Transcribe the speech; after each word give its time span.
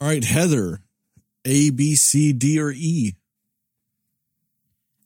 All 0.00 0.08
right, 0.08 0.24
Heather, 0.24 0.80
A, 1.44 1.70
B, 1.70 1.94
C, 1.94 2.32
D, 2.32 2.58
or 2.58 2.70
E? 2.72 3.14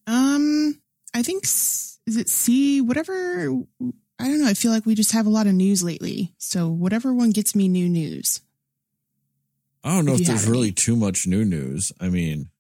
Um, 0.06 0.80
I 1.13 1.22
think 1.22 1.44
is 1.44 1.99
it 2.06 2.28
C? 2.28 2.81
Whatever. 2.81 3.49
I 4.18 4.28
don't 4.28 4.41
know. 4.41 4.46
I 4.49 4.54
feel 4.54 4.70
like 4.70 4.86
we 4.86 4.94
just 4.94 5.12
have 5.12 5.26
a 5.26 5.30
lot 5.30 5.46
of 5.46 5.54
news 5.54 5.83
lately. 5.83 6.34
So 6.38 6.68
whatever 6.68 7.12
one 7.12 7.30
gets 7.30 7.54
me 7.57 7.68
new 7.68 7.88
news. 7.88 8.41
I 9.82 9.94
don't 9.96 10.04
know 10.07 10.14
If 10.14 10.20
if, 10.20 10.26
there's 10.29 10.40
have 10.40 10.48
any. 10.48 10.58
really 10.58 10.72
too 10.72 10.96
much 10.96 11.26
new 11.26 11.45
news. 11.45 11.92
I 12.00 12.08
mean, 12.08 12.50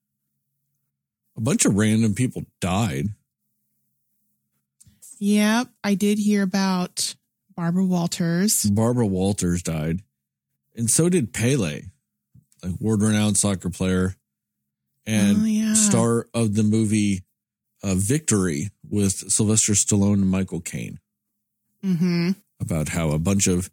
a 1.36 1.40
bunch 1.40 1.64
of 1.64 1.74
random 1.76 2.14
people 2.14 2.44
died. 2.60 3.06
Yep, 5.20 5.68
I 5.82 5.94
did 5.94 6.18
hear 6.18 6.42
about 6.42 7.14
Barbara 7.54 7.84
Walters. 7.84 8.64
Barbara 8.64 9.06
Walters 9.06 9.62
died, 9.62 10.00
and 10.76 10.90
so 10.90 11.08
did 11.08 11.32
Pele, 11.32 11.82
like 12.64 12.80
world 12.80 13.02
renowned 13.02 13.36
soccer 13.36 13.70
player 13.70 14.16
and 15.06 15.38
oh 15.42 15.44
yeah. 15.44 15.74
star 15.74 16.26
of 16.34 16.54
the 16.54 16.62
movie 16.62 17.22
uh, 17.82 17.94
Victory 17.94 18.70
with 18.88 19.12
Sylvester 19.30 19.72
Stallone 19.74 20.14
and 20.14 20.30
Michael 20.30 20.60
Caine. 20.60 20.98
Mm-hmm. 21.84 22.30
about 22.60 22.88
how 22.88 23.10
a 23.10 23.18
bunch 23.18 23.46
of 23.46 23.68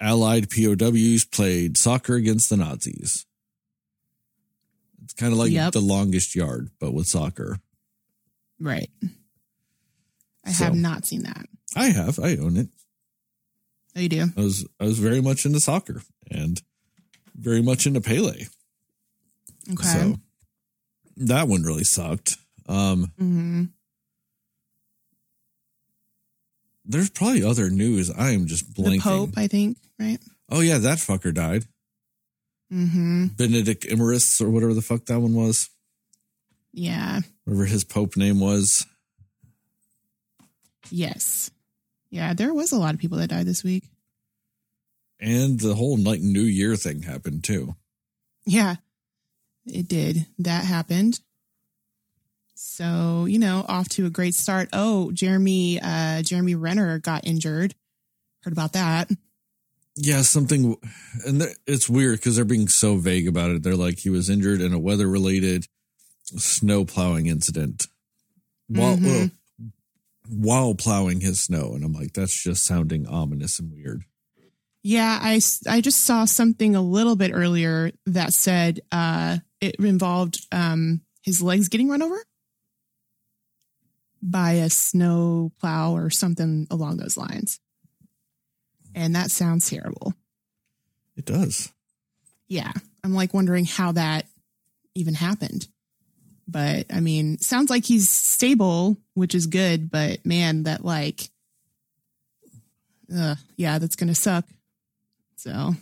Allied 0.00 0.48
POWs 0.50 1.24
played 1.24 1.78
soccer 1.78 2.14
against 2.16 2.50
the 2.50 2.56
Nazis. 2.56 3.24
It's 5.04 5.12
kind 5.14 5.32
of 5.32 5.38
like 5.38 5.52
Yep. 5.52 5.72
the 5.74 5.80
longest 5.80 6.34
yard, 6.34 6.70
but 6.80 6.92
with 6.92 7.06
soccer. 7.06 7.60
Right. 8.58 8.90
I 10.44 10.50
So- 10.52 10.64
have 10.64 10.74
not 10.74 11.06
seen 11.06 11.22
that. 11.22 11.46
I 11.76 11.90
have, 11.90 12.18
I 12.18 12.34
own 12.36 12.56
it. 12.56 12.68
Oh, 13.94 14.00
you 14.00 14.08
do? 14.08 14.26
I 14.36 14.40
was, 14.40 14.66
I 14.80 14.84
was 14.84 14.98
very 14.98 15.20
much 15.20 15.46
into 15.46 15.60
soccer 15.60 16.02
and 16.30 16.60
very 17.34 17.62
much 17.62 17.86
into 17.86 18.00
Pele. 18.00 18.44
Okay. 19.72 19.82
So 19.82 20.16
that 21.16 21.48
one 21.48 21.62
really 21.62 21.84
sucked. 21.84 22.36
Um, 22.68 23.12
hmm 23.18 23.64
there's 26.90 27.10
probably 27.10 27.44
other 27.44 27.70
news. 27.70 28.10
I 28.10 28.30
am 28.30 28.46
just 28.46 28.74
blanking. 28.74 28.96
The 28.96 28.98
Pope, 28.98 29.30
I 29.36 29.46
think. 29.46 29.78
Right. 29.98 30.18
Oh 30.50 30.60
yeah, 30.60 30.78
that 30.78 30.98
fucker 30.98 31.32
died. 31.32 31.66
Mm-hmm. 32.72 33.26
Benedict 33.36 33.84
Emeritus 33.84 34.40
or 34.40 34.50
whatever 34.50 34.74
the 34.74 34.82
fuck 34.82 35.06
that 35.06 35.20
one 35.20 35.34
was. 35.34 35.70
Yeah. 36.72 37.20
Whatever 37.44 37.66
his 37.66 37.84
Pope 37.84 38.16
name 38.16 38.40
was. 38.40 38.86
Yes. 40.90 41.50
Yeah. 42.10 42.34
There 42.34 42.52
was 42.52 42.72
a 42.72 42.78
lot 42.78 42.94
of 42.94 43.00
people 43.00 43.18
that 43.18 43.30
died 43.30 43.46
this 43.46 43.62
week. 43.62 43.84
And 45.20 45.60
the 45.60 45.74
whole 45.74 45.98
like 45.98 46.20
New 46.20 46.42
Year 46.42 46.76
thing 46.76 47.02
happened 47.02 47.44
too. 47.44 47.74
Yeah. 48.46 48.76
It 49.66 49.86
did. 49.86 50.26
That 50.38 50.64
happened. 50.64 51.20
So, 52.54 53.26
you 53.26 53.38
know, 53.38 53.64
off 53.68 53.88
to 53.90 54.06
a 54.06 54.10
great 54.10 54.34
start. 54.34 54.68
Oh, 54.72 55.12
Jeremy, 55.12 55.80
uh, 55.80 56.22
Jeremy 56.22 56.54
Renner 56.54 56.98
got 56.98 57.26
injured. 57.26 57.74
Heard 58.42 58.52
about 58.52 58.72
that. 58.74 59.10
Yeah, 59.96 60.22
something, 60.22 60.76
and 61.26 61.42
it's 61.66 61.88
weird 61.90 62.18
because 62.20 62.36
they're 62.36 62.44
being 62.44 62.68
so 62.68 62.96
vague 62.96 63.28
about 63.28 63.50
it. 63.50 63.62
They're 63.62 63.76
like 63.76 63.98
he 63.98 64.08
was 64.08 64.30
injured 64.30 64.60
in 64.62 64.72
a 64.72 64.78
weather-related 64.78 65.66
snow 66.24 66.84
plowing 66.86 67.26
incident 67.26 67.86
while 68.68 68.96
Mhm. 68.96 69.04
well, 69.04 69.30
while 70.28 70.74
plowing 70.74 71.20
his 71.20 71.40
snow, 71.44 71.74
and 71.74 71.84
I'm 71.84 71.92
like, 71.92 72.12
that's 72.14 72.42
just 72.42 72.64
sounding 72.64 73.06
ominous 73.06 73.58
and 73.58 73.72
weird. 73.72 74.04
Yeah, 74.82 75.18
I, 75.20 75.40
I 75.68 75.80
just 75.80 76.02
saw 76.02 76.24
something 76.24 76.74
a 76.74 76.80
little 76.80 77.16
bit 77.16 77.32
earlier 77.34 77.92
that 78.06 78.32
said 78.32 78.80
uh, 78.90 79.38
it 79.60 79.76
involved 79.76 80.46
um, 80.52 81.02
his 81.22 81.42
legs 81.42 81.68
getting 81.68 81.88
run 81.90 82.02
over 82.02 82.18
by 84.22 84.52
a 84.52 84.70
snow 84.70 85.52
plow 85.60 85.94
or 85.94 86.10
something 86.10 86.66
along 86.70 86.96
those 86.96 87.16
lines. 87.16 87.60
And 88.94 89.14
that 89.14 89.30
sounds 89.30 89.68
terrible. 89.68 90.14
It 91.16 91.26
does. 91.26 91.72
Yeah, 92.48 92.72
I'm 93.04 93.14
like 93.14 93.34
wondering 93.34 93.64
how 93.64 93.92
that 93.92 94.26
even 94.94 95.14
happened. 95.14 95.68
But 96.48 96.86
I 96.92 97.00
mean, 97.00 97.38
sounds 97.38 97.70
like 97.70 97.84
he's 97.84 98.10
stable, 98.10 98.96
which 99.14 99.34
is 99.34 99.46
good. 99.46 99.90
But 99.90 100.26
man, 100.26 100.64
that 100.64 100.84
like, 100.84 101.28
uh, 103.14 103.36
yeah, 103.56 103.78
that's 103.78 103.96
gonna 103.96 104.14
suck. 104.14 104.44
So 105.40 105.74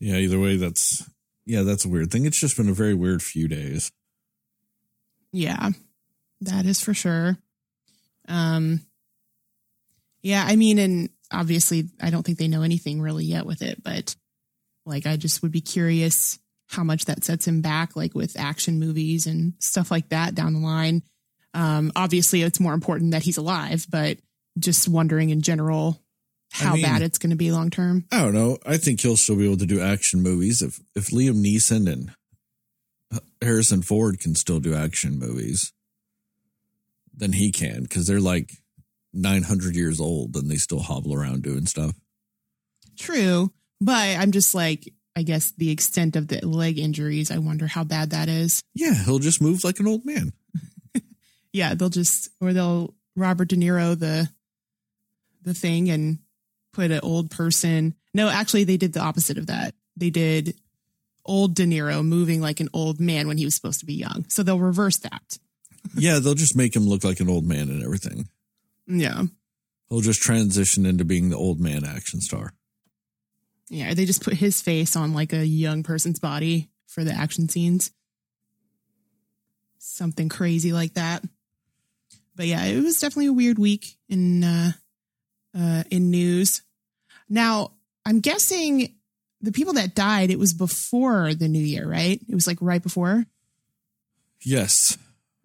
Yeah, 0.00 0.16
either 0.16 0.40
way, 0.40 0.56
that's 0.56 1.08
yeah, 1.44 1.62
that's 1.62 1.84
a 1.84 1.88
weird 1.88 2.10
thing. 2.10 2.26
It's 2.26 2.40
just 2.40 2.56
been 2.56 2.68
a 2.68 2.74
very 2.74 2.94
weird 2.94 3.22
few 3.22 3.46
days. 3.46 3.92
Yeah, 5.32 5.70
that 6.40 6.66
is 6.66 6.82
for 6.82 6.92
sure. 6.92 7.38
Um, 8.26 8.80
yeah, 10.22 10.44
I 10.44 10.56
mean, 10.56 10.80
and 10.80 11.10
obviously, 11.30 11.88
I 12.00 12.10
don't 12.10 12.24
think 12.24 12.38
they 12.38 12.48
know 12.48 12.62
anything 12.62 13.00
really 13.00 13.24
yet 13.24 13.46
with 13.46 13.62
it, 13.62 13.80
but 13.84 14.16
like, 14.84 15.06
I 15.06 15.16
just 15.16 15.40
would 15.42 15.52
be 15.52 15.60
curious 15.60 16.40
how 16.66 16.82
much 16.82 17.04
that 17.04 17.22
sets 17.22 17.46
him 17.46 17.62
back, 17.62 17.94
like 17.94 18.14
with 18.14 18.36
action 18.36 18.80
movies 18.80 19.28
and 19.28 19.54
stuff 19.60 19.92
like 19.92 20.08
that 20.08 20.34
down 20.34 20.52
the 20.52 20.58
line. 20.58 21.02
Um, 21.54 21.92
obviously, 21.94 22.42
it's 22.42 22.58
more 22.58 22.74
important 22.74 23.12
that 23.12 23.22
he's 23.22 23.36
alive, 23.36 23.86
but 23.88 24.18
just 24.58 24.88
wondering 24.88 25.30
in 25.30 25.42
general 25.42 26.00
how 26.52 26.74
mean- 26.74 26.82
bad 26.82 27.02
it's 27.02 27.18
going 27.18 27.30
to 27.30 27.36
be 27.36 27.52
long 27.52 27.70
term. 27.70 28.06
I 28.12 28.20
don't 28.20 28.34
know. 28.34 28.58
I 28.64 28.76
think 28.76 29.00
he'll 29.00 29.16
still 29.16 29.36
be 29.36 29.46
able 29.46 29.58
to 29.58 29.66
do 29.66 29.80
action 29.80 30.22
movies 30.22 30.62
if 30.62 30.80
if 30.94 31.08
Liam 31.10 31.42
Neeson 31.42 31.90
and 31.90 32.10
Harrison 33.42 33.82
Ford 33.82 34.20
can 34.20 34.34
still 34.34 34.60
do 34.60 34.74
action 34.74 35.18
movies. 35.18 35.72
Then 37.14 37.32
he 37.32 37.50
can 37.50 37.82
because 37.82 38.06
they're 38.06 38.20
like 38.20 38.50
nine 39.12 39.42
hundred 39.42 39.74
years 39.74 40.00
old 40.00 40.36
and 40.36 40.50
they 40.50 40.56
still 40.56 40.80
hobble 40.80 41.14
around 41.14 41.42
doing 41.42 41.66
stuff. 41.66 41.92
True, 42.98 43.52
but 43.80 44.16
I'm 44.18 44.32
just 44.32 44.54
like, 44.54 44.92
I 45.14 45.22
guess 45.22 45.52
the 45.56 45.70
extent 45.70 46.16
of 46.16 46.28
the 46.28 46.46
leg 46.46 46.78
injuries, 46.78 47.30
I 47.30 47.38
wonder 47.38 47.66
how 47.66 47.84
bad 47.84 48.10
that 48.10 48.28
is. 48.28 48.62
Yeah, 48.74 48.94
he'll 48.94 49.18
just 49.18 49.42
move 49.42 49.64
like 49.64 49.80
an 49.80 49.86
old 49.88 50.04
man. 50.04 50.32
yeah, 51.52 51.74
they'll 51.74 51.88
just 51.88 52.28
or 52.40 52.52
they'll 52.52 52.94
Robert 53.14 53.48
De 53.48 53.56
Niro 53.56 53.98
the 53.98 54.28
the 55.42 55.54
thing 55.54 55.90
and 55.90 56.18
put 56.76 56.90
an 56.90 57.00
old 57.02 57.30
person. 57.30 57.94
No, 58.14 58.28
actually 58.28 58.64
they 58.64 58.76
did 58.76 58.92
the 58.92 59.00
opposite 59.00 59.38
of 59.38 59.46
that. 59.46 59.74
They 59.96 60.10
did 60.10 60.54
old 61.24 61.54
De 61.54 61.64
Niro 61.64 62.04
moving 62.04 62.40
like 62.40 62.60
an 62.60 62.68
old 62.72 63.00
man 63.00 63.26
when 63.26 63.38
he 63.38 63.44
was 63.44 63.56
supposed 63.56 63.80
to 63.80 63.86
be 63.86 63.94
young. 63.94 64.26
So 64.28 64.42
they'll 64.42 64.60
reverse 64.60 64.98
that. 64.98 65.38
yeah, 65.96 66.18
they'll 66.18 66.34
just 66.34 66.56
make 66.56 66.76
him 66.76 66.86
look 66.86 67.02
like 67.02 67.20
an 67.20 67.30
old 67.30 67.44
man 67.44 67.70
and 67.70 67.82
everything. 67.82 68.28
Yeah. 68.86 69.22
He'll 69.88 70.00
just 70.00 70.20
transition 70.20 70.84
into 70.84 71.04
being 71.04 71.30
the 71.30 71.36
old 71.36 71.58
man 71.58 71.84
action 71.84 72.20
star. 72.20 72.52
Yeah, 73.68 73.94
they 73.94 74.04
just 74.04 74.22
put 74.22 74.34
his 74.34 74.60
face 74.60 74.94
on 74.94 75.12
like 75.12 75.32
a 75.32 75.46
young 75.46 75.82
person's 75.82 76.20
body 76.20 76.68
for 76.86 77.02
the 77.02 77.12
action 77.12 77.48
scenes. 77.48 77.90
Something 79.78 80.28
crazy 80.28 80.72
like 80.72 80.94
that. 80.94 81.24
But 82.36 82.46
yeah, 82.46 82.64
it 82.64 82.82
was 82.82 82.98
definitely 82.98 83.26
a 83.26 83.32
weird 83.32 83.58
week 83.58 83.96
in 84.08 84.44
uh 84.44 84.72
uh 85.56 85.84
in 85.90 86.10
news. 86.10 86.62
Now, 87.28 87.72
I'm 88.04 88.20
guessing 88.20 88.94
the 89.40 89.52
people 89.52 89.74
that 89.74 89.94
died, 89.94 90.30
it 90.30 90.38
was 90.38 90.54
before 90.54 91.34
the 91.34 91.48
new 91.48 91.60
year, 91.62 91.88
right? 91.88 92.20
It 92.28 92.34
was 92.34 92.46
like 92.46 92.58
right 92.60 92.82
before. 92.82 93.24
Yes, 94.44 94.96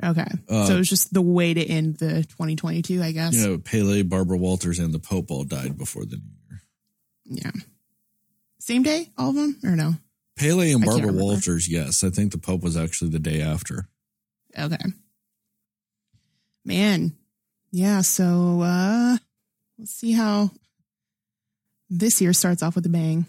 Okay. 0.03 0.25
Uh, 0.49 0.65
so 0.65 0.75
it 0.75 0.77
was 0.79 0.89
just 0.89 1.13
the 1.13 1.21
way 1.21 1.53
to 1.53 1.63
end 1.63 1.97
the 1.97 2.23
2022, 2.23 3.03
I 3.03 3.11
guess. 3.11 3.35
you 3.35 3.47
know 3.47 3.57
Pele, 3.59 4.01
Barbara 4.01 4.37
Walters, 4.37 4.79
and 4.79 4.91
the 4.91 4.99
Pope 4.99 5.29
all 5.29 5.43
died 5.43 5.77
before 5.77 6.05
the 6.05 6.15
new 6.17 6.31
year. 6.49 6.61
yeah. 7.25 7.51
Same 8.59 8.81
day, 8.81 9.09
all 9.17 9.29
of 9.29 9.35
them, 9.35 9.59
or 9.63 9.75
no? 9.75 9.93
Pele 10.37 10.71
and 10.71 10.83
Barbara. 10.83 11.11
Walters, 11.13 11.69
yes. 11.69 12.03
I 12.03 12.09
think 12.09 12.31
the 12.31 12.39
Pope 12.39 12.61
was 12.63 12.75
actually 12.77 13.11
the 13.11 13.19
day 13.19 13.41
after. 13.41 13.89
Okay. 14.57 14.77
Man. 16.65 17.15
Yeah, 17.71 18.01
so 18.01 18.61
uh 18.61 19.17
let's 19.77 19.91
see 19.93 20.11
how 20.13 20.49
this 21.91 22.21
year 22.21 22.33
starts 22.33 22.63
off 22.63 22.75
with 22.75 22.85
a 22.85 22.89
bang. 22.89 23.25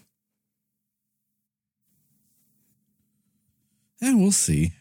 And 4.01 4.21
we'll 4.21 4.33
see. 4.33 4.73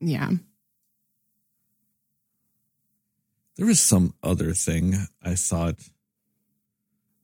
Yeah. 0.00 0.30
There 3.56 3.66
was 3.66 3.80
some 3.80 4.14
other 4.22 4.52
thing 4.52 4.94
I 5.22 5.34
thought. 5.34 5.76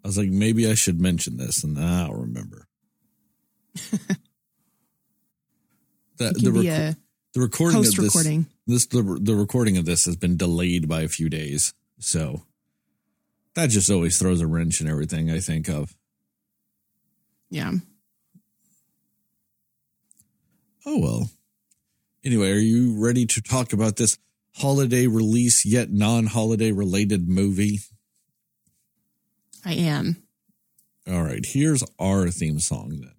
I 0.05 0.09
was 0.09 0.19
like, 0.19 0.29
maybe 0.29 0.71
I 0.71 0.75
should 0.75 1.01
mention 1.01 1.37
this, 1.37 1.65
and 1.65 1.77
then 1.77 1.85
I'll 1.85 2.13
remember. 2.13 2.69
the, 3.75 3.89
It 6.19 6.35
the, 6.35 6.41
can 6.41 6.53
be 6.53 6.59
reco- 6.67 6.91
a 6.93 6.97
the 7.35 7.41
recording 7.41 7.79
of 7.79 7.85
this, 7.85 7.99
recording. 7.99 8.47
this 8.67 8.87
the, 8.87 9.19
the 9.21 9.35
recording 9.35 9.77
of 9.79 9.85
this 9.85 10.05
has 10.05 10.17
been 10.17 10.37
delayed 10.37 10.89
by 10.89 11.03
a 11.03 11.09
few 11.09 11.29
days, 11.29 11.75
so 11.99 12.43
that 13.57 13.71
just 13.71 13.91
always 13.91 14.19
throws 14.19 14.41
a 14.41 14.47
wrench 14.47 14.81
in 14.81 14.87
everything 14.87 15.31
I 15.31 15.41
think 15.41 15.69
of. 15.69 15.97
Yeah. 17.51 17.73
Oh 20.85 21.01
well. 21.01 21.31
Anyway, 22.25 22.51
are 22.53 22.55
you 22.55 23.03
ready 23.03 23.27
to 23.27 23.41
talk 23.41 23.73
about 23.73 23.97
this 23.97 24.19
holiday 24.57 25.07
release 25.07 25.65
yet 25.65 25.91
non-holiday 25.91 26.71
related 26.71 27.29
movie? 27.29 27.81
I 29.65 29.73
am. 29.73 30.23
All 31.09 31.23
right, 31.23 31.45
here's 31.45 31.83
our 31.99 32.29
theme 32.31 32.61
song 32.61 32.99
then. 33.01 33.16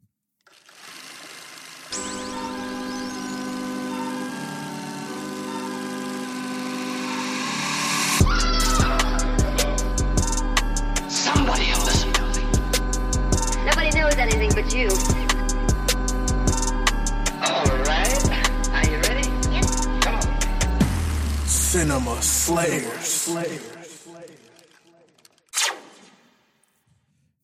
Anything 14.68 14.80
you. 14.80 14.90
All 17.44 17.66
right. 17.84 18.30
Are 18.74 18.90
you 18.90 18.98
ready? 19.02 19.30
Yes. 19.52 19.86
Come 20.02 20.16
on. 20.16 21.48
Cinema 21.48 22.22
Slayers. 22.22 23.28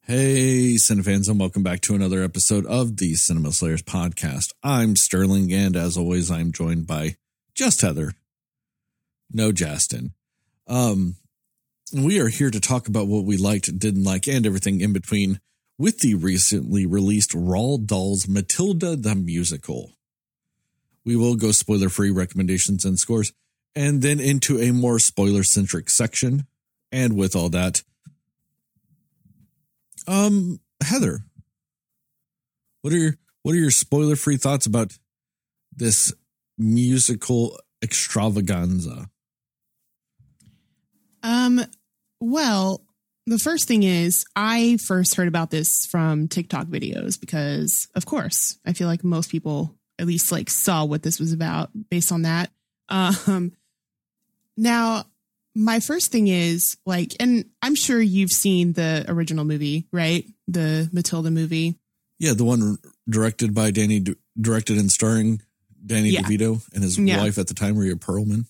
Hey, 0.06 0.76
Cinefans, 0.76 1.30
and 1.30 1.40
welcome 1.40 1.64
back 1.64 1.80
to 1.82 1.96
another 1.96 2.24
episode 2.24 2.66
of 2.66 2.98
the 2.98 3.14
Cinema 3.16 3.54
Slayers 3.54 3.82
podcast. 3.82 4.52
I'm 4.62 4.98
Sterling, 4.98 5.54
and 5.54 5.78
as 5.78 5.96
always, 5.98 6.30
I'm 6.30 6.52
joined 6.52 6.88
by 6.88 7.16
just 7.56 7.82
Heather. 7.82 8.12
No 9.32 9.54
Justin. 9.54 10.14
Um, 10.68 11.16
we 11.94 12.20
are 12.20 12.28
here 12.28 12.52
to 12.52 12.60
talk 12.60 12.88
about 12.90 13.08
what 13.08 13.24
we 13.24 13.38
liked, 13.38 13.80
didn't 13.80 14.04
like, 14.04 14.28
and 14.28 14.46
everything 14.46 14.82
in 14.82 14.92
between 14.92 15.40
with 15.78 16.00
the 16.00 16.16
recently 16.16 16.86
released 16.86 17.32
Roald 17.32 17.86
Dahl's 17.86 18.28
Matilda 18.28 18.96
the 18.96 19.16
Musical. 19.16 19.94
We 21.06 21.16
will 21.16 21.36
go 21.36 21.52
spoiler 21.52 21.90
free 21.90 22.12
recommendations 22.12 22.86
and 22.86 22.98
scores, 22.98 23.34
and 23.76 24.02
then 24.02 24.20
into 24.20 24.60
a 24.60 24.72
more 24.72 25.00
spoiler 25.00 25.44
centric 25.44 25.90
section. 25.90 26.48
And 26.92 27.18
with 27.18 27.36
all 27.36 27.50
that, 27.50 27.82
um, 30.08 30.60
Heather, 30.82 31.22
what 32.82 32.94
are 32.94 32.98
your 32.98 33.16
what 33.42 33.56
are 33.56 33.60
your 33.60 33.72
spoiler 33.72 34.16
free 34.16 34.38
thoughts 34.38 34.66
about 34.66 34.98
this 35.76 36.14
musical 36.58 37.60
extravaganza? 37.82 39.10
Um, 41.24 41.62
well, 42.20 42.86
the 43.26 43.40
first 43.40 43.68
thing 43.68 43.84
is 43.84 44.26
I 44.36 44.78
first 44.86 45.16
heard 45.16 45.28
about 45.28 45.50
this 45.52 45.86
from 45.86 46.28
TikTok 46.28 46.68
videos 46.68 47.20
because, 47.20 47.88
of 47.96 48.06
course, 48.06 48.58
I 48.66 48.74
feel 48.74 48.88
like 48.88 49.04
most 49.04 49.30
people 49.32 49.76
at 50.00 50.08
least 50.08 50.32
like 50.32 50.50
saw 50.50 50.86
what 50.86 51.04
this 51.04 51.20
was 51.20 51.32
about 51.34 51.70
based 51.90 52.12
on 52.12 52.24
that. 52.24 52.52
Um, 52.90 53.54
now 54.58 55.06
my 55.56 55.80
first 55.80 56.12
thing 56.12 56.28
is 56.28 56.78
like, 56.86 57.14
and 57.20 57.46
I'm 57.62 57.76
sure 57.76 58.02
you've 58.02 58.32
seen 58.32 58.74
the 58.74 59.06
original 59.08 59.46
movie, 59.46 59.88
right? 59.92 60.26
The 60.48 60.90
Matilda 60.92 61.32
movie. 61.32 61.80
Yeah, 62.20 62.34
the 62.34 62.44
one 62.44 62.78
directed 63.10 63.54
by 63.54 63.72
Danny, 63.72 64.04
directed 64.40 64.78
and 64.78 64.92
starring 64.92 65.42
Danny 65.86 66.10
Yeah. 66.10 66.22
DeVito 66.22 66.62
and 66.74 66.84
his 66.84 66.98
Yeah. 66.98 67.18
wife 67.22 67.38
at 67.38 67.48
the 67.48 67.54
time, 67.54 67.78
Rhea 67.78 67.96
Perlman. 67.96 68.46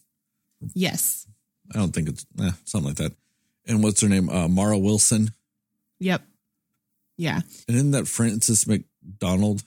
Yes. 0.73 1.27
I 1.73 1.77
don't 1.77 1.91
think 1.91 2.09
it's 2.09 2.25
eh, 2.39 2.51
something 2.65 2.87
like 2.89 2.97
that. 2.97 3.13
And 3.67 3.83
what's 3.83 4.01
her 4.01 4.09
name? 4.09 4.29
Uh, 4.29 4.47
Mara 4.47 4.77
Wilson. 4.77 5.31
Yep. 5.99 6.21
Yeah. 7.17 7.41
And 7.67 7.75
isn't 7.75 7.91
that 7.91 8.07
Frances 8.07 8.67
McDonald? 8.67 9.63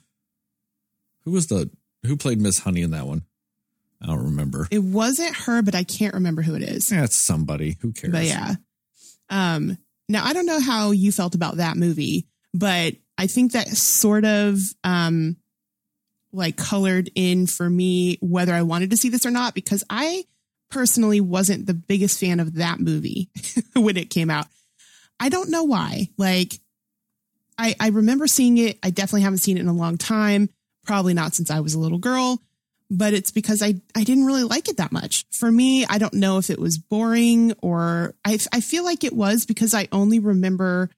Who 1.24 1.32
was 1.32 1.46
the 1.46 1.70
who 2.04 2.16
played 2.16 2.40
Miss 2.40 2.60
Honey 2.60 2.82
in 2.82 2.90
that 2.92 3.06
one? 3.06 3.22
I 4.00 4.06
don't 4.06 4.24
remember. 4.24 4.68
It 4.70 4.82
wasn't 4.82 5.34
her, 5.34 5.62
but 5.62 5.74
I 5.74 5.82
can't 5.82 6.14
remember 6.14 6.42
who 6.42 6.54
it 6.54 6.62
is. 6.62 6.92
Yeah, 6.92 7.04
it's 7.04 7.24
somebody. 7.24 7.78
Who 7.80 7.92
cares? 7.92 8.12
But 8.12 8.24
yeah. 8.24 8.54
Um, 9.30 9.78
now 10.08 10.24
I 10.24 10.32
don't 10.32 10.46
know 10.46 10.60
how 10.60 10.90
you 10.90 11.10
felt 11.10 11.34
about 11.34 11.56
that 11.56 11.76
movie, 11.76 12.28
but 12.52 12.94
I 13.18 13.26
think 13.26 13.52
that 13.52 13.68
sort 13.68 14.24
of 14.24 14.60
um 14.84 15.36
like 16.32 16.56
colored 16.56 17.10
in 17.14 17.46
for 17.46 17.68
me 17.68 18.18
whether 18.20 18.52
I 18.52 18.62
wanted 18.62 18.90
to 18.90 18.96
see 18.96 19.08
this 19.08 19.24
or 19.24 19.30
not 19.30 19.54
because 19.54 19.82
I 19.88 20.24
personally 20.70 21.20
wasn't 21.20 21.66
the 21.66 21.74
biggest 21.74 22.18
fan 22.20 22.40
of 22.40 22.54
that 22.54 22.80
movie 22.80 23.30
when 23.74 23.96
it 23.96 24.10
came 24.10 24.30
out. 24.30 24.46
I 25.18 25.28
don't 25.28 25.50
know 25.50 25.64
why. 25.64 26.08
Like 26.16 26.60
I 27.58 27.74
I 27.80 27.88
remember 27.88 28.26
seeing 28.26 28.58
it. 28.58 28.78
I 28.82 28.90
definitely 28.90 29.22
haven't 29.22 29.38
seen 29.38 29.56
it 29.56 29.60
in 29.60 29.68
a 29.68 29.72
long 29.72 29.96
time, 29.98 30.48
probably 30.84 31.14
not 31.14 31.34
since 31.34 31.50
I 31.50 31.60
was 31.60 31.74
a 31.74 31.78
little 31.78 31.98
girl 31.98 32.40
but 32.90 33.14
it's 33.14 33.30
because 33.30 33.62
I 33.62 33.74
I 33.94 34.04
didn't 34.04 34.26
really 34.26 34.44
like 34.44 34.68
it 34.68 34.76
that 34.76 34.92
much. 34.92 35.24
For 35.30 35.50
me, 35.50 35.84
I 35.86 35.98
don't 35.98 36.14
know 36.14 36.38
if 36.38 36.50
it 36.50 36.58
was 36.58 36.78
boring 36.78 37.52
or 37.62 38.14
I 38.24 38.38
I 38.52 38.60
feel 38.60 38.84
like 38.84 39.04
it 39.04 39.12
was 39.12 39.44
because 39.44 39.74
I 39.74 39.88
only 39.92 40.18
remember 40.18 40.90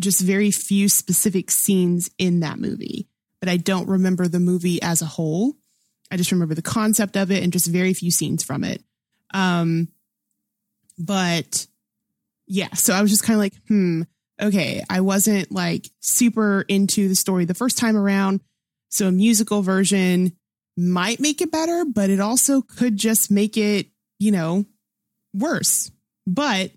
just 0.00 0.20
very 0.20 0.50
few 0.50 0.88
specific 0.88 1.50
scenes 1.50 2.10
in 2.18 2.40
that 2.40 2.58
movie, 2.58 3.08
but 3.40 3.48
I 3.48 3.56
don't 3.56 3.88
remember 3.88 4.26
the 4.26 4.40
movie 4.40 4.82
as 4.82 5.02
a 5.02 5.06
whole. 5.06 5.54
I 6.10 6.16
just 6.16 6.32
remember 6.32 6.54
the 6.54 6.62
concept 6.62 7.16
of 7.16 7.30
it 7.30 7.42
and 7.42 7.52
just 7.52 7.66
very 7.66 7.94
few 7.94 8.10
scenes 8.10 8.42
from 8.42 8.64
it. 8.64 8.82
Um 9.34 9.88
but 10.98 11.66
yeah, 12.46 12.72
so 12.74 12.94
I 12.94 13.02
was 13.02 13.10
just 13.10 13.24
kind 13.24 13.34
of 13.34 13.40
like, 13.40 13.54
hmm, 13.68 14.02
okay, 14.40 14.82
I 14.88 15.00
wasn't 15.00 15.50
like 15.52 15.88
super 16.00 16.64
into 16.68 17.08
the 17.08 17.16
story 17.16 17.44
the 17.44 17.54
first 17.54 17.78
time 17.78 17.96
around. 17.96 18.40
So 18.88 19.08
a 19.08 19.12
musical 19.12 19.62
version 19.62 20.36
might 20.76 21.20
make 21.20 21.40
it 21.40 21.50
better, 21.50 21.84
but 21.84 22.10
it 22.10 22.20
also 22.20 22.62
could 22.62 22.96
just 22.96 23.30
make 23.30 23.56
it, 23.56 23.88
you 24.18 24.30
know, 24.30 24.64
worse. 25.32 25.90
But 26.26 26.72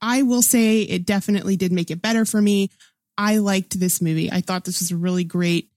I 0.00 0.22
will 0.22 0.42
say 0.42 0.82
it 0.82 1.06
definitely 1.06 1.56
did 1.56 1.72
make 1.72 1.90
it 1.90 2.02
better 2.02 2.24
for 2.24 2.40
me. 2.40 2.70
I 3.16 3.38
liked 3.38 3.78
this 3.78 4.02
movie. 4.02 4.30
I 4.30 4.40
thought 4.40 4.64
this 4.64 4.80
was 4.80 4.90
a 4.90 4.96
really 4.96 5.24
great 5.24 5.70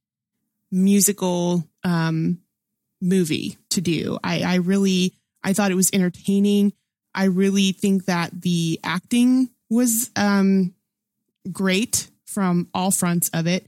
musical 0.71 1.63
um, 1.83 2.39
movie 3.01 3.57
to 3.69 3.81
do. 3.81 4.17
I, 4.23 4.41
I 4.41 4.55
really, 4.55 5.16
I 5.43 5.53
thought 5.53 5.71
it 5.71 5.75
was 5.75 5.89
entertaining. 5.93 6.73
I 7.13 7.25
really 7.25 7.71
think 7.71 8.05
that 8.05 8.41
the 8.41 8.79
acting 8.83 9.49
was 9.69 10.09
um, 10.15 10.73
great 11.51 12.09
from 12.25 12.67
all 12.73 12.91
fronts 12.91 13.29
of 13.33 13.47
it. 13.47 13.67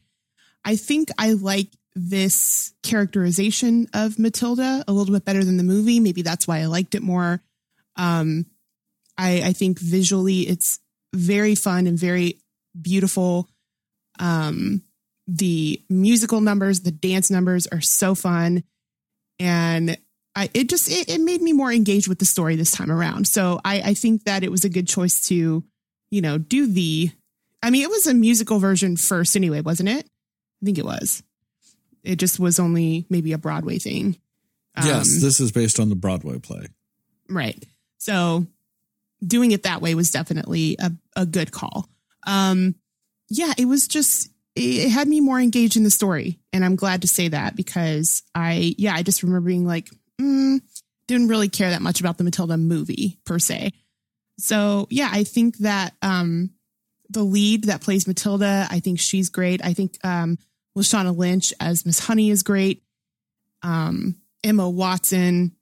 I 0.63 0.75
think 0.75 1.09
I 1.17 1.33
like 1.33 1.69
this 1.95 2.73
characterization 2.83 3.87
of 3.93 4.19
Matilda 4.19 4.83
a 4.87 4.93
little 4.93 5.13
bit 5.13 5.25
better 5.25 5.43
than 5.43 5.57
the 5.57 5.63
movie. 5.63 5.99
Maybe 5.99 6.21
that's 6.21 6.47
why 6.47 6.59
I 6.59 6.65
liked 6.65 6.95
it 6.95 7.01
more. 7.01 7.41
Um, 7.95 8.45
I, 9.17 9.41
I 9.45 9.53
think 9.53 9.79
visually 9.79 10.41
it's 10.41 10.79
very 11.13 11.55
fun 11.55 11.87
and 11.87 11.97
very 11.97 12.39
beautiful. 12.79 13.49
Um, 14.19 14.83
the 15.27 15.81
musical 15.89 16.41
numbers, 16.41 16.81
the 16.81 16.91
dance 16.91 17.29
numbers 17.29 17.67
are 17.67 17.81
so 17.81 18.15
fun, 18.15 18.63
and 19.39 19.97
I 20.35 20.49
it 20.53 20.69
just 20.69 20.89
it, 20.89 21.09
it 21.09 21.21
made 21.21 21.41
me 21.41 21.53
more 21.53 21.71
engaged 21.71 22.07
with 22.07 22.19
the 22.19 22.25
story 22.25 22.55
this 22.55 22.71
time 22.71 22.91
around. 22.91 23.27
So 23.27 23.59
I, 23.65 23.81
I 23.81 23.93
think 23.93 24.25
that 24.25 24.43
it 24.43 24.51
was 24.51 24.63
a 24.63 24.69
good 24.69 24.87
choice 24.87 25.25
to, 25.27 25.63
you 26.11 26.21
know, 26.21 26.37
do 26.37 26.67
the. 26.71 27.11
I 27.61 27.69
mean, 27.71 27.83
it 27.83 27.89
was 27.89 28.07
a 28.07 28.13
musical 28.13 28.59
version 28.59 28.95
first 28.95 29.35
anyway, 29.35 29.61
wasn't 29.61 29.89
it? 29.89 30.05
I 30.61 30.65
think 30.65 30.77
it 30.77 30.85
was. 30.85 31.23
It 32.03 32.15
just 32.17 32.39
was 32.39 32.59
only 32.59 33.05
maybe 33.09 33.33
a 33.33 33.37
Broadway 33.37 33.79
thing. 33.79 34.17
yes, 34.77 35.07
Um, 35.15 35.21
this 35.21 35.39
is 35.41 35.51
based 35.51 35.79
on 35.79 35.89
the 35.89 35.95
Broadway 35.95 36.39
play. 36.39 36.67
Right. 37.27 37.61
So 37.97 38.47
doing 39.25 39.51
it 39.51 39.63
that 39.63 39.81
way 39.81 39.95
was 39.95 40.09
definitely 40.09 40.77
a, 40.79 40.91
a 41.17 41.25
good 41.25 41.51
call. 41.51 41.89
Um, 42.25 42.75
yeah, 43.29 43.53
it 43.57 43.65
was 43.65 43.87
just, 43.87 44.29
it 44.55 44.89
had 44.89 45.07
me 45.09 45.19
more 45.19 45.39
engaged 45.39 45.75
in 45.75 45.83
the 45.83 45.91
story. 45.91 46.39
And 46.53 46.63
I'm 46.63 46.77
glad 46.77 47.01
to 47.01 47.07
say 47.07 47.27
that 47.27 47.55
because 47.57 48.23
I, 48.33 48.73
yeah, 48.77 48.95
I 48.95 49.03
just 49.03 49.21
remember 49.23 49.47
being 49.47 49.65
like, 49.65 49.89
mm, 50.19 50.61
didn't 51.07 51.27
really 51.27 51.49
care 51.49 51.69
that 51.69 51.81
much 51.81 51.99
about 51.99 52.17
the 52.17 52.23
Matilda 52.23 52.57
movie 52.57 53.19
per 53.25 53.39
se. 53.39 53.71
So 54.37 54.87
yeah, 54.89 55.09
I 55.11 55.23
think 55.23 55.57
that, 55.59 55.95
um, 56.01 56.51
the 57.09 57.23
lead 57.23 57.65
that 57.65 57.81
plays 57.81 58.07
Matilda, 58.07 58.67
I 58.69 58.79
think 58.79 58.99
she's 58.99 59.29
great. 59.29 59.63
I 59.63 59.73
think, 59.73 59.97
um, 60.03 60.37
Lashana 60.77 61.15
Lynch 61.15 61.53
as 61.59 61.85
Miss 61.85 61.99
Honey 61.99 62.29
is 62.29 62.43
great. 62.43 62.83
Um, 63.63 64.15
Emma 64.43 64.69
Watson, 64.69 65.55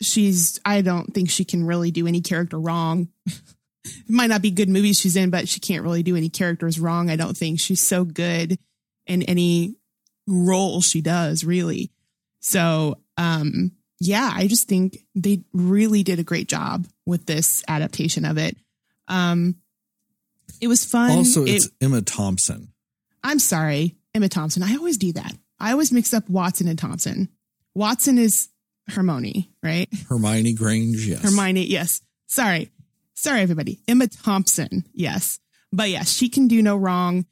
she's 0.00 0.60
I 0.64 0.82
don't 0.82 1.12
think 1.12 1.30
she 1.30 1.44
can 1.44 1.64
really 1.64 1.90
do 1.90 2.06
any 2.06 2.20
character 2.20 2.58
wrong. 2.58 3.08
it 3.26 4.08
might 4.08 4.28
not 4.28 4.42
be 4.42 4.50
good 4.50 4.68
movies 4.68 4.98
she's 4.98 5.16
in, 5.16 5.30
but 5.30 5.48
she 5.48 5.60
can't 5.60 5.82
really 5.82 6.02
do 6.02 6.16
any 6.16 6.28
characters 6.28 6.78
wrong. 6.78 7.10
I 7.10 7.16
don't 7.16 7.36
think 7.36 7.60
she's 7.60 7.86
so 7.86 8.04
good 8.04 8.58
in 9.06 9.22
any 9.22 9.76
role 10.26 10.80
she 10.80 11.00
does, 11.00 11.44
really. 11.44 11.90
So, 12.40 12.98
um, 13.16 13.72
yeah, 14.00 14.30
I 14.34 14.46
just 14.46 14.68
think 14.68 14.98
they 15.14 15.42
really 15.52 16.02
did 16.02 16.18
a 16.18 16.22
great 16.24 16.48
job 16.48 16.86
with 17.06 17.26
this 17.26 17.62
adaptation 17.68 18.24
of 18.24 18.36
it. 18.38 18.56
Um, 19.08 19.56
it 20.60 20.68
was 20.68 20.84
fun. 20.84 21.10
Also, 21.10 21.44
It- 21.44 21.50
it's 21.56 21.68
Emma 21.80 22.02
Thompson. 22.02 22.72
I'm 23.24 23.38
sorry, 23.38 23.96
Emma 24.14 24.28
Thompson. 24.28 24.62
I 24.62 24.76
always 24.76 24.96
do 24.98 25.12
that. 25.14 25.34
I 25.58 25.72
always 25.72 25.90
mix 25.92 26.12
up 26.14 26.28
Watson 26.28 26.68
and 26.68 26.78
Thompson. 26.78 27.28
Watson 27.74 28.18
is 28.18 28.48
Hermione, 28.88 29.50
right? 29.62 29.88
Hermione 30.08 30.52
Granger, 30.52 30.98
yes. 31.00 31.22
Hermione, 31.22 31.64
yes. 31.66 32.00
Sorry. 32.26 32.70
Sorry, 33.14 33.40
everybody. 33.40 33.80
Emma 33.88 34.06
Thompson, 34.08 34.84
yes. 34.92 35.40
But 35.72 35.90
yes, 35.90 36.10
she 36.12 36.28
can 36.28 36.46
do 36.48 36.62
no 36.62 36.76
wrong. 36.76 37.26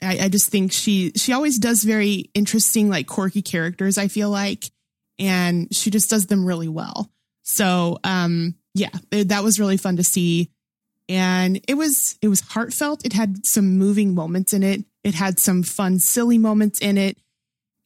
I, 0.00 0.18
I 0.20 0.28
just 0.28 0.50
think 0.50 0.72
she 0.72 1.12
she 1.16 1.32
always 1.32 1.58
does 1.58 1.82
very 1.82 2.30
interesting, 2.34 2.88
like 2.88 3.06
quirky 3.06 3.42
characters, 3.42 3.98
I 3.98 4.08
feel 4.08 4.30
like. 4.30 4.70
And 5.18 5.74
she 5.74 5.90
just 5.90 6.10
does 6.10 6.26
them 6.26 6.44
really 6.44 6.68
well. 6.68 7.10
So 7.42 7.98
um 8.04 8.54
yeah, 8.74 8.90
that 9.10 9.42
was 9.42 9.58
really 9.58 9.78
fun 9.78 9.96
to 9.96 10.04
see. 10.04 10.50
And 11.08 11.60
it 11.68 11.74
was 11.74 12.18
it 12.20 12.28
was 12.28 12.40
heartfelt. 12.40 13.04
It 13.04 13.12
had 13.12 13.46
some 13.46 13.78
moving 13.78 14.14
moments 14.14 14.52
in 14.52 14.62
it. 14.62 14.84
It 15.04 15.14
had 15.14 15.38
some 15.38 15.62
fun, 15.62 15.98
silly 15.98 16.38
moments 16.38 16.80
in 16.80 16.98
it. 16.98 17.16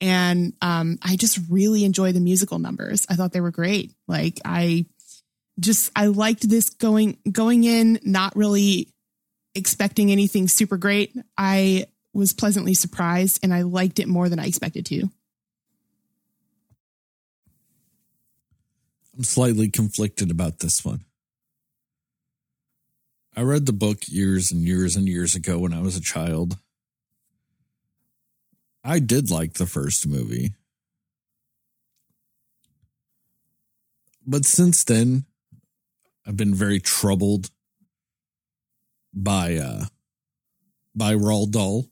And 0.01 0.55
um 0.63 0.99
I 1.03 1.17
just 1.17 1.39
really 1.49 1.85
enjoy 1.85 2.13
the 2.13 2.21
musical 2.21 2.59
numbers. 2.59 3.07
I 3.09 3.15
thought 3.15 3.33
they 3.33 3.41
were 3.41 3.51
great. 3.51 3.93
Like 4.09 4.41
I 4.45 4.87
just 5.61 5.93
I 5.95 6.07
liked 6.07 6.49
this 6.49 6.71
going 6.71 7.19
going 7.31 7.65
in, 7.65 8.01
not 8.03 8.35
really 8.35 8.89
expecting 9.55 10.11
anything 10.11 10.49
super 10.49 10.77
great. 10.77 11.15
I 11.37 11.87
was 12.13 12.33
pleasantly 12.33 12.75
surprised 12.75 13.41
and 13.43 13.53
I 13.55 13.63
liked 13.63 13.99
it 13.99 14.09
more 14.09 14.29
than 14.29 14.39
I 14.39 14.47
expected 14.47 14.87
to. 14.87 15.11
I'm 19.21 19.25
slightly 19.25 19.69
conflicted 19.69 20.31
about 20.31 20.61
this 20.61 20.83
one. 20.83 21.05
I 23.37 23.43
read 23.43 23.67
the 23.67 23.73
book 23.75 23.99
years 24.09 24.51
and 24.51 24.63
years 24.63 24.97
and 24.97 25.07
years 25.07 25.35
ago 25.35 25.59
when 25.59 25.75
I 25.75 25.83
was 25.83 25.95
a 25.95 26.01
child. 26.01 26.57
I 28.83 28.99
did 28.99 29.31
like 29.31 29.53
the 29.53 29.67
first 29.67 30.09
movie. 30.09 30.55
But 34.27 34.47
since 34.47 34.83
then, 34.85 35.27
I've 36.27 36.39
been 36.39 36.55
very 36.55 36.81
troubled 36.81 37.51
by 39.13 39.57
uh 39.57 39.85
by 40.95 41.13
Roald 41.13 41.51
Dahl 41.51 41.91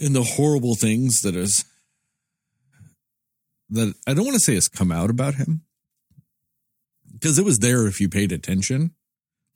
and 0.00 0.16
the 0.16 0.22
horrible 0.22 0.74
things 0.74 1.20
that 1.20 1.36
is 1.36 1.66
that 3.70 3.94
I 4.06 4.14
don't 4.14 4.24
want 4.24 4.34
to 4.34 4.40
say 4.40 4.54
has 4.54 4.68
come 4.68 4.92
out 4.92 5.10
about 5.10 5.34
him 5.34 5.62
because 7.12 7.38
it 7.38 7.44
was 7.44 7.60
there 7.60 7.86
if 7.86 8.00
you 8.00 8.08
paid 8.08 8.32
attention. 8.32 8.94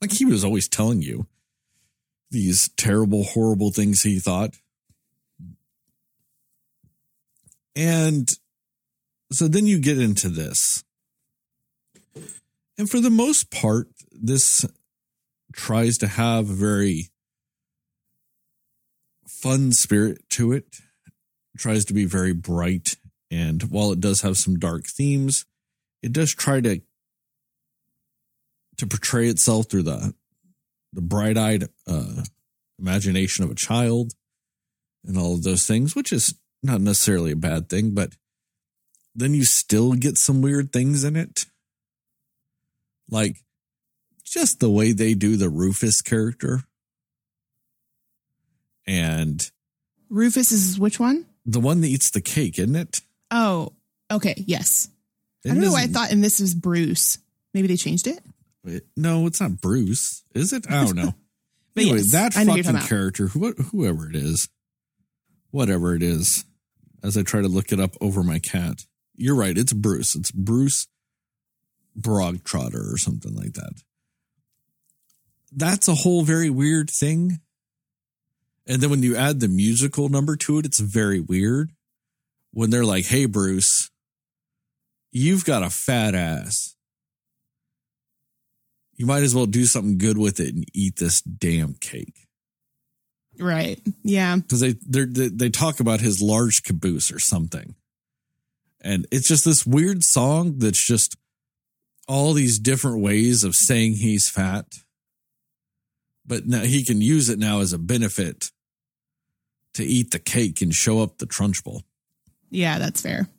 Like 0.01 0.11
he 0.11 0.25
was 0.25 0.43
always 0.43 0.67
telling 0.67 1.01
you 1.01 1.27
these 2.31 2.69
terrible, 2.77 3.23
horrible 3.23 3.71
things 3.71 4.01
he 4.01 4.19
thought. 4.19 4.55
And 7.75 8.29
so 9.31 9.47
then 9.47 9.67
you 9.67 9.79
get 9.79 9.99
into 9.99 10.29
this. 10.29 10.83
And 12.77 12.89
for 12.89 12.99
the 12.99 13.09
most 13.09 13.51
part, 13.51 13.89
this 14.11 14.65
tries 15.53 15.97
to 15.97 16.07
have 16.07 16.49
a 16.49 16.53
very 16.53 17.09
fun 19.27 19.71
spirit 19.71 20.21
to 20.29 20.51
it, 20.51 20.77
tries 21.57 21.85
to 21.85 21.93
be 21.93 22.05
very 22.05 22.33
bright 22.33 22.95
and 23.31 23.63
while 23.63 23.91
it 23.91 23.99
does 23.99 24.21
have 24.21 24.37
some 24.37 24.57
dark 24.57 24.85
themes, 24.85 25.45
it 26.01 26.13
does 26.13 26.33
try 26.33 26.61
to 26.61 26.81
to 28.77 28.87
portray 28.87 29.27
itself 29.27 29.69
through 29.69 29.83
the 29.83 30.13
the 30.93 31.01
bright-eyed 31.01 31.67
uh, 31.87 32.23
imagination 32.79 33.43
of 33.43 33.51
a 33.51 33.55
child 33.55 34.13
and 35.05 35.17
all 35.17 35.35
of 35.35 35.43
those 35.43 35.65
things, 35.67 35.95
which 35.95 36.11
is 36.11 36.33
not 36.63 36.81
necessarily 36.81 37.31
a 37.31 37.37
bad 37.37 37.69
thing, 37.69 37.91
but 37.93 38.13
then 39.13 39.33
you 39.33 39.43
still 39.45 39.93
get 39.93 40.17
some 40.17 40.41
weird 40.41 40.71
things 40.71 41.03
in 41.03 41.15
it. 41.15 41.45
Like 43.09 43.37
just 44.23 44.59
the 44.59 44.69
way 44.69 44.91
they 44.91 45.13
do 45.13 45.37
the 45.37 45.49
Rufus 45.49 46.01
character. 46.01 46.61
And 48.87 49.49
Rufus 50.09 50.51
is 50.51 50.79
which 50.79 50.99
one? 50.99 51.25
the 51.51 51.59
one 51.59 51.81
that 51.81 51.87
eats 51.87 52.11
the 52.11 52.21
cake, 52.21 52.59
isn't 52.59 52.75
it? 52.75 53.01
Oh, 53.31 53.73
okay, 54.11 54.35
yes. 54.37 54.89
I 55.45 55.49
don't 55.49 55.61
know 55.61 55.71
why 55.71 55.83
I 55.83 55.87
thought 55.87 56.11
and 56.11 56.23
this 56.23 56.39
is 56.39 56.53
Bruce. 56.53 57.17
Maybe 57.53 57.67
they 57.67 57.77
changed 57.77 58.07
it. 58.07 58.19
Wait, 58.63 58.83
No, 58.97 59.25
it's 59.27 59.39
not 59.39 59.61
Bruce, 59.61 60.23
is 60.35 60.53
it? 60.53 60.69
I 60.69 60.83
don't 60.85 60.95
know. 60.95 61.13
But 61.75 61.83
anyway, 61.83 61.97
yes, 61.99 62.11
that 62.13 62.35
I 62.35 62.43
know 62.43 62.53
who 62.53 62.57
you're 62.57 62.63
fucking 62.65 62.87
character, 62.87 63.27
who, 63.27 63.53
whoever 63.53 64.09
it 64.09 64.15
is, 64.15 64.49
whatever 65.51 65.93
it 65.93 66.01
is, 66.01 66.43
as 67.03 67.15
I 67.15 67.21
try 67.21 67.41
to 67.41 67.47
look 67.47 67.71
it 67.71 67.79
up 67.79 67.95
over 68.01 68.23
my 68.23 68.39
cat, 68.39 68.85
you're 69.15 69.35
right. 69.35 69.55
It's 69.55 69.71
Bruce. 69.71 70.15
It's 70.15 70.31
Bruce 70.31 70.87
Brogtrotter 71.97 72.91
or 72.91 72.97
something 72.97 73.35
like 73.35 73.53
that. 73.53 73.83
That's 75.51 75.87
a 75.87 75.95
whole 75.95 76.23
very 76.23 76.49
weird 76.49 76.89
thing. 76.89 77.39
And 78.67 78.81
then 78.81 78.89
when 78.89 79.03
you 79.03 79.15
add 79.15 79.39
the 79.39 79.47
musical 79.47 80.09
number 80.09 80.35
to 80.37 80.57
it, 80.57 80.65
it's 80.65 80.79
very 80.79 81.19
weird. 81.19 81.71
When 82.51 82.69
they're 82.69 82.85
like, 82.85 83.05
hey, 83.05 83.25
Bruce, 83.25 83.89
you've 85.11 85.45
got 85.45 85.63
a 85.63 85.69
fat 85.69 86.15
ass 86.15 86.75
you 88.99 89.05
might 89.05 89.23
as 89.23 89.33
well 89.33 89.45
do 89.45 89.63
something 89.63 89.97
good 89.97 90.17
with 90.17 90.41
it 90.41 90.53
and 90.53 90.65
eat 90.73 90.97
this 90.97 91.21
damn 91.21 91.73
cake 91.73 92.27
Right. 93.39 93.79
Yeah. 94.03 94.35
because 94.35 94.59
they 94.59 94.73
they 94.85 95.29
they 95.29 95.49
talk 95.49 95.79
about 95.79 96.01
his 96.01 96.21
large 96.21 96.61
caboose 96.61 97.09
or 97.09 97.19
something, 97.19 97.75
and 98.81 99.07
it's 99.11 99.29
just 99.29 99.45
this 99.45 99.65
weird 99.65 100.03
song 100.03 100.57
that's 100.57 100.85
just 100.85 101.15
all 102.05 102.33
these 102.33 102.59
different 102.59 103.01
ways 103.01 103.45
of 103.45 103.55
saying 103.55 103.93
he's 103.93 104.29
fat, 104.29 104.65
but 106.25 106.47
now 106.47 106.63
he 106.63 106.83
can 106.83 106.99
use 106.99 107.29
it 107.29 107.39
now 107.39 107.61
as 107.61 107.71
a 107.71 107.77
benefit 107.77 108.51
to 109.75 109.85
eat 109.85 110.11
the 110.11 110.19
cake 110.19 110.61
and 110.61 110.73
show 110.75 111.01
up 111.01 111.19
the 111.19 111.25
Trunchbull. 111.25 111.83
Yeah, 112.49 112.79
that's 112.79 113.01
fair. 113.01 113.29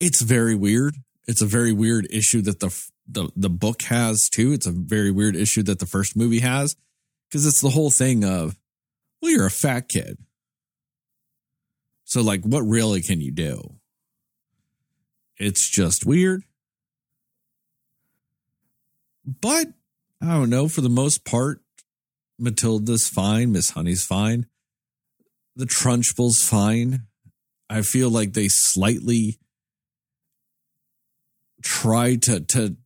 it's 0.00 0.20
very 0.22 0.54
weird. 0.54 0.96
It's 1.26 1.42
a 1.42 1.46
very 1.46 1.72
weird 1.72 2.06
issue 2.10 2.40
that 2.42 2.60
the 2.60 2.70
the 3.06 3.30
the 3.36 3.50
book 3.50 3.82
has 3.82 4.28
too. 4.30 4.52
It's 4.52 4.66
a 4.66 4.72
very 4.72 5.10
weird 5.10 5.36
issue 5.36 5.62
that 5.64 5.78
the 5.78 5.86
first 5.86 6.16
movie 6.16 6.40
has 6.40 6.74
because 7.28 7.46
it's 7.46 7.60
the 7.60 7.70
whole 7.70 7.90
thing 7.90 8.24
of, 8.24 8.56
well, 9.20 9.30
you're 9.32 9.46
a 9.46 9.50
fat 9.50 9.88
kid, 9.88 10.18
so 12.04 12.22
like, 12.22 12.42
what 12.42 12.62
really 12.62 13.02
can 13.02 13.20
you 13.20 13.30
do? 13.32 13.74
It's 15.36 15.68
just 15.68 16.06
weird, 16.06 16.42
but 19.24 19.68
I 20.22 20.26
don't 20.32 20.50
know. 20.50 20.68
For 20.68 20.80
the 20.80 20.88
most 20.88 21.24
part, 21.24 21.60
Matilda's 22.38 23.08
fine. 23.08 23.52
Miss 23.52 23.70
Honey's 23.70 24.04
fine. 24.04 24.46
The 25.56 25.66
Trunchbull's 25.66 26.42
fine. 26.42 27.07
I 27.70 27.82
feel 27.82 28.10
like 28.10 28.32
they 28.32 28.48
slightly 28.48 29.38
try 31.62 32.16
to 32.16 32.40
to 32.40 32.76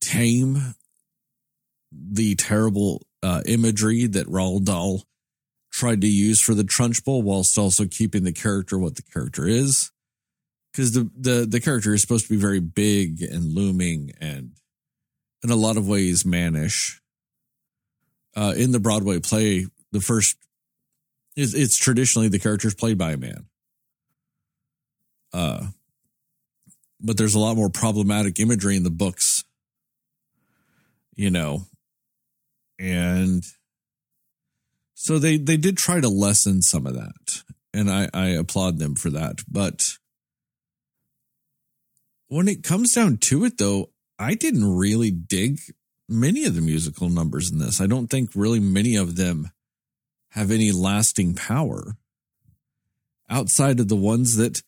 tame 0.00 0.74
the 1.92 2.34
terrible 2.34 3.06
uh, 3.22 3.42
imagery 3.46 4.06
that 4.06 4.26
Roald 4.26 4.64
Dahl 4.64 5.04
tried 5.70 6.00
to 6.00 6.08
use 6.08 6.40
for 6.40 6.54
the 6.54 6.64
Trunchbull, 6.64 7.22
whilst 7.22 7.58
also 7.58 7.86
keeping 7.86 8.24
the 8.24 8.32
character 8.32 8.78
what 8.78 8.96
the 8.96 9.02
character 9.02 9.46
is. 9.46 9.90
Because 10.72 10.92
the, 10.92 11.10
the 11.16 11.46
the 11.48 11.60
character 11.60 11.94
is 11.94 12.00
supposed 12.00 12.26
to 12.26 12.32
be 12.32 12.40
very 12.40 12.60
big 12.60 13.22
and 13.22 13.54
looming 13.54 14.12
and 14.20 14.52
in 15.42 15.50
a 15.50 15.56
lot 15.56 15.76
of 15.76 15.86
ways 15.88 16.24
mannish. 16.24 17.00
Uh, 18.34 18.54
in 18.56 18.72
the 18.72 18.80
Broadway 18.80 19.20
play, 19.20 19.66
the 19.92 20.00
first 20.00 20.36
it's, 21.36 21.54
it's 21.54 21.78
traditionally 21.78 22.28
the 22.28 22.38
character 22.38 22.68
is 22.68 22.74
played 22.74 22.96
by 22.96 23.12
a 23.12 23.16
man. 23.18 23.46
Uh, 25.32 25.66
but 27.00 27.16
there's 27.16 27.34
a 27.34 27.38
lot 27.38 27.56
more 27.56 27.70
problematic 27.70 28.38
imagery 28.38 28.76
in 28.76 28.84
the 28.84 28.90
books, 28.90 29.44
you 31.14 31.30
know, 31.30 31.66
and 32.78 33.44
so 34.94 35.18
they 35.18 35.36
they 35.36 35.56
did 35.56 35.76
try 35.76 36.00
to 36.00 36.08
lessen 36.08 36.62
some 36.62 36.86
of 36.86 36.94
that, 36.94 37.42
and 37.74 37.90
I 37.90 38.08
I 38.14 38.28
applaud 38.28 38.78
them 38.78 38.94
for 38.94 39.10
that. 39.10 39.40
But 39.48 39.82
when 42.28 42.48
it 42.48 42.62
comes 42.62 42.92
down 42.92 43.18
to 43.18 43.44
it, 43.44 43.58
though, 43.58 43.90
I 44.18 44.34
didn't 44.34 44.76
really 44.76 45.10
dig 45.10 45.58
many 46.08 46.44
of 46.44 46.54
the 46.54 46.60
musical 46.60 47.08
numbers 47.08 47.50
in 47.50 47.58
this. 47.58 47.80
I 47.80 47.86
don't 47.86 48.08
think 48.08 48.30
really 48.34 48.60
many 48.60 48.96
of 48.96 49.16
them 49.16 49.50
have 50.30 50.50
any 50.50 50.72
lasting 50.72 51.34
power 51.34 51.96
outside 53.28 53.80
of 53.80 53.88
the 53.88 53.96
ones 53.96 54.36
that 54.36 54.62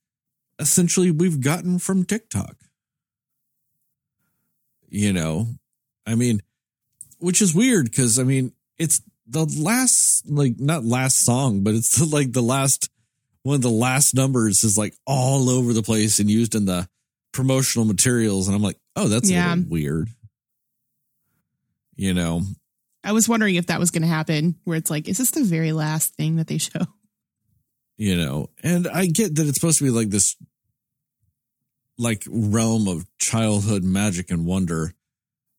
essentially 0.59 1.11
we've 1.11 1.41
gotten 1.41 1.79
from 1.79 2.05
TikTok. 2.05 2.57
You 4.89 5.13
know, 5.13 5.49
I 6.07 6.15
mean, 6.15 6.41
which 7.19 7.43
is 7.43 7.55
weird 7.55 7.87
because 7.87 8.19
I 8.19 8.23
mean, 8.25 8.53
it's 8.79 9.01
the 9.27 9.45
last, 9.59 10.23
like, 10.29 10.55
not 10.59 10.85
last 10.85 11.25
song, 11.25 11.63
but 11.65 11.75
it's 11.75 11.97
the, 11.99 12.05
like 12.07 12.33
the 12.33 12.43
last 12.43 12.89
one 13.43 13.57
of 13.57 13.63
the 13.63 13.71
last 13.71 14.15
numbers 14.15 14.63
is 14.65 14.79
like 14.79 14.95
all 15.07 15.51
over 15.51 15.73
the 15.73 15.83
place 15.83 16.19
and 16.19 16.31
used 16.31 16.55
in 16.55 16.65
the 16.65 16.89
promotional 17.33 17.85
materials. 17.85 18.47
And 18.49 18.55
I'm 18.57 18.63
like, 18.63 18.79
oh, 18.97 19.09
that's 19.09 19.31
Yeah. 19.31 19.53
a 19.53 19.57
little 19.57 19.71
weird. 19.71 20.09
You 21.97 22.15
know, 22.15 22.43
I 23.03 23.13
was 23.13 23.29
wondering 23.29 23.55
if 23.57 23.67
that 23.67 23.79
was 23.79 23.91
going 23.91 24.03
to 24.03 24.09
happen, 24.09 24.57
where 24.65 24.77
it's 24.77 24.91
like, 24.91 25.09
is 25.09 25.19
this 25.19 25.31
the 25.31 25.45
very 25.45 25.73
last 25.73 26.15
thing 26.17 26.37
that 26.37 26.47
they 26.47 26.59
show? 26.59 26.87
You 27.97 28.17
know, 28.17 28.51
and 28.63 28.89
I 28.89 29.07
get 29.07 29.37
that 29.37 29.47
it's 29.47 29.59
supposed 29.59 29.79
to 29.79 29.85
be 29.85 29.91
like 29.91 30.11
this 30.11 30.37
like 31.97 32.25
realm 32.29 32.89
of 32.89 33.07
childhood 33.19 33.85
magic 33.85 34.31
and 34.31 34.45
wonder, 34.45 34.95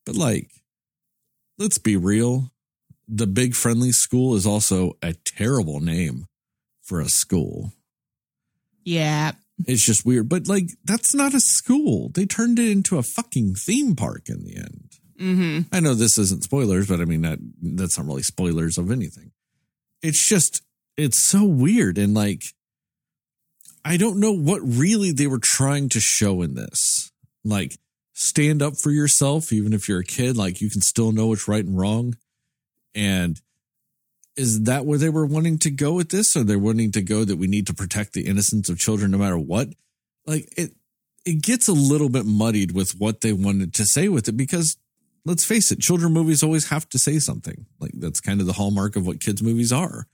but 0.06 0.15
like, 0.15 0.51
let's 1.58 1.77
be 1.77 1.96
real. 1.96 2.51
The 3.08 3.27
big 3.27 3.56
friendly 3.56 3.92
school 3.92 4.36
is 4.36 4.46
also 4.46 4.98
a 5.01 5.13
terrible 5.13 5.80
name 5.80 6.25
for 6.82 7.00
a 7.00 7.10
school. 7.10 7.74
Yeah. 8.84 9.34
It's 9.65 9.86
just 9.86 10.06
weird, 10.06 10.27
but 10.27 10.48
like, 10.48 10.70
that's 10.84 11.15
not 11.15 11.34
a 11.34 11.39
school. 11.39 12.12
They 12.13 12.25
turned 12.25 12.60
it 12.60 12.70
into 12.70 12.98
a 12.98 13.04
fucking 13.04 13.56
theme 13.56 13.96
park 13.96 14.27
in 14.27 14.44
the 14.44 14.58
end. 14.58 14.89
hmm 15.18 15.60
I 15.72 15.80
know 15.80 15.94
this 15.94 16.18
isn't 16.18 16.44
spoilers, 16.44 16.88
but 16.88 17.00
I 17.00 17.06
mean 17.06 17.22
that 17.22 17.39
that's 17.62 17.98
not 17.98 18.08
really 18.08 18.24
spoilers 18.24 18.77
of 18.77 18.92
anything. 18.92 19.32
It's 20.01 20.27
just 20.27 20.62
it's 20.98 21.24
so 21.24 21.44
weird 21.44 21.98
and 21.98 22.14
like 22.14 22.44
I 23.84 23.98
don't 23.98 24.20
know 24.20 24.32
what 24.32 24.62
really 24.64 25.12
they 25.12 25.28
were 25.28 25.42
trying 25.42 25.90
to 25.90 26.00
show 26.00 26.42
in 26.42 26.56
this. 26.56 27.12
Like 27.44 27.78
stand 28.14 28.62
up 28.62 28.74
for 28.82 28.90
yourself 28.90 29.54
even 29.54 29.74
if 29.74 29.88
you're 29.88 30.00
a 30.00 30.06
kid, 30.06 30.36
like 30.36 30.60
you 30.60 30.70
can 30.70 30.82
still 30.82 31.12
know 31.12 31.28
what's 31.28 31.48
right 31.48 31.64
and 31.64 31.78
wrong. 31.78 32.16
And 32.96 33.40
is 34.36 34.64
that 34.64 34.86
where 34.86 34.98
they 34.98 35.10
were 35.10 35.25
wanting 35.25 35.60
to 35.60 35.70
go 35.70 35.94
with 35.94 36.10
this? 36.10 36.36
Or 36.36 36.44
they're 36.44 36.58
wanting 36.58 36.92
to 36.94 37.02
go 37.02 37.24
that 37.25 37.38
we 37.38 37.48
need 37.48 37.68
to 37.68 37.74
protect 37.74 38.14
the 38.14 38.25
innocence 38.25 38.70
of 38.70 38.80
children 38.80 39.12
no 39.12 39.18
matter 39.18 39.38
what? 39.38 39.70
Like 40.25 40.52
it 40.58 40.72
it 41.25 41.42
gets 41.44 41.68
a 41.68 41.74
little 41.74 42.10
bit 42.10 42.25
muddied 42.25 42.72
with 42.72 42.94
what 42.98 43.22
they 43.22 43.34
wanted 43.34 43.74
to 43.75 43.86
say 43.86 44.08
with 44.08 44.28
it 44.28 44.38
because 44.38 44.78
let's 45.25 45.46
face 45.46 45.72
it, 45.72 45.80
children 45.80 46.14
movies 46.14 46.44
always 46.44 46.70
have 46.70 46.88
to 46.90 47.00
say 47.00 47.20
something. 47.20 47.66
Like 47.80 47.92
that's 47.96 48.20
kind 48.20 48.42
of 48.42 48.48
the 48.48 48.54
hallmark 48.54 48.96
of 48.96 49.06
what 49.06 49.22
kids 49.22 49.44
movies 49.44 49.72
are. 49.72 50.08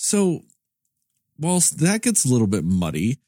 So, 0.00 0.42
whilst 1.40 1.78
that 1.78 2.02
gets 2.02 2.24
a 2.24 2.28
little 2.28 2.46
bit 2.46 2.64
muddy, 2.64 3.18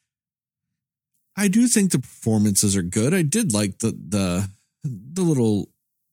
I 1.36 1.48
do 1.48 1.66
think 1.66 1.90
the 1.90 1.98
performances 1.98 2.76
are 2.76 2.82
good. 2.82 3.12
I 3.12 3.22
did 3.22 3.52
like 3.52 3.80
the 3.80 3.90
the 3.90 4.48
the 4.84 5.22
little 5.22 5.68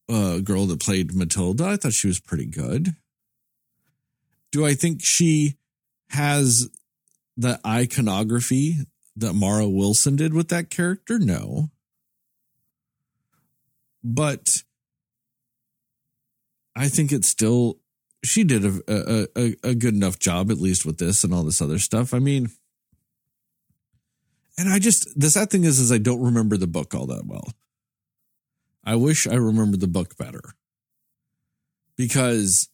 uh, 0.09 0.39
girl 0.39 0.65
that 0.65 0.79
played 0.79 1.13
Matilda. 1.13 1.65
I 1.65 1.75
thought 1.75 1.93
she 1.93 2.07
was 2.07 2.19
pretty 2.19 2.47
good. 2.47 2.95
Do 4.51 4.65
I 4.65 4.73
think 4.73 5.01
she 5.03 5.57
has 6.09 6.69
the 7.37 7.59
iconography 7.63 8.77
that 9.15 9.33
Mara 9.33 9.67
Wilson 9.67 10.15
did 10.15 10.33
with 10.33 10.47
that 10.47 10.71
character? 10.71 11.19
No. 11.19 11.69
But 14.03 14.47
I 16.75 16.87
think 16.87 17.11
it's 17.11 17.29
still 17.29 17.77
she 18.23 18.43
did 18.43 18.65
a, 18.65 19.27
a 19.35 19.55
a 19.63 19.75
good 19.75 19.93
enough 19.93 20.19
job 20.19 20.51
at 20.51 20.57
least 20.57 20.85
with 20.85 20.97
this 20.97 21.23
and 21.23 21.33
all 21.33 21.43
this 21.43 21.61
other 21.61 21.79
stuff. 21.79 22.13
I 22.13 22.19
mean, 22.19 22.49
and 24.57 24.69
I 24.69 24.79
just 24.79 25.07
the 25.15 25.29
sad 25.29 25.49
thing 25.49 25.63
is 25.63 25.79
is 25.79 25.91
I 25.91 25.97
don't 25.97 26.23
remember 26.23 26.57
the 26.57 26.67
book 26.67 26.93
all 26.93 27.05
that 27.07 27.25
well. 27.25 27.53
I 28.83 28.95
wish 28.95 29.27
I 29.27 29.35
remembered 29.35 29.81
the 29.81 29.87
book 29.87 30.17
better 30.17 30.41
because 31.97 32.69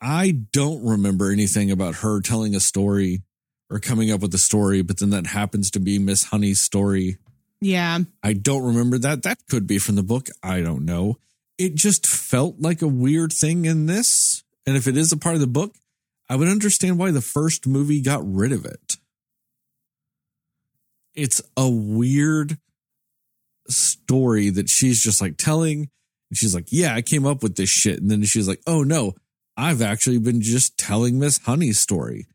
I 0.00 0.42
don't 0.52 0.84
remember 0.84 1.30
anything 1.30 1.70
about 1.70 1.96
her 1.96 2.20
telling 2.20 2.54
a 2.54 2.60
story 2.60 3.22
or 3.70 3.78
coming 3.78 4.10
up 4.10 4.20
with 4.20 4.34
a 4.34 4.38
story, 4.38 4.82
but 4.82 4.98
then 4.98 5.10
that 5.10 5.28
happens 5.28 5.70
to 5.70 5.80
be 5.80 5.98
Miss 5.98 6.24
Honey's 6.24 6.60
story. 6.60 7.16
Yeah. 7.60 8.00
I 8.22 8.34
don't 8.34 8.62
remember 8.62 8.98
that. 8.98 9.22
That 9.22 9.38
could 9.48 9.66
be 9.66 9.78
from 9.78 9.96
the 9.96 10.02
book. 10.02 10.28
I 10.42 10.60
don't 10.60 10.84
know. 10.84 11.16
It 11.58 11.74
just 11.74 12.06
felt 12.06 12.56
like 12.60 12.82
a 12.82 12.88
weird 12.88 13.32
thing 13.32 13.64
in 13.64 13.86
this. 13.86 14.42
And 14.66 14.76
if 14.76 14.86
it 14.86 14.96
is 14.96 15.12
a 15.12 15.16
part 15.16 15.34
of 15.34 15.40
the 15.40 15.46
book, 15.46 15.74
I 16.28 16.36
would 16.36 16.48
understand 16.48 16.98
why 16.98 17.10
the 17.10 17.20
first 17.20 17.66
movie 17.66 18.02
got 18.02 18.20
rid 18.24 18.52
of 18.52 18.64
it. 18.64 18.96
It's 21.14 21.40
a 21.56 21.70
weird 21.70 22.58
story 23.68 24.50
that 24.50 24.68
she's 24.68 25.02
just 25.02 25.20
like 25.20 25.36
telling. 25.38 25.88
And 26.30 26.36
she's 26.36 26.54
like, 26.54 26.66
Yeah, 26.70 26.94
I 26.94 27.02
came 27.02 27.24
up 27.24 27.42
with 27.42 27.56
this 27.56 27.70
shit. 27.70 28.00
And 28.00 28.10
then 28.10 28.22
she's 28.24 28.48
like, 28.48 28.60
Oh 28.66 28.82
no, 28.82 29.14
I've 29.56 29.80
actually 29.80 30.18
been 30.18 30.42
just 30.42 30.76
telling 30.76 31.18
Miss 31.18 31.38
Honey's 31.38 31.80
story. 31.80 32.26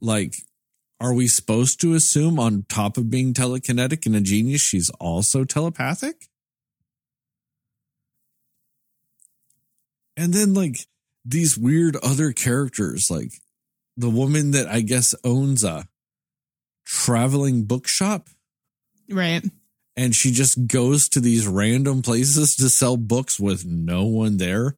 Like, 0.00 0.34
are 1.00 1.14
we 1.14 1.28
supposed 1.28 1.80
to 1.80 1.94
assume 1.94 2.38
on 2.38 2.66
top 2.68 2.96
of 2.96 3.08
being 3.08 3.32
telekinetic 3.32 4.04
and 4.04 4.16
a 4.16 4.20
genius, 4.20 4.62
she's 4.62 4.90
also 5.00 5.44
telepathic? 5.44 6.28
And 10.18 10.34
then 10.34 10.52
like 10.52 10.76
these 11.24 11.56
weird 11.56 11.96
other 12.02 12.32
characters, 12.32 13.06
like 13.08 13.30
the 13.96 14.10
woman 14.10 14.50
that 14.50 14.66
I 14.68 14.80
guess 14.80 15.14
owns 15.24 15.62
a 15.64 15.86
traveling 16.84 17.64
bookshop 17.64 18.28
Right. 19.08 19.44
and 19.96 20.14
she 20.14 20.32
just 20.32 20.66
goes 20.66 21.08
to 21.10 21.20
these 21.20 21.46
random 21.46 22.02
places 22.02 22.54
to 22.56 22.68
sell 22.68 22.96
books 22.96 23.38
with 23.38 23.64
no 23.64 24.04
one 24.04 24.38
there. 24.38 24.76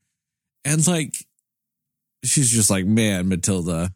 And 0.64 0.86
like, 0.86 1.14
she's 2.24 2.50
just 2.50 2.70
like, 2.70 2.84
man, 2.84 3.28
Matilda, 3.28 3.92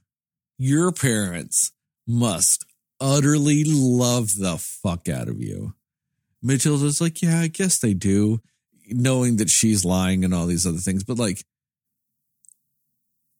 your 0.58 0.92
parents 0.92 1.72
must 2.06 2.64
utterly 3.00 3.64
love 3.66 4.28
the 4.38 4.56
fuck 4.58 5.08
out 5.08 5.28
of 5.28 5.42
you. 5.42 5.74
Matilda's 6.42 7.00
like, 7.00 7.20
yeah, 7.22 7.40
I 7.40 7.48
guess 7.48 7.78
they 7.78 7.94
do, 7.94 8.40
knowing 8.88 9.36
that 9.36 9.50
she's 9.50 9.84
lying 9.84 10.24
and 10.24 10.34
all 10.34 10.46
these 10.46 10.66
other 10.66 10.78
things. 10.78 11.04
But 11.04 11.18
like, 11.18 11.44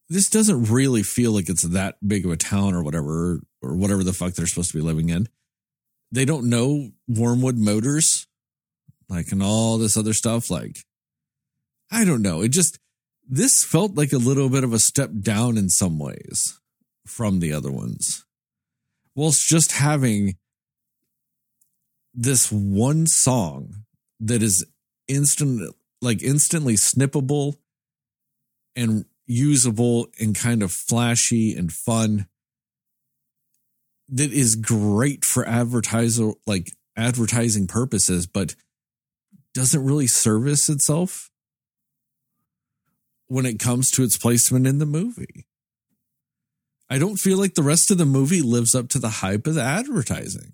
this 0.08 0.28
doesn't 0.28 0.70
really 0.70 1.02
feel 1.02 1.32
like 1.32 1.48
it's 1.48 1.62
that 1.62 1.96
big 2.06 2.24
of 2.24 2.32
a 2.32 2.36
town 2.36 2.74
or 2.74 2.82
whatever, 2.82 3.40
or 3.62 3.76
whatever 3.76 4.04
the 4.04 4.12
fuck 4.12 4.34
they're 4.34 4.46
supposed 4.46 4.70
to 4.72 4.78
be 4.78 4.82
living 4.82 5.08
in 5.08 5.28
they 6.14 6.24
don't 6.24 6.48
know 6.48 6.90
Wormwood 7.08 7.58
Motors, 7.58 8.28
like, 9.08 9.32
and 9.32 9.42
all 9.42 9.78
this 9.78 9.96
other 9.96 10.12
stuff. 10.12 10.48
Like, 10.48 10.84
I 11.90 12.04
don't 12.04 12.22
know. 12.22 12.40
It 12.40 12.50
just, 12.50 12.78
this 13.28 13.64
felt 13.64 13.96
like 13.96 14.12
a 14.12 14.18
little 14.18 14.48
bit 14.48 14.62
of 14.62 14.72
a 14.72 14.78
step 14.78 15.10
down 15.20 15.58
in 15.58 15.68
some 15.68 15.98
ways 15.98 16.60
from 17.04 17.40
the 17.40 17.52
other 17.52 17.72
ones. 17.72 18.24
Whilst 19.16 19.48
just 19.48 19.72
having 19.72 20.36
this 22.14 22.50
one 22.52 23.08
song 23.08 23.84
that 24.20 24.40
is 24.40 24.64
instant, 25.08 25.74
like 26.00 26.22
instantly 26.22 26.74
snippable 26.74 27.56
and 28.76 29.04
usable 29.26 30.08
and 30.20 30.36
kind 30.36 30.62
of 30.62 30.72
flashy 30.72 31.54
and 31.54 31.72
fun. 31.72 32.26
That 34.08 34.32
is 34.32 34.56
great 34.56 35.24
for 35.24 35.46
advertiser 35.48 36.32
like 36.46 36.72
advertising 36.96 37.66
purposes 37.66 38.26
but 38.26 38.54
doesn't 39.54 39.84
really 39.84 40.06
service 40.06 40.68
itself 40.68 41.30
when 43.26 43.46
it 43.46 43.58
comes 43.58 43.90
to 43.92 44.02
its 44.02 44.18
placement 44.18 44.66
in 44.66 44.78
the 44.78 44.86
movie. 44.86 45.46
I 46.90 46.98
don't 46.98 47.16
feel 47.16 47.38
like 47.38 47.54
the 47.54 47.62
rest 47.62 47.90
of 47.90 47.98
the 47.98 48.04
movie 48.04 48.42
lives 48.42 48.74
up 48.74 48.88
to 48.90 48.98
the 48.98 49.08
hype 49.08 49.46
of 49.46 49.54
the 49.54 49.62
advertising 49.62 50.52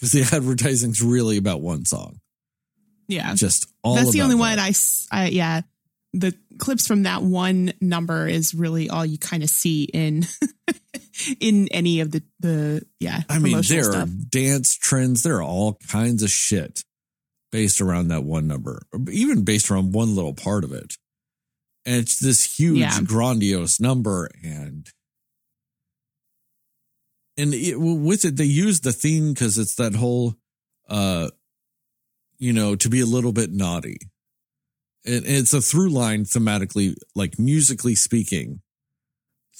because 0.00 0.12
the 0.12 0.22
advertising's 0.36 1.02
really 1.02 1.36
about 1.36 1.60
one 1.60 1.84
song 1.84 2.20
Yeah. 3.08 3.34
just 3.34 3.66
all 3.82 3.94
That's 3.96 4.12
the 4.12 4.22
only 4.22 4.34
that. 4.36 4.40
one 4.40 4.58
I, 5.12 5.28
yeah. 5.28 5.60
The 6.12 6.34
clips 6.58 6.86
from 6.88 7.04
that 7.04 7.22
one 7.22 7.72
number 7.80 8.26
is 8.26 8.52
really 8.54 8.90
all 8.90 9.06
you 9.06 9.16
kind 9.18 9.44
of 9.44 9.48
see 9.48 9.84
in 9.84 10.26
in 11.40 11.68
any 11.68 12.00
of 12.00 12.10
the 12.10 12.22
the 12.40 12.82
yeah. 12.98 13.22
I 13.28 13.38
mean, 13.38 13.60
there 13.68 13.92
are 13.94 14.06
dance 14.06 14.74
trends. 14.74 15.22
There 15.22 15.36
are 15.36 15.42
all 15.42 15.78
kinds 15.88 16.22
of 16.24 16.30
shit 16.30 16.80
based 17.52 17.80
around 17.80 18.08
that 18.08 18.24
one 18.24 18.48
number, 18.48 18.82
or 18.92 19.00
even 19.10 19.44
based 19.44 19.70
around 19.70 19.92
one 19.92 20.14
little 20.16 20.34
part 20.34 20.64
of 20.64 20.72
it. 20.72 20.94
And 21.86 21.96
it's 21.96 22.18
this 22.20 22.56
huge, 22.58 22.78
Yeah. 22.78 23.00
grandiose 23.02 23.78
number, 23.80 24.28
and 24.42 24.86
and 27.40 27.54
it, 27.54 27.76
with 27.76 28.24
it, 28.24 28.36
they 28.36 28.44
use 28.44 28.80
the 28.80 28.92
theme 28.92 29.32
because 29.32 29.58
it's 29.58 29.76
that 29.76 29.94
whole, 29.94 30.34
uh, 30.88 31.30
you 32.38 32.52
know, 32.52 32.76
to 32.76 32.88
be 32.88 33.00
a 33.00 33.06
little 33.06 33.32
bit 33.32 33.50
naughty. 33.50 33.98
And 35.04 35.24
it's 35.26 35.54
a 35.54 35.60
through 35.60 35.90
line 35.90 36.24
thematically, 36.24 36.94
like 37.14 37.38
musically 37.38 37.94
speaking, 37.94 38.60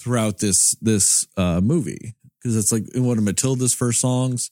throughout 0.01 0.39
this 0.39 0.75
this 0.81 1.27
uh, 1.37 1.61
movie 1.61 2.15
because 2.39 2.57
it's 2.57 2.73
like 2.73 2.85
in 2.95 3.05
one 3.05 3.19
of 3.19 3.25
Matilda's 3.25 3.75
first 3.75 4.01
songs, 4.01 4.51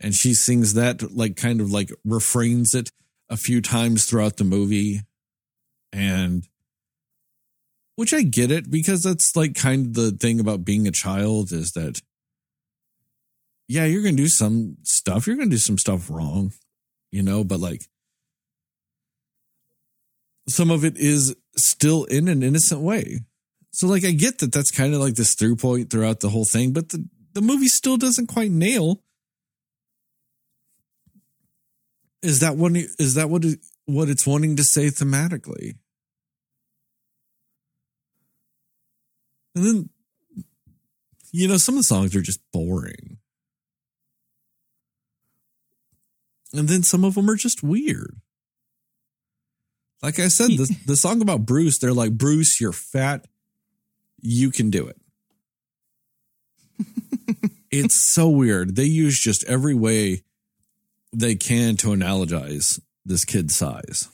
and 0.00 0.14
she 0.14 0.34
sings 0.34 0.74
that 0.74 1.14
like 1.14 1.36
kind 1.36 1.60
of 1.60 1.70
like 1.70 1.90
refrains 2.04 2.74
it 2.74 2.90
a 3.28 3.36
few 3.36 3.60
times 3.60 4.04
throughout 4.04 4.36
the 4.36 4.44
movie, 4.44 5.00
and 5.92 6.46
which 7.96 8.12
I 8.12 8.22
get 8.22 8.50
it 8.50 8.70
because 8.70 9.02
that's 9.02 9.36
like 9.36 9.54
kind 9.54 9.86
of 9.86 9.94
the 9.94 10.10
thing 10.12 10.40
about 10.40 10.64
being 10.64 10.86
a 10.86 10.92
child 10.92 11.52
is 11.52 11.72
that, 11.72 12.00
yeah, 13.72 13.86
you're 13.86 14.02
going 14.02 14.16
to 14.16 14.22
do 14.22 14.28
some 14.28 14.76
stuff. 14.82 15.26
You're 15.26 15.36
going 15.36 15.48
to 15.48 15.54
do 15.56 15.60
some 15.60 15.78
stuff 15.78 16.10
wrong, 16.10 16.52
you 17.10 17.22
know, 17.22 17.42
but 17.42 17.58
like 17.58 17.88
some 20.46 20.70
of 20.70 20.84
it 20.84 20.98
is 20.98 21.34
still 21.56 22.04
in 22.04 22.28
an 22.28 22.42
innocent 22.42 22.82
way. 22.82 23.20
So, 23.70 23.86
like, 23.86 24.04
I 24.04 24.10
get 24.10 24.40
that 24.40 24.52
that's 24.52 24.70
kind 24.70 24.92
of 24.92 25.00
like 25.00 25.14
this 25.14 25.34
through 25.34 25.56
point 25.56 25.88
throughout 25.88 26.20
the 26.20 26.28
whole 26.28 26.44
thing, 26.44 26.74
but 26.74 26.90
the, 26.90 27.08
the 27.32 27.40
movie 27.40 27.68
still 27.68 27.96
doesn't 27.96 28.26
quite 28.26 28.50
nail. 28.50 29.02
Is 32.22 32.40
that 32.40 32.56
what 32.56 32.76
is 32.76 33.14
that 33.14 33.30
what 33.30 33.44
it, 33.46 33.58
what 33.86 34.10
it's 34.10 34.26
wanting 34.26 34.56
to 34.56 34.64
say 34.64 34.88
thematically? 34.88 35.76
And 39.54 39.64
then, 39.64 39.90
you 41.32 41.48
know, 41.48 41.56
some 41.56 41.76
of 41.76 41.78
the 41.78 41.84
songs 41.84 42.14
are 42.14 42.20
just 42.20 42.40
boring. 42.52 43.16
And 46.54 46.68
then 46.68 46.82
some 46.82 47.04
of 47.04 47.14
them 47.14 47.30
are 47.30 47.36
just 47.36 47.62
weird. 47.62 48.16
Like 50.02 50.18
I 50.18 50.28
said, 50.28 50.50
the, 50.50 50.76
the 50.86 50.96
song 50.96 51.22
about 51.22 51.46
Bruce, 51.46 51.78
they're 51.78 51.92
like, 51.92 52.12
Bruce, 52.12 52.60
you're 52.60 52.72
fat. 52.72 53.26
You 54.20 54.50
can 54.50 54.68
do 54.68 54.88
it. 54.88 54.96
it's 57.70 58.12
so 58.12 58.28
weird. 58.28 58.74
They 58.74 58.84
use 58.84 59.20
just 59.20 59.44
every 59.44 59.74
way 59.74 60.24
they 61.12 61.36
can 61.36 61.76
to 61.78 61.88
analogize 61.88 62.80
this 63.04 63.24
kid's 63.24 63.54
size. 63.54 64.08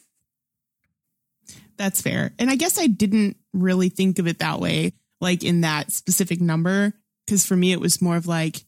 That's 1.79 2.03
fair. 2.03 2.33
And 2.39 2.51
I 2.51 2.57
guess 2.57 2.79
I 2.79 2.87
didn't 2.87 3.37
really 3.55 3.89
think 3.89 4.19
of 4.19 4.27
it 4.27 4.41
that 4.41 4.61
way, 4.61 4.93
like 5.21 5.43
in 5.43 5.63
that 5.63 5.91
specific 5.93 6.41
number. 6.41 6.93
Cause 7.29 7.47
for 7.47 7.57
me, 7.57 7.73
it 7.73 7.81
was 7.81 8.03
more 8.03 8.17
of 8.17 8.27
like, 8.27 8.65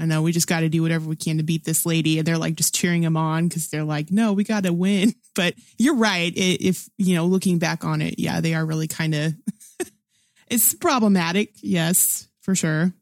I 0.00 0.06
know 0.06 0.22
we 0.22 0.32
just 0.32 0.46
got 0.46 0.60
to 0.60 0.70
do 0.70 0.80
whatever 0.80 1.06
we 1.06 1.14
can 1.14 1.36
to 1.36 1.42
beat 1.42 1.64
this 1.64 1.84
lady. 1.84 2.18
And 2.18 2.26
they're 2.26 2.38
like 2.38 2.54
just 2.54 2.74
cheering 2.74 3.02
him 3.02 3.18
on 3.18 3.48
because 3.48 3.68
they're 3.68 3.84
like, 3.84 4.10
no, 4.10 4.32
we 4.32 4.44
got 4.44 4.64
to 4.64 4.72
win. 4.72 5.14
But 5.36 5.54
you're 5.78 5.94
right. 5.94 6.32
If, 6.34 6.88
you 6.98 7.14
know, 7.14 7.24
looking 7.24 7.58
back 7.58 7.84
on 7.84 8.02
it, 8.02 8.18
yeah, 8.18 8.40
they 8.40 8.52
are 8.52 8.66
really 8.66 8.88
kind 8.88 9.14
of, 9.14 9.34
it's 10.48 10.74
problematic. 10.74 11.52
Yes, 11.62 12.26
for 12.40 12.56
sure. 12.56 12.92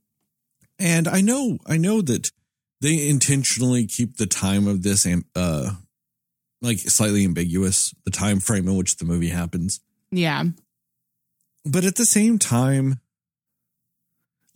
And 0.78 1.08
I 1.08 1.22
know, 1.22 1.56
I 1.66 1.78
know 1.78 2.02
that 2.02 2.30
they 2.82 3.08
intentionally 3.08 3.86
keep 3.86 4.18
the 4.18 4.26
time 4.26 4.68
of 4.68 4.82
this, 4.82 5.06
uh, 5.34 5.70
like 6.60 6.78
slightly 6.80 7.24
ambiguous, 7.24 7.94
the 8.04 8.10
time 8.10 8.40
frame 8.40 8.68
in 8.68 8.76
which 8.76 8.98
the 8.98 9.06
movie 9.06 9.30
happens. 9.30 9.80
Yeah. 10.10 10.44
But 11.64 11.86
at 11.86 11.96
the 11.96 12.04
same 12.04 12.38
time, 12.38 13.00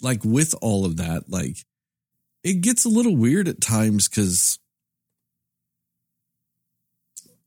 like 0.02 0.24
with 0.24 0.54
all 0.60 0.84
of 0.84 0.98
that, 0.98 1.30
like 1.30 1.56
it 2.44 2.60
gets 2.60 2.84
a 2.84 2.88
little 2.88 3.16
weird 3.16 3.48
at 3.48 3.60
times 3.60 4.08
because 4.08 4.58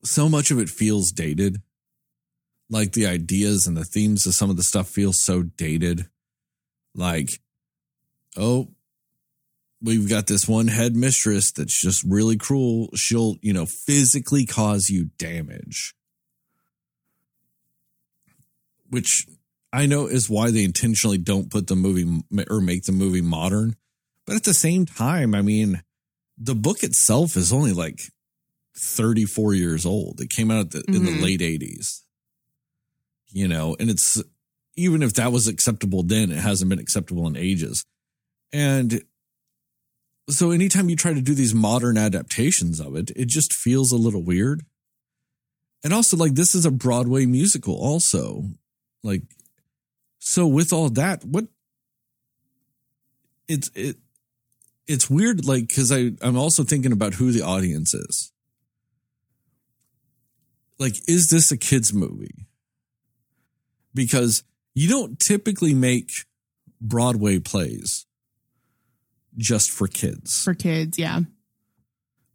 so 0.03 0.29
much 0.29 0.51
of 0.51 0.60
it 0.60 0.69
feels 0.69 1.12
dated. 1.12 1.62
Like 2.69 2.93
the 2.93 3.05
ideas 3.05 3.67
and 3.67 3.77
the 3.77 3.84
themes 3.84 4.25
of 4.25 4.34
some 4.34 4.49
of 4.49 4.58
the 4.58 4.63
stuff 4.63 4.88
feels 4.88 5.21
so 5.21 5.43
dated. 5.43 6.08
Like, 6.95 7.39
oh, 8.38 8.69
we've 9.81 10.10
got 10.10 10.27
this 10.27 10.47
one 10.47 10.67
head 10.67 10.95
mistress 10.95 11.51
that's 11.51 11.79
just 11.79 12.03
really 12.03 12.38
cruel. 12.38 12.89
She'll, 12.95 13.36
you 13.41 13.53
know, 13.53 13.65
physically 13.65 14.45
cause 14.45 14.89
you 14.89 15.12
damage. 15.17 15.93
Which 18.89 19.27
I 19.73 19.86
know 19.86 20.08
is 20.08 20.29
why 20.29 20.51
they 20.51 20.63
intentionally 20.63 21.17
don't 21.17 21.51
put 21.51 21.67
the 21.67 21.75
movie 21.75 22.23
or 22.49 22.62
make 22.62 22.84
the 22.84 22.91
movie 22.91 23.21
modern. 23.21 23.75
But 24.25 24.35
at 24.35 24.43
the 24.43 24.53
same 24.53 24.85
time, 24.85 25.35
I 25.35 25.41
mean, 25.41 25.83
the 26.38 26.55
book 26.55 26.83
itself 26.83 27.35
is 27.38 27.53
only 27.53 27.73
like 27.73 27.99
34 28.77 29.53
years 29.53 29.85
old. 29.85 30.19
It 30.19 30.29
came 30.29 30.51
out 30.51 30.71
the, 30.71 30.79
mm-hmm. 30.79 30.95
in 30.95 31.05
the 31.05 31.21
late 31.21 31.41
80s. 31.41 32.01
You 33.29 33.47
know, 33.47 33.75
and 33.79 33.89
it's 33.89 34.21
even 34.75 35.03
if 35.03 35.13
that 35.13 35.31
was 35.31 35.47
acceptable 35.47 36.03
then, 36.03 36.31
it 36.31 36.38
hasn't 36.38 36.69
been 36.69 36.79
acceptable 36.79 37.27
in 37.27 37.35
ages. 37.35 37.85
And 38.51 39.01
so 40.29 40.51
anytime 40.51 40.89
you 40.89 40.95
try 40.95 41.13
to 41.13 41.21
do 41.21 41.35
these 41.35 41.53
modern 41.53 41.97
adaptations 41.97 42.79
of 42.79 42.95
it, 42.95 43.11
it 43.15 43.27
just 43.27 43.53
feels 43.53 43.91
a 43.91 43.97
little 43.97 44.23
weird. 44.23 44.63
And 45.83 45.93
also, 45.93 46.17
like, 46.17 46.33
this 46.33 46.55
is 46.55 46.65
a 46.65 46.71
Broadway 46.71 47.25
musical, 47.25 47.75
also. 47.75 48.43
Like, 49.03 49.21
so 50.19 50.47
with 50.47 50.73
all 50.73 50.89
that, 50.89 51.23
what 51.23 51.45
it's 53.47 53.69
it 53.75 53.97
it's 54.88 55.10
weird, 55.10 55.45
like, 55.45 55.67
because 55.67 55.91
I 55.91 56.12
I'm 56.21 56.38
also 56.38 56.63
thinking 56.63 56.91
about 56.91 57.15
who 57.15 57.32
the 57.32 57.41
audience 57.41 57.93
is. 57.93 58.32
Like, 60.78 60.95
is 61.08 61.30
this 61.30 61.52
a 61.52 61.58
kids 61.58 61.93
movie? 61.93 62.48
Because 63.93 64.43
you 64.74 64.89
don't 64.89 65.19
typically 65.19 65.74
make 65.74 66.10
Broadway 66.82 67.39
plays 67.39 68.06
just 69.38 69.71
for 69.71 69.88
kids. 69.88 70.43
For 70.43 70.54
kids, 70.54 71.00
yeah. 71.00 71.21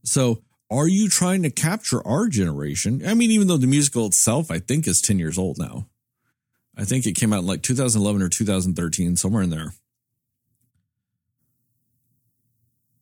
So, 0.04 0.42
are 0.70 0.88
you 0.88 1.08
trying 1.08 1.42
to 1.42 1.50
capture 1.50 2.06
our 2.06 2.28
generation? 2.28 3.06
I 3.06 3.14
mean, 3.14 3.30
even 3.30 3.48
though 3.48 3.56
the 3.56 3.66
musical 3.66 4.06
itself, 4.06 4.50
I 4.50 4.58
think, 4.58 4.86
is 4.86 5.00
10 5.00 5.18
years 5.18 5.36
old 5.36 5.58
now. 5.58 5.88
I 6.76 6.84
think 6.84 7.04
it 7.04 7.16
came 7.16 7.32
out 7.32 7.40
in 7.40 7.46
like 7.46 7.62
2011 7.62 8.22
or 8.22 8.28
2013, 8.28 9.16
somewhere 9.16 9.42
in 9.42 9.50
there. 9.50 9.74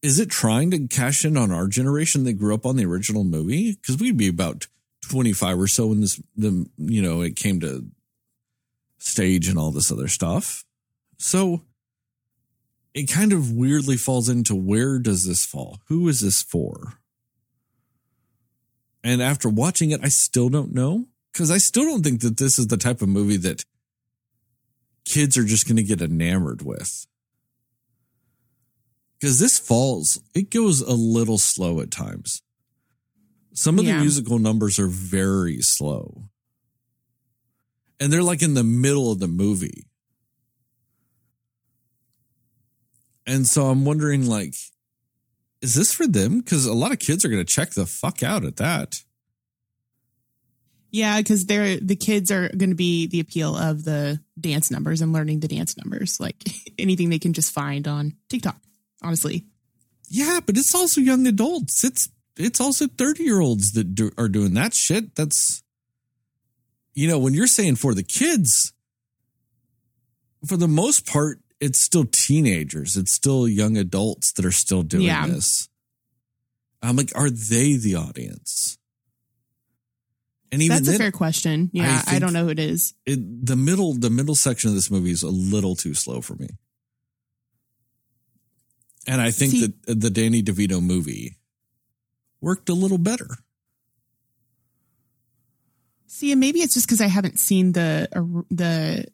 Is 0.03 0.19
it 0.19 0.31
trying 0.31 0.71
to 0.71 0.87
cash 0.87 1.25
in 1.25 1.37
on 1.37 1.51
our 1.51 1.67
generation 1.67 2.25
that 2.25 2.35
grew 2.35 2.55
up 2.55 2.65
on 2.65 2.77
the 2.77 2.87
original 2.87 3.25
movie? 3.25 3.73
Because 3.73 3.99
we'd 3.99 4.17
be 4.17 4.29
about 4.29 4.67
25 5.09 5.59
or 5.59 5.69
so 5.69 5.89
when 5.89 6.01
this, 6.01 6.21
the, 6.37 6.67
you 6.77 7.03
know, 7.03 7.23
it 7.23 7.37
came 7.37 7.61
to 7.61 7.87
stage 8.99 9.49
and 9.49 9.59
all 9.59 9.73
this 9.73 9.91
other 9.91 10.09
stuff. 10.09 10.65
So, 11.19 11.63
it 12.95 13.11
kind 13.11 13.33
of 13.33 13.53
weirdly 13.53 13.97
falls 13.97 14.29
into 14.29 14.55
where 14.55 14.99
does 14.99 15.27
this 15.27 15.45
fall? 15.45 15.81
Who 15.87 16.09
is 16.09 16.21
this 16.21 16.43
for? 16.43 16.95
And 19.05 19.23
after 19.23 19.49
watching 19.49 19.91
it, 19.91 20.01
I 20.03 20.09
still 20.09 20.49
don't 20.49 20.75
know 20.75 21.07
because 21.33 21.51
I 21.51 21.59
still 21.59 21.85
don't 21.85 22.03
think 22.03 22.21
that 22.21 22.37
this 22.37 22.59
is 22.59 22.67
the 22.67 22.77
type 22.77 23.03
of 23.03 23.09
movie 23.09 23.37
that 23.39 23.65
kids 25.05 25.37
are 25.37 25.45
just 25.45 25.67
going 25.67 25.77
to 25.77 25.83
get 25.83 26.03
enamored 26.03 26.63
with. 26.63 27.07
Because 29.21 29.39
this 29.39 29.59
falls, 29.59 30.21
it 30.35 30.51
goes 30.51 30.81
a 30.81 30.93
little 30.93 31.39
slow 31.39 31.81
at 31.81 31.91
times. 31.91 32.43
Some 33.53 33.79
of 33.79 33.85
yeah. 33.85 33.95
the 33.95 34.01
musical 34.01 34.39
numbers 34.39 34.79
are 34.79 34.87
very 34.87 35.59
slow. 35.61 36.29
And 37.99 38.13
they're 38.13 38.23
like 38.23 38.43
in 38.43 38.55
the 38.55 38.63
middle 38.63 39.11
of 39.11 39.19
the 39.19 39.27
movie. 39.27 39.87
And 43.27 43.47
so 43.47 43.67
I'm 43.67 43.85
wondering, 43.85 44.27
like, 44.27 44.55
is 45.61 45.75
this 45.75 45.93
for 45.93 46.07
them? 46.07 46.39
Because 46.39 46.65
a 46.65 46.73
lot 46.73 46.93
of 46.93 47.01
kids 47.01 47.25
are 47.25 47.29
going 47.29 47.45
to 47.45 47.53
check 47.53 47.71
the 47.71 47.85
fuck 47.85 48.23
out 48.23 48.45
at 48.45 48.57
that. 48.57 49.03
Yeah, 50.91 51.19
because 51.19 51.45
they're 51.45 51.77
the 51.77 51.97
kids 51.97 52.31
are 52.31 52.49
going 52.49 52.71
to 52.71 52.77
be 52.77 53.07
the 53.07 53.21
appeal 53.21 53.55
of 53.55 53.85
the 53.85 54.21
dance 54.41 54.71
numbers 54.71 55.03
and 55.03 55.13
learning 55.13 55.41
the 55.41 55.49
dance 55.49 55.77
numbers, 55.77 56.19
like 56.19 56.37
anything 56.79 57.11
they 57.11 57.19
can 57.19 57.35
just 57.35 57.53
find 57.53 57.87
on 57.87 58.15
TikTok. 58.31 58.59
Honestly, 59.03 59.47
yeah, 60.09 60.41
but 60.45 60.57
it's 60.57 60.75
also 60.75 61.01
young 61.01 61.27
adults. 61.27 61.85
It's 61.85 62.09
it's 62.37 62.61
also 62.61 62.87
thirty 62.87 63.25
year 63.25 63.41
olds 63.41 63.73
that 63.73 63.95
do, 63.95 64.11
are 64.19 64.29
doing 64.29 64.55
that 64.55 64.75
shit. 64.75 65.15
That's 65.15 65.63
you 66.95 67.09
know 67.09 67.19
when 67.19 67.35
you're 67.35 67.47
saying 67.47 67.77
for 67.77 67.95
the 67.95 68.03
kids, 68.03 68.73
for 70.47 70.57
the 70.57 70.69
most 70.69 71.07
part, 71.07 71.41
it's 71.61 71.85
still 71.85 72.05
teenagers. 72.05 72.97
It's 72.97 73.15
still 73.15 73.47
young 73.47 73.77
adults 73.77 74.33
that 74.35 74.45
are 74.45 74.53
still 74.53 74.83
doing 74.83 75.05
yeah. 75.05 75.27
this. 75.27 75.69
I'm 76.83 76.97
like, 76.97 77.11
are 77.17 77.31
they 77.31 77.77
the 77.77 77.97
audience? 77.97 78.79
And 80.51 80.63
even 80.63 80.77
that's 80.77 80.87
then, 80.87 80.95
a 80.95 80.99
fair 80.99 81.13
question. 81.13 81.71
Yeah, 81.73 82.03
I, 82.07 82.17
I, 82.17 82.19
don't 82.19 82.33
know 82.33 82.45
who 82.45 82.51
it 82.51 82.59
is. 82.59 82.95
It, 83.05 83.47
the 83.47 83.57
middle, 83.57 83.93
the 83.93 84.09
middle 84.09 84.35
section 84.35 84.71
of 84.71 84.75
this 84.75 84.91
movie 84.91 85.11
is 85.11 85.23
a 85.23 85.29
little 85.29 85.75
too 85.77 85.93
slow 85.93 86.21
for 86.21 86.37
me. 86.37 86.49
And 89.09 89.23
I 89.23 89.31
think 89.31 89.53
See, 89.53 89.66
that 89.87 90.01
the 90.01 90.11
Danny 90.11 90.42
DeVito 90.42 90.83
movie 90.83 91.38
worked 92.42 92.68
a 92.68 92.75
little 92.75 92.99
better. 92.99 93.29
See, 96.07 96.31
and 96.31 96.38
maybe 96.38 96.61
it's 96.61 96.75
just 96.75 96.87
because 96.87 97.01
I 97.01 97.07
haven't 97.07 97.38
seen 97.38 97.73
the 97.73 98.07
uh, 98.14 98.42
the 98.51 99.07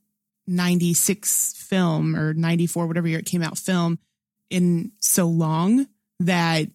96 0.48 1.54
film 1.57 2.16
or 2.16 2.35
94, 2.35 2.88
whatever 2.88 3.07
year 3.07 3.20
it 3.20 3.26
came 3.26 3.42
out 3.42 3.57
film 3.57 4.00
in 4.50 4.90
so 4.98 5.26
long 5.26 5.87
that 6.18 6.68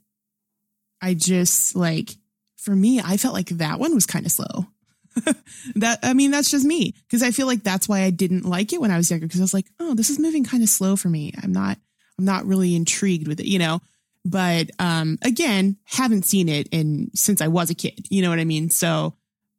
I 1.01 1.13
just 1.13 1.75
like, 1.75 2.11
for 2.55 2.73
me, 2.75 3.01
I 3.03 3.17
felt 3.17 3.33
like 3.33 3.49
that 3.49 3.79
one 3.79 3.93
was 3.93 4.05
kind 4.05 4.25
of 4.25 4.31
slow. 4.31 4.67
that 5.75 5.99
I 6.03 6.13
mean, 6.13 6.31
that's 6.31 6.51
just 6.51 6.65
me 6.65 6.93
because 7.07 7.21
I 7.21 7.31
feel 7.31 7.47
like 7.47 7.63
that's 7.63 7.89
why 7.89 8.03
I 8.03 8.11
didn't 8.11 8.45
like 8.45 8.71
it 8.71 8.79
when 8.79 8.91
I 8.91 8.97
was 8.97 9.09
younger 9.09 9.27
because 9.27 9.41
I 9.41 9.43
was 9.43 9.53
like, 9.53 9.67
oh, 9.77 9.93
this 9.93 10.09
is 10.09 10.19
moving 10.19 10.45
kind 10.45 10.63
of 10.63 10.69
slow 10.69 10.95
for 10.95 11.09
me. 11.09 11.33
I'm 11.43 11.51
not, 11.51 11.77
not 12.19 12.45
really 12.45 12.75
intrigued 12.75 13.27
with 13.27 13.39
it, 13.39 13.45
you 13.45 13.59
know. 13.59 13.81
But 14.25 14.69
um, 14.79 15.17
again, 15.21 15.77
haven't 15.85 16.25
seen 16.25 16.49
it 16.49 16.67
in 16.71 17.09
since 17.15 17.41
I 17.41 17.47
was 17.47 17.69
a 17.69 17.75
kid. 17.75 18.07
You 18.09 18.21
know 18.21 18.29
what 18.29 18.39
I 18.39 18.45
mean? 18.45 18.69
So 18.69 19.15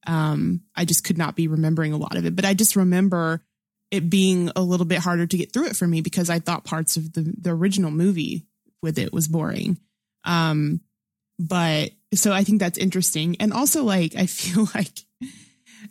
um, 0.07 0.63
I 0.75 0.85
just 0.85 1.05
could 1.05 1.19
not 1.19 1.37
be 1.37 1.49
remembering 1.49 1.93
a 1.93 1.99
lot 1.99 2.17
of 2.17 2.27
it. 2.27 2.37
But 2.37 2.45
I 2.45 2.55
just 2.55 2.77
remember 2.77 3.43
it 3.91 4.09
being 4.09 4.51
a 4.55 4.63
little 4.63 4.87
bit 4.87 4.99
harder 4.99 5.27
to 5.27 5.37
get 5.37 5.53
through 5.53 5.67
it 5.67 5.77
for 5.77 5.87
me 5.87 6.01
because 6.01 6.31
I 6.31 6.39
thought 6.39 6.65
parts 6.65 6.97
of 6.97 7.13
the 7.13 7.35
the 7.39 7.51
original 7.51 7.91
movie 7.91 8.47
with 8.83 8.99
it 8.99 9.13
was 9.13 9.29
boring. 9.29 9.79
Um, 10.25 10.81
but 11.39 11.91
so 12.15 12.33
I 12.33 12.45
think 12.45 12.61
that's 12.61 12.79
interesting. 12.79 13.37
And 13.41 13.53
also 13.53 13.85
like 13.85 14.15
I 14.17 14.27
feel 14.27 14.69
like 14.75 15.01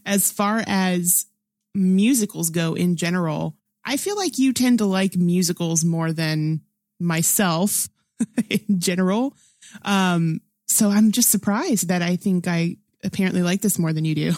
as 0.06 0.32
far 0.32 0.64
as 0.66 1.26
musicals 1.74 2.50
go 2.50 2.74
in 2.74 2.96
general, 2.96 3.58
I 3.90 3.98
feel 3.98 4.16
like 4.16 4.38
you 4.38 4.54
tend 4.54 4.78
to 4.78 4.86
like 4.86 5.16
musicals 5.16 5.84
more 5.84 6.14
than 6.14 6.62
myself 7.00 7.90
in 8.50 8.80
general. 8.80 9.34
Um, 9.82 10.42
so 10.68 10.90
I'm 10.90 11.12
just 11.12 11.32
surprised 11.32 11.88
that 11.88 12.04
I 12.04 12.16
think 12.16 12.48
I 12.48 12.78
apparently 13.04 13.42
like 13.42 13.62
this 13.62 13.80
more 13.80 13.92
than 13.92 14.06
you 14.06 14.14
do, 14.14 14.34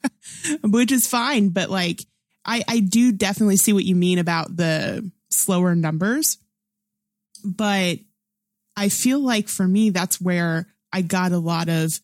which 0.68 0.92
is 0.92 1.06
fine. 1.06 1.48
But 1.48 1.70
like, 1.70 2.04
I, 2.44 2.62
I 2.68 2.80
do 2.80 3.12
definitely 3.12 3.56
see 3.56 3.72
what 3.72 3.86
you 3.86 3.96
mean 3.96 4.18
about 4.18 4.54
the 4.54 5.10
slower 5.30 5.74
numbers. 5.74 6.36
But 7.42 7.98
I 8.76 8.90
feel 8.90 9.20
like 9.20 9.48
for 9.48 9.66
me, 9.66 9.88
that's 9.88 10.20
where 10.20 10.66
I 10.92 11.00
got 11.00 11.32
a 11.32 11.38
lot 11.38 11.70
of 11.70 11.98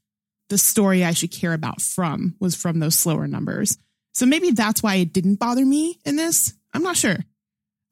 the 0.48 0.56
story 0.56 1.04
I 1.04 1.12
should 1.12 1.32
care 1.32 1.52
about 1.52 1.82
from 1.82 2.34
was 2.40 2.54
from 2.54 2.78
those 2.78 2.98
slower 2.98 3.26
numbers. 3.26 3.76
So 4.14 4.24
maybe 4.24 4.52
that's 4.52 4.82
why 4.82 4.94
it 4.94 5.12
didn't 5.12 5.36
bother 5.36 5.66
me 5.66 5.98
in 6.06 6.16
this. 6.16 6.54
I'm 6.78 6.84
not 6.84 6.96
sure. 6.96 7.18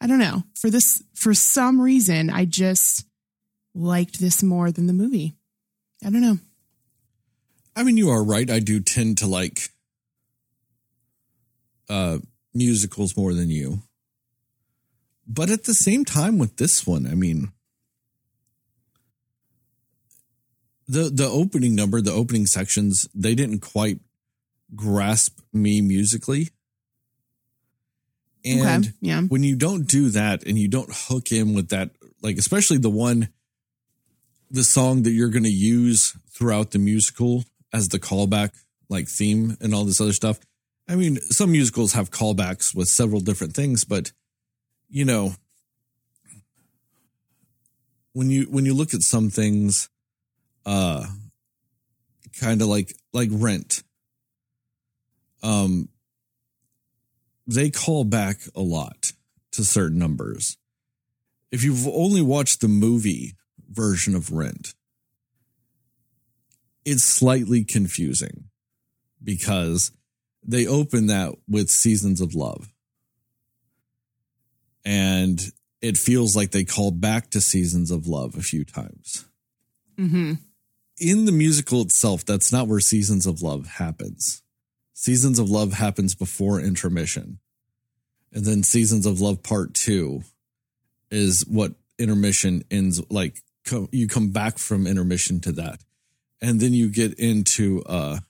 I 0.00 0.06
don't 0.06 0.20
know. 0.20 0.44
For 0.54 0.70
this, 0.70 1.02
for 1.12 1.34
some 1.34 1.80
reason, 1.80 2.30
I 2.30 2.44
just 2.44 3.04
liked 3.74 4.20
this 4.20 4.44
more 4.44 4.70
than 4.70 4.86
the 4.86 4.92
movie. 4.92 5.34
I 6.04 6.10
don't 6.10 6.20
know. 6.20 6.38
I 7.74 7.82
mean, 7.82 7.96
you 7.96 8.10
are 8.10 8.22
right. 8.22 8.48
I 8.48 8.60
do 8.60 8.78
tend 8.78 9.18
to 9.18 9.26
like 9.26 9.70
uh 11.88 12.18
musicals 12.54 13.16
more 13.16 13.34
than 13.34 13.50
you. 13.50 13.82
But 15.26 15.50
at 15.50 15.64
the 15.64 15.74
same 15.74 16.04
time 16.04 16.38
with 16.38 16.56
this 16.56 16.86
one, 16.86 17.08
I 17.08 17.16
mean 17.16 17.50
the 20.86 21.10
the 21.12 21.26
opening 21.28 21.74
number, 21.74 22.00
the 22.00 22.12
opening 22.12 22.46
sections, 22.46 23.08
they 23.12 23.34
didn't 23.34 23.62
quite 23.62 23.98
grasp 24.76 25.40
me 25.52 25.80
musically. 25.80 26.50
And 28.46 28.84
Okay, 28.84 28.92
yeah. 29.00 29.22
when 29.22 29.42
you 29.42 29.56
don't 29.56 29.88
do 29.88 30.10
that 30.10 30.44
and 30.46 30.56
you 30.56 30.68
don't 30.68 30.90
hook 30.92 31.32
in 31.32 31.54
with 31.54 31.70
that, 31.70 31.90
like 32.22 32.38
especially 32.38 32.78
the 32.78 32.90
one, 32.90 33.28
the 34.50 34.62
song 34.62 35.02
that 35.02 35.10
you're 35.10 35.30
going 35.30 35.42
to 35.42 35.50
use 35.50 36.16
throughout 36.30 36.70
the 36.70 36.78
musical 36.78 37.44
as 37.72 37.88
the 37.88 37.98
callback, 37.98 38.50
like 38.88 39.08
theme 39.08 39.56
and 39.60 39.74
all 39.74 39.84
this 39.84 40.00
other 40.00 40.12
stuff. 40.12 40.38
I 40.88 40.94
mean, 40.94 41.16
some 41.16 41.50
musicals 41.50 41.94
have 41.94 42.12
callbacks 42.12 42.74
with 42.74 42.86
several 42.86 43.20
different 43.20 43.54
things, 43.54 43.84
but 43.84 44.12
you 44.88 45.04
know, 45.04 45.34
when 48.12 48.30
you 48.30 48.44
when 48.44 48.64
you 48.64 48.72
look 48.74 48.94
at 48.94 49.02
some 49.02 49.28
things, 49.28 49.88
uh, 50.64 51.04
kind 52.40 52.62
of 52.62 52.68
like 52.68 52.94
like 53.12 53.28
Rent, 53.32 53.82
um, 55.42 55.88
they 57.46 57.70
call 57.70 58.04
back 58.04 58.38
a 58.54 58.60
lot 58.60 59.12
to 59.52 59.64
certain 59.64 59.98
numbers. 59.98 60.56
If 61.52 61.62
you've 61.64 61.86
only 61.86 62.22
watched 62.22 62.60
the 62.60 62.68
movie 62.68 63.36
version 63.70 64.14
of 64.14 64.32
Rent, 64.32 64.74
it's 66.84 67.04
slightly 67.04 67.64
confusing 67.64 68.44
because 69.22 69.92
they 70.42 70.66
open 70.66 71.06
that 71.06 71.34
with 71.48 71.68
Seasons 71.68 72.20
of 72.20 72.34
Love. 72.34 72.72
And 74.84 75.40
it 75.80 75.96
feels 75.96 76.36
like 76.36 76.52
they 76.52 76.64
called 76.64 77.00
back 77.00 77.30
to 77.30 77.40
Seasons 77.40 77.90
of 77.90 78.06
Love 78.06 78.36
a 78.36 78.42
few 78.42 78.64
times. 78.64 79.26
Mm-hmm. 79.98 80.34
In 80.98 81.24
the 81.24 81.32
musical 81.32 81.82
itself, 81.82 82.24
that's 82.24 82.52
not 82.52 82.68
where 82.68 82.80
Seasons 82.80 83.26
of 83.26 83.42
Love 83.42 83.66
happens. 83.66 84.42
Seasons 84.98 85.38
of 85.38 85.50
Love 85.50 85.74
happens 85.74 86.14
before 86.14 86.58
intermission. 86.58 87.38
And 88.32 88.46
then 88.46 88.62
Seasons 88.62 89.04
of 89.04 89.20
Love 89.20 89.42
Part 89.42 89.74
2 89.74 90.22
is 91.10 91.44
what 91.46 91.74
intermission 91.98 92.64
ends 92.70 93.02
like 93.10 93.42
co- 93.66 93.90
you 93.92 94.08
come 94.08 94.30
back 94.30 94.56
from 94.56 94.86
intermission 94.86 95.38
to 95.40 95.52
that. 95.52 95.80
And 96.40 96.60
then 96.60 96.72
you 96.72 96.88
get 96.88 97.12
into 97.18 97.82
uh 97.84 98.20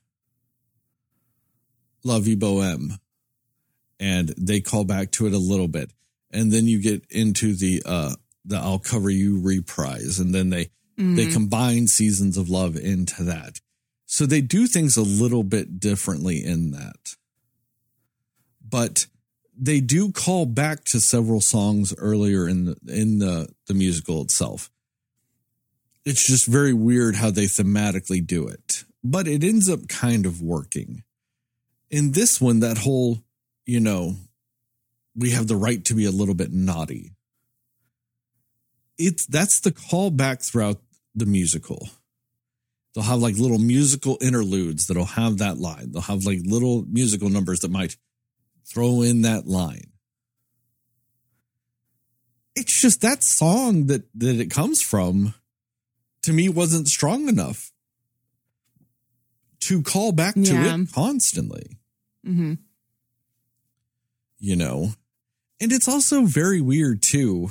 La 2.03 2.19
Vie 2.19 2.35
Boheme 2.35 2.99
and 4.01 4.35
they 4.37 4.59
call 4.59 4.85
back 4.85 5.13
to 5.13 5.29
it 5.29 5.33
a 5.33 5.39
little 5.39 5.69
bit. 5.69 5.93
And 6.33 6.51
then 6.51 6.67
you 6.67 6.83
get 6.83 7.07
into 7.11 7.55
the 7.55 7.81
uh 7.87 8.17
the 8.45 8.57
I'll 8.57 8.81
cover 8.81 9.09
you 9.09 9.41
reprise 9.41 10.19
and 10.19 10.35
then 10.35 10.51
they 10.51 10.71
they 10.97 11.27
combine 11.33 11.87
Seasons 11.87 12.37
of 12.37 12.49
Love 12.51 12.75
into 12.77 13.23
that. 13.23 13.61
So 14.07 14.25
they 14.25 14.41
do 14.41 14.67
things 14.67 14.97
a 14.97 15.03
little 15.03 15.43
bit 15.43 15.81
differently 15.81 16.43
in 16.45 16.71
that. 16.71 17.17
But 18.67 19.07
they 19.59 19.81
do 19.81 20.13
call 20.13 20.47
back 20.47 20.85
to 20.85 21.01
several 21.01 21.41
songs 21.41 21.95
earlier 21.99 22.49
in 22.49 22.67
the 22.67 22.77
in 22.89 23.19
the 23.19 23.49
the 23.67 23.75
musical 23.75 24.23
itself. 24.23 24.71
It's 26.05 26.27
just 26.27 26.47
very 26.47 26.73
weird 26.73 27.17
how 27.17 27.31
they 27.31 27.47
thematically 27.47 28.25
do 28.25 28.47
it. 28.47 28.85
But 29.03 29.27
it 29.27 29.43
ends 29.43 29.69
up 29.69 29.89
kind 29.89 30.25
of 30.25 30.41
working. 30.41 31.03
In 31.91 32.13
this 32.13 32.41
one 32.41 32.61
that 32.61 32.79
whole, 32.79 33.23
you 33.65 33.81
know, 33.81 34.17
we 35.17 35.31
have 35.31 35.49
the 35.49 35.57
right 35.57 35.85
to 35.87 35.95
be 35.95 36.05
a 36.05 36.11
little 36.11 36.35
bit 36.35 36.53
naughty. 36.53 37.13
It's 38.99 39.27
that's 39.27 39.61
the 39.61 39.73
callback 39.73 40.49
throughout 40.49 40.81
the 41.15 41.27
musical. 41.27 41.89
They'll 42.97 43.05
have 43.05 43.21
like 43.21 43.37
little 43.37 43.59
musical 43.59 44.17
interludes 44.23 44.87
that'll 44.87 45.05
have 45.05 45.37
that 45.37 45.59
line. 45.59 45.93
They'll 45.93 46.01
have 46.01 46.25
like 46.25 46.39
little 46.45 46.83
musical 46.89 47.29
numbers 47.29 47.61
that 47.61 47.71
might 47.71 47.95
throw 48.67 49.03
in 49.03 49.21
that 49.21 49.47
line. 49.47 49.93
It's 52.55 52.81
just 52.81 53.03
that 53.03 53.23
song 53.23 53.87
that 53.87 54.05
that 54.15 54.41
it 54.41 54.51
comes 54.51 54.81
from 54.81 55.35
to 56.23 56.33
me 56.33 56.49
wasn't 56.49 56.89
strong 56.89 57.29
enough 57.29 57.71
to 59.61 59.83
call 59.83 60.13
back 60.13 60.35
to 60.35 60.41
Yeah. 60.41 60.77
it 60.79 60.93
constantly, 60.93 61.77
Mm-hmm. 62.27 62.55
you 64.39 64.57
know. 64.57 64.93
And 65.61 65.71
it's 65.73 65.87
also 65.89 66.25
very 66.25 66.61
weird 66.63 67.03
too 67.03 67.51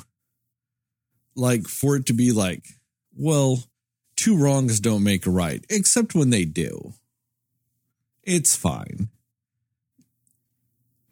like 1.36 1.68
for 1.68 1.96
it 1.98 2.06
to 2.08 2.14
be 2.14 2.32
like, 2.32 2.66
well, 3.16 3.64
two 4.16 4.38
wrongs 4.38 4.80
don't 4.80 5.04
make 5.04 5.26
a 5.26 5.32
right, 5.32 5.66
except 5.70 6.16
when 6.16 6.30
they 6.30 6.46
do. 6.46 6.94
It's 8.24 8.56
fine. 8.56 9.10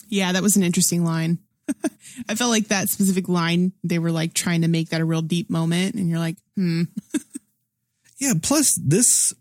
Yeah, 0.09 0.31
that 0.31 0.43
was 0.43 0.55
an 0.55 0.63
interesting 0.63 1.03
line. 1.03 1.39
I 2.29 2.35
felt 2.35 2.51
like 2.51 2.67
that 2.67 2.89
specific 2.89 3.27
line, 3.29 3.73
they 3.83 3.99
were 3.99 4.11
like 4.11 4.33
trying 4.33 4.61
to 4.61 4.67
make 4.67 4.89
that 4.89 5.01
a 5.01 5.05
real 5.05 5.21
deep 5.21 5.49
moment. 5.49 5.95
And 5.95 6.09
you're 6.09 6.19
like, 6.19 6.37
hmm. 6.55 6.83
Yeah. 8.19 8.33
Plus, 8.41 8.79
this 8.81 9.33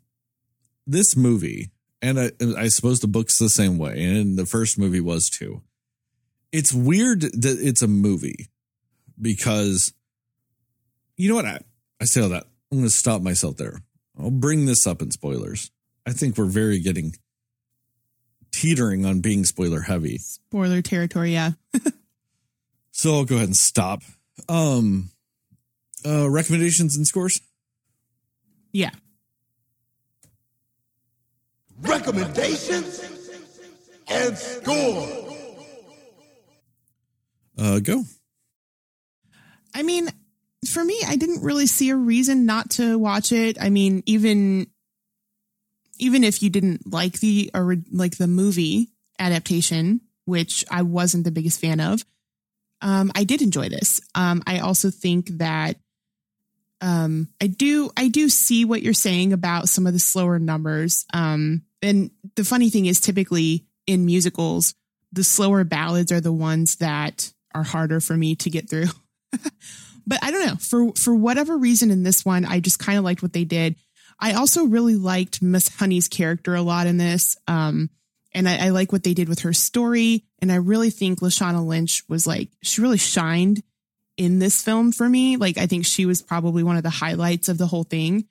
this 0.86 1.16
movie, 1.16 1.70
and 2.00 2.18
I, 2.18 2.32
I 2.56 2.68
suppose 2.68 2.98
the 2.98 3.06
book's 3.06 3.38
the 3.38 3.48
same 3.48 3.78
way, 3.78 4.02
and 4.02 4.36
the 4.36 4.46
first 4.46 4.78
movie 4.78 5.00
was 5.00 5.28
too. 5.28 5.62
It's 6.50 6.72
weird 6.72 7.20
that 7.20 7.58
it's 7.60 7.82
a 7.82 7.86
movie 7.86 8.48
because 9.20 9.92
you 11.16 11.28
know 11.28 11.36
what? 11.36 11.46
I, 11.46 11.60
I 12.00 12.04
say 12.06 12.22
all 12.22 12.30
that. 12.30 12.46
I'm 12.72 12.78
going 12.78 12.88
to 12.88 12.90
stop 12.90 13.22
myself 13.22 13.58
there. 13.58 13.82
I'll 14.18 14.30
bring 14.30 14.66
this 14.66 14.86
up 14.86 15.02
in 15.02 15.10
spoilers. 15.10 15.70
I 16.06 16.12
think 16.12 16.36
we're 16.36 16.46
very 16.46 16.80
getting 16.80 17.12
teetering 18.50 19.04
on 19.06 19.20
being 19.20 19.44
spoiler 19.44 19.82
heavy. 19.82 20.18
Spoiler 20.18 20.82
territory. 20.82 21.32
Yeah. 21.32 21.52
So 22.94 23.14
I'll 23.14 23.24
go 23.24 23.36
ahead 23.36 23.48
and 23.48 23.56
stop. 23.56 24.02
Um, 24.48 25.10
uh, 26.06 26.28
recommendations 26.30 26.94
and 26.94 27.06
scores. 27.06 27.40
Yeah. 28.70 28.90
Recommendations 31.80 33.00
and 34.06 34.38
score. 34.38 35.08
Uh, 37.58 37.80
go. 37.80 38.04
I 39.74 39.82
mean, 39.82 40.08
for 40.70 40.84
me, 40.84 40.98
I 41.06 41.16
didn't 41.16 41.42
really 41.42 41.66
see 41.66 41.90
a 41.90 41.96
reason 41.96 42.46
not 42.46 42.70
to 42.72 42.98
watch 42.98 43.32
it. 43.32 43.60
I 43.60 43.70
mean, 43.70 44.02
even 44.06 44.68
even 45.98 46.24
if 46.24 46.42
you 46.42 46.50
didn't 46.50 46.90
like 46.90 47.20
the 47.20 47.50
or 47.54 47.76
like 47.90 48.16
the 48.16 48.26
movie 48.26 48.90
adaptation, 49.18 50.00
which 50.24 50.64
I 50.70 50.82
wasn't 50.82 51.24
the 51.24 51.30
biggest 51.30 51.60
fan 51.60 51.80
of, 51.80 52.04
um, 52.80 53.12
I 53.14 53.24
did 53.24 53.42
enjoy 53.42 53.68
this. 53.68 54.00
Um, 54.14 54.42
I 54.46 54.58
also 54.58 54.90
think 54.90 55.28
that 55.38 55.76
um, 56.80 57.28
I 57.40 57.46
do 57.46 57.90
I 57.96 58.08
do 58.08 58.28
see 58.28 58.64
what 58.64 58.82
you're 58.82 58.92
saying 58.92 59.32
about 59.32 59.68
some 59.68 59.86
of 59.86 59.92
the 59.92 59.98
slower 59.98 60.38
numbers. 60.38 61.06
Um, 61.12 61.62
and 61.80 62.10
the 62.36 62.44
funny 62.44 62.70
thing 62.70 62.86
is, 62.86 63.00
typically 63.00 63.66
in 63.86 64.06
musicals, 64.06 64.74
the 65.12 65.24
slower 65.24 65.64
ballads 65.64 66.12
are 66.12 66.20
the 66.20 66.32
ones 66.32 66.76
that 66.76 67.32
are 67.54 67.62
harder 67.62 68.00
for 68.00 68.16
me 68.16 68.34
to 68.36 68.50
get 68.50 68.70
through. 68.70 68.86
but 70.06 70.18
I 70.22 70.30
don't 70.30 70.46
know 70.46 70.56
for 70.56 70.92
for 71.02 71.14
whatever 71.14 71.56
reason 71.56 71.90
in 71.90 72.02
this 72.02 72.24
one, 72.24 72.44
I 72.44 72.60
just 72.60 72.78
kind 72.78 72.98
of 72.98 73.04
liked 73.04 73.22
what 73.22 73.32
they 73.32 73.44
did. 73.44 73.76
I 74.18 74.34
also 74.34 74.64
really 74.64 74.94
liked 74.94 75.42
Miss 75.42 75.68
Honey's 75.68 76.06
character 76.06 76.54
a 76.54 76.62
lot 76.62 76.86
in 76.86 76.96
this. 76.96 77.36
Um, 77.48 77.90
and 78.34 78.48
I, 78.48 78.66
I, 78.66 78.68
like 78.70 78.92
what 78.92 79.02
they 79.02 79.14
did 79.14 79.28
with 79.28 79.40
her 79.40 79.52
story. 79.52 80.24
And 80.38 80.50
I 80.52 80.56
really 80.56 80.90
think 80.90 81.20
Lashana 81.20 81.66
Lynch 81.66 82.04
was 82.08 82.26
like, 82.26 82.48
she 82.62 82.80
really 82.80 82.98
shined 82.98 83.62
in 84.16 84.38
this 84.38 84.62
film 84.62 84.92
for 84.92 85.08
me. 85.08 85.36
Like, 85.36 85.58
I 85.58 85.66
think 85.66 85.86
she 85.86 86.06
was 86.06 86.22
probably 86.22 86.62
one 86.62 86.76
of 86.76 86.82
the 86.82 86.90
highlights 86.90 87.48
of 87.48 87.58
the 87.58 87.66
whole 87.66 87.84
thing. 87.84 88.26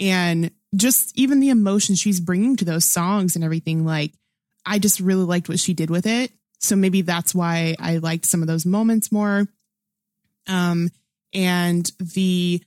And 0.00 0.50
just 0.74 1.12
even 1.14 1.40
the 1.40 1.50
emotion 1.50 1.94
she's 1.94 2.20
bringing 2.20 2.56
to 2.56 2.64
those 2.64 2.90
songs 2.90 3.36
and 3.36 3.44
everything, 3.44 3.84
like, 3.84 4.12
I 4.64 4.78
just 4.78 4.98
really 4.98 5.24
liked 5.24 5.48
what 5.48 5.60
she 5.60 5.74
did 5.74 5.90
with 5.90 6.06
it. 6.06 6.32
So 6.60 6.74
maybe 6.74 7.02
that's 7.02 7.34
why 7.34 7.76
I 7.78 7.98
liked 7.98 8.26
some 8.26 8.42
of 8.42 8.48
those 8.48 8.66
moments 8.66 9.12
more. 9.12 9.46
Um, 10.48 10.90
and 11.34 11.90
the 11.98 12.62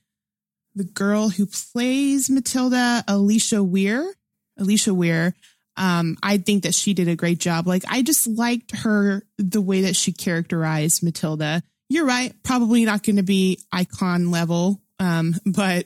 the 0.74 0.84
girl 0.84 1.28
who 1.28 1.46
plays 1.46 2.30
Matilda, 2.30 3.04
Alisha 3.06 3.66
Weir, 3.66 4.10
Alisha 4.58 4.92
Weir, 4.92 5.34
um, 5.76 6.16
I 6.22 6.38
think 6.38 6.62
that 6.62 6.74
she 6.74 6.94
did 6.94 7.08
a 7.08 7.16
great 7.16 7.38
job. 7.38 7.66
Like 7.66 7.84
I 7.88 8.02
just 8.02 8.26
liked 8.26 8.76
her 8.76 9.22
the 9.38 9.60
way 9.60 9.82
that 9.82 9.96
she 9.96 10.12
characterized 10.12 11.02
Matilda. 11.02 11.62
You're 11.88 12.06
right, 12.06 12.34
probably 12.42 12.84
not 12.84 13.02
going 13.02 13.16
to 13.16 13.22
be 13.22 13.58
icon 13.70 14.30
level, 14.30 14.80
um, 14.98 15.34
but 15.46 15.84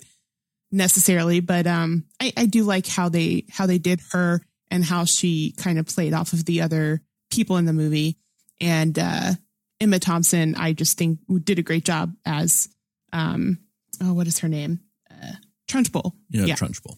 necessarily, 0.71 1.41
but 1.41 1.67
um, 1.67 2.05
I, 2.21 2.33
I 2.37 2.47
do 2.47 2.65
like 2.65 2.87
how 2.87 3.09
they 3.09 3.45
how 3.51 3.67
they 3.67 3.79
did 3.79 4.01
her 4.13 4.41
and 4.71 4.85
how 4.85 5.05
she 5.05 5.53
kind 5.57 5.79
of 5.79 5.87
played 5.87 6.13
off 6.13 6.33
of 6.33 6.45
the 6.45 6.63
other 6.63 7.01
people 7.31 7.57
in 7.57 7.65
the 7.65 7.73
movie. 7.73 8.19
And 8.61 8.99
uh, 8.99 9.33
Emma 9.81 9.99
Thompson, 9.99 10.55
I 10.57 10.73
just 10.73 10.97
think 10.97 11.19
did 11.45 11.59
a 11.59 11.63
great 11.63 11.85
job 11.85 12.15
as 12.25 12.69
um, 13.13 13.59
oh, 14.03 14.15
what 14.15 14.27
is 14.27 14.39
her 14.41 14.49
name? 14.49 14.81
Uh, 15.11 15.33
Trunchbull. 15.69 16.13
Yeah, 16.31 16.45
yeah. 16.45 16.55
Trunchbull. 16.55 16.97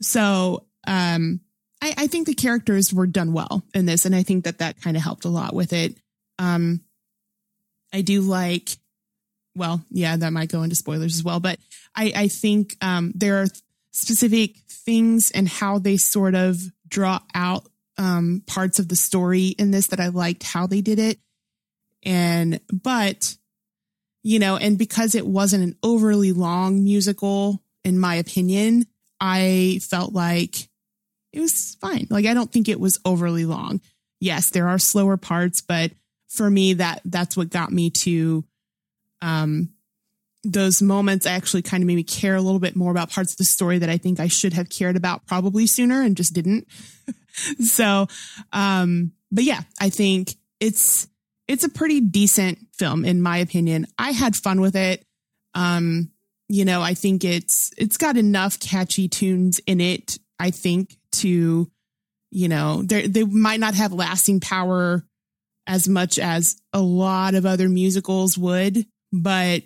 So 0.00 0.66
um, 0.86 1.40
I, 1.82 1.94
I 1.96 2.06
think 2.06 2.26
the 2.26 2.34
characters 2.34 2.92
were 2.92 3.06
done 3.06 3.32
well 3.32 3.62
in 3.74 3.86
this, 3.86 4.04
and 4.04 4.14
I 4.14 4.22
think 4.22 4.44
that 4.44 4.58
that 4.58 4.80
kind 4.80 4.96
of 4.96 5.02
helped 5.02 5.24
a 5.24 5.30
lot 5.30 5.54
with 5.54 5.72
it. 5.72 5.96
Um, 6.38 6.82
I 7.92 8.02
do 8.02 8.20
like, 8.20 8.70
well, 9.54 9.82
yeah, 9.90 10.16
that 10.16 10.32
might 10.32 10.50
go 10.50 10.62
into 10.62 10.76
spoilers 10.76 11.16
as 11.16 11.24
well, 11.24 11.40
but 11.40 11.58
I, 11.94 12.12
I 12.14 12.28
think 12.28 12.76
um, 12.80 13.12
there 13.14 13.42
are 13.42 13.46
specific 13.90 14.56
things 14.68 15.30
and 15.32 15.48
how 15.48 15.78
they 15.78 15.96
sort 15.96 16.34
of 16.34 16.60
draw 16.86 17.20
out 17.34 17.66
um, 17.96 18.42
parts 18.46 18.78
of 18.78 18.88
the 18.88 18.96
story 18.96 19.48
in 19.58 19.70
this 19.70 19.88
that 19.88 20.00
I 20.00 20.08
liked 20.08 20.44
how 20.44 20.66
they 20.66 20.80
did 20.80 20.98
it. 20.98 21.18
And, 22.04 22.60
but, 22.72 23.36
you 24.22 24.38
know, 24.38 24.56
and 24.56 24.78
because 24.78 25.14
it 25.14 25.26
wasn't 25.26 25.64
an 25.64 25.76
overly 25.82 26.32
long 26.32 26.84
musical, 26.84 27.62
in 27.84 27.98
my 27.98 28.14
opinion, 28.16 28.86
I 29.20 29.80
felt 29.90 30.12
like 30.12 30.68
it 31.32 31.40
was 31.40 31.76
fine. 31.80 32.06
Like 32.10 32.26
I 32.26 32.34
don't 32.34 32.52
think 32.52 32.68
it 32.68 32.80
was 32.80 32.98
overly 33.04 33.44
long. 33.44 33.80
Yes, 34.20 34.50
there 34.50 34.68
are 34.68 34.78
slower 34.78 35.16
parts, 35.16 35.60
but 35.60 35.92
for 36.28 36.50
me 36.50 36.74
that 36.74 37.00
that's 37.04 37.36
what 37.36 37.48
got 37.50 37.72
me 37.72 37.90
to 37.90 38.44
um 39.22 39.70
those 40.44 40.82
moments 40.82 41.26
actually 41.26 41.62
kind 41.62 41.82
of 41.82 41.86
made 41.86 41.96
me 41.96 42.02
care 42.02 42.36
a 42.36 42.40
little 42.40 42.60
bit 42.60 42.76
more 42.76 42.90
about 42.90 43.10
parts 43.10 43.32
of 43.32 43.38
the 43.38 43.44
story 43.44 43.78
that 43.78 43.88
I 43.88 43.96
think 43.96 44.20
I 44.20 44.28
should 44.28 44.52
have 44.52 44.68
cared 44.68 44.96
about 44.96 45.26
probably 45.26 45.66
sooner 45.66 46.02
and 46.02 46.16
just 46.16 46.34
didn't. 46.34 46.68
so 47.60 48.06
um 48.52 49.12
but 49.30 49.44
yeah, 49.44 49.60
I 49.80 49.90
think 49.90 50.34
it's 50.60 51.08
it's 51.48 51.64
a 51.64 51.68
pretty 51.68 52.00
decent 52.00 52.58
film 52.74 53.04
in 53.04 53.20
my 53.20 53.38
opinion. 53.38 53.86
I 53.98 54.12
had 54.12 54.36
fun 54.36 54.60
with 54.60 54.76
it. 54.76 55.04
Um 55.54 56.10
you 56.50 56.64
know, 56.64 56.80
I 56.80 56.94
think 56.94 57.24
it's 57.24 57.70
it's 57.76 57.96
got 57.96 58.16
enough 58.16 58.60
catchy 58.60 59.08
tunes 59.08 59.60
in 59.66 59.80
it 59.80 60.18
I 60.38 60.50
think 60.50 60.96
to, 61.12 61.68
you 62.30 62.48
know, 62.48 62.82
they 62.82 63.24
might 63.24 63.60
not 63.60 63.74
have 63.74 63.92
lasting 63.92 64.40
power 64.40 65.04
as 65.66 65.88
much 65.88 66.18
as 66.18 66.56
a 66.72 66.80
lot 66.80 67.34
of 67.34 67.44
other 67.44 67.68
musicals 67.68 68.38
would, 68.38 68.86
but 69.12 69.62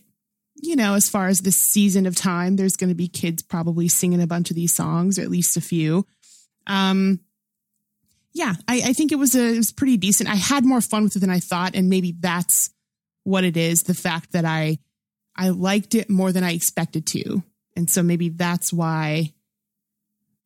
you 0.63 0.77
know, 0.77 0.95
as 0.95 1.09
far 1.09 1.27
as 1.27 1.41
this 1.41 1.57
season 1.57 2.07
of 2.07 2.15
time, 2.15 2.55
there's 2.55 2.77
going 2.77 2.89
to 2.89 2.95
be 2.95 3.09
kids 3.09 3.43
probably 3.43 3.89
singing 3.89 4.23
a 4.23 4.29
bunch 4.29 4.49
of 4.51 4.57
these 4.57 4.75
songs, 4.75 5.19
or 5.19 5.23
at 5.23 5.31
least 5.31 5.57
a 5.57 5.61
few. 5.61 6.07
Um, 6.69 7.21
yeah, 8.35 8.55
I, 8.67 8.83
I 8.87 8.93
think 8.93 9.13
it 9.13 9.19
was 9.19 9.35
a 9.35 9.55
it 9.55 9.57
was 9.59 9.73
pretty 9.73 9.97
decent. 9.97 10.31
I 10.31 10.37
had 10.37 10.65
more 10.65 10.81
fun 10.81 11.05
with 11.05 11.17
it 11.17 11.19
than 11.19 11.31
I 11.31 11.41
thought, 11.41 11.75
and 11.75 11.89
maybe 11.89 12.15
that's 12.19 12.71
what 13.25 13.45
it 13.45 13.57
is. 13.57 13.83
The 13.83 13.95
fact 13.95 14.33
that 14.33 14.45
I 14.45 14.79
I 15.37 15.51
liked 15.51 15.95
it 15.95 16.09
more 16.09 16.33
than 16.33 16.45
I 16.45 16.53
expected 16.53 17.07
to, 17.09 17.43
and 17.77 17.91
so 17.91 18.03
maybe 18.03 18.31
that's 18.31 18.73
why 18.73 19.33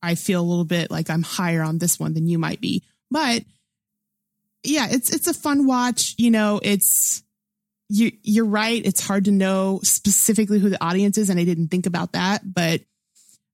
I 0.02 0.14
feel 0.16 0.40
a 0.40 0.42
little 0.42 0.64
bit 0.64 0.90
like 0.90 1.10
I'm 1.10 1.22
higher 1.22 1.62
on 1.62 1.78
this 1.78 1.98
one 1.98 2.14
than 2.14 2.26
you 2.26 2.38
might 2.38 2.60
be. 2.60 2.82
But 3.10 3.44
yeah, 4.64 4.88
it's 4.90 5.10
it's 5.14 5.28
a 5.28 5.34
fun 5.34 5.66
watch. 5.66 6.14
You 6.18 6.32
know, 6.32 6.60
it's 6.62 7.22
you 7.88 8.12
you're 8.22 8.46
right. 8.46 8.84
It's 8.84 9.06
hard 9.06 9.26
to 9.26 9.30
know 9.30 9.80
specifically 9.84 10.58
who 10.58 10.70
the 10.70 10.84
audience 10.84 11.18
is, 11.18 11.30
and 11.30 11.38
I 11.38 11.44
didn't 11.44 11.68
think 11.68 11.86
about 11.86 12.12
that, 12.12 12.42
but 12.44 12.80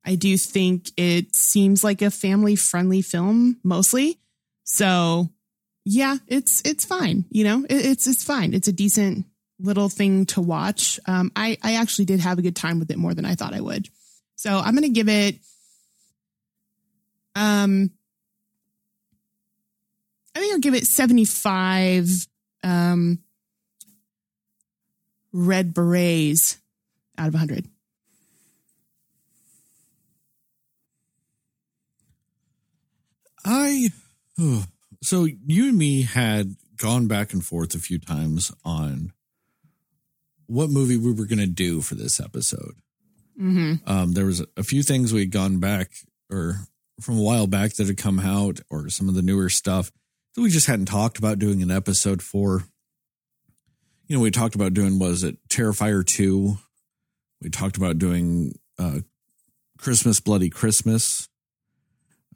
I 0.05 0.17
do 0.17 0.37
think 0.37 0.91
it 0.97 1.35
seems 1.35 1.85
like 1.85 2.03
a 2.03 2.11
family 2.11 2.57
friendly 2.57 3.03
film 3.03 3.59
mostly. 3.62 4.19
So 4.65 5.31
yeah, 5.85 6.17
it's 6.29 6.62
it's 6.65 6.85
fine. 6.85 7.25
You 7.31 7.45
know, 7.45 7.65
it, 7.65 7.87
it's 7.87 8.07
it's 8.07 8.25
fine. 8.25 8.55
It's 8.55 8.69
a 8.69 8.73
decent 8.73 9.27
little 9.59 9.88
thing 9.88 10.27
to 10.27 10.41
watch. 10.41 10.99
Um, 11.07 11.31
I 11.37 11.57
I 11.62 11.75
actually 11.75 12.07
did 12.07 12.21
have 12.21 12.38
a 12.38 12.43
good 12.43 12.57
time 12.57 12.79
with 12.79 12.91
it 12.91 12.99
more 12.99 13.15
than 13.15 13.25
I 13.25 13.35
thought 13.35 13.55
I 13.55 13.61
would. 13.61 13.88
So 14.35 14.59
I'm 14.59 14.75
gonna 14.75 14.88
give 14.88 15.09
it 15.09 15.37
um, 17.35 17.91
I 20.35 20.41
think 20.41 20.53
I'll 20.53 20.61
give 20.61 20.75
it 20.75 20.87
75 20.87 22.09
um, 22.62 23.19
red 25.33 25.75
berets 25.75 26.59
out 27.19 27.29
of 27.29 27.35
100. 27.35 27.69
I 33.45 33.89
so 35.03 35.25
you 35.25 35.69
and 35.69 35.79
me 35.79 36.03
had 36.03 36.55
gone 36.77 37.07
back 37.07 37.33
and 37.33 37.45
forth 37.45 37.75
a 37.75 37.79
few 37.79 37.99
times 37.99 38.53
on 38.65 39.13
what 40.47 40.71
movie 40.71 40.97
we 40.97 41.13
were 41.13 41.27
going 41.27 41.39
to 41.39 41.47
do 41.47 41.81
for 41.81 41.95
this 41.95 42.21
episode. 42.21 42.75
Mm-hmm. 43.41 43.89
Um, 43.91 44.13
there 44.13 44.27
was 44.27 44.45
a 44.57 44.63
few 44.63 44.83
things 44.83 45.13
we 45.13 45.21
had 45.21 45.31
gone 45.31 45.59
back 45.59 45.91
or 46.31 46.67
from 47.01 47.19
a 47.19 47.23
while 47.23 47.47
back 47.47 47.75
that 47.75 47.87
had 47.87 47.97
come 47.97 48.21
out 48.21 48.61
or 48.71 48.89
some 48.89 49.09
of 49.09 49.15
the 49.15 49.23
newer 49.23 49.49
stuff 49.49 49.91
that 50.35 50.43
we 50.43 50.51
just 50.51 50.67
hadn't 50.67 50.87
talked 50.87 51.19
about 51.19 51.39
doing 51.39 51.63
an 51.63 51.71
episode 51.71 52.23
for. 52.23 52.65
You 54.07 54.17
know, 54.17 54.23
we 54.23 54.31
talked 54.31 54.55
about 54.55 54.75
doing 54.75 54.99
was 54.99 55.25
it 55.25 55.37
Terrifier 55.49 56.05
2. 56.05 56.59
We 57.41 57.51
talked 57.51 57.77
about 57.77 57.99
doing 57.99 58.53
uh 58.79 59.01
Christmas 59.79 60.21
Bloody 60.21 60.51
Christmas. 60.51 61.29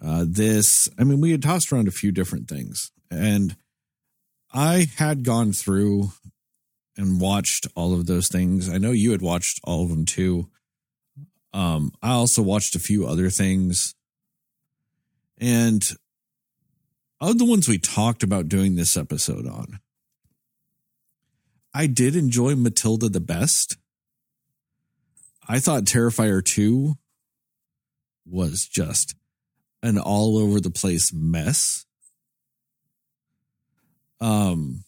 Uh 0.01 0.25
this, 0.29 0.89
I 0.99 1.05
mean, 1.05 1.21
we 1.21 1.31
had 1.31 1.43
tossed 1.43 1.73
around 1.73 1.89
a 1.89 1.93
few 1.93 2.13
different 2.13 2.49
things. 2.49 2.93
And 3.11 3.57
I 4.53 4.87
had 4.97 5.25
gone 5.25 5.53
through 5.53 6.13
and 6.97 7.21
watched 7.21 7.67
all 7.75 7.95
of 7.95 8.07
those 8.07 8.29
things. 8.29 8.69
I 8.69 8.79
know 8.79 8.93
you 8.93 9.13
had 9.13 9.23
watched 9.23 9.61
all 9.65 9.83
of 9.83 9.91
them 9.91 10.05
too. 10.05 10.49
Um, 11.53 11.93
I 12.03 12.13
also 12.13 12.43
watched 12.43 12.75
a 12.75 12.81
few 12.81 13.07
other 13.07 13.31
things 13.31 13.95
and 15.39 15.83
of 17.21 17.39
the 17.39 17.45
ones 17.45 17.69
we 17.69 17.79
talked 17.79 18.23
about 18.23 18.49
doing 18.49 18.77
this 18.77 18.97
episode 18.97 19.47
on, 19.47 19.81
I 21.75 21.87
did 21.87 22.17
enjoy 22.17 22.55
Matilda 22.57 23.09
the 23.09 23.21
best. 23.21 23.77
I 25.49 25.59
thought 25.59 25.85
Terrifier 25.85 26.45
2 26.45 26.95
was 28.27 28.67
just 28.67 29.15
an 29.87 29.99
all 29.99 30.37
over 30.39 30.61
the 30.61 30.71
place 30.71 31.13
mess. 31.13 31.85
Um 34.21 34.85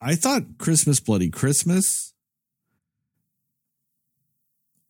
I 0.00 0.14
thought 0.14 0.58
Christmas 0.58 1.00
Bloody 1.00 1.30
Christmas 1.30 2.12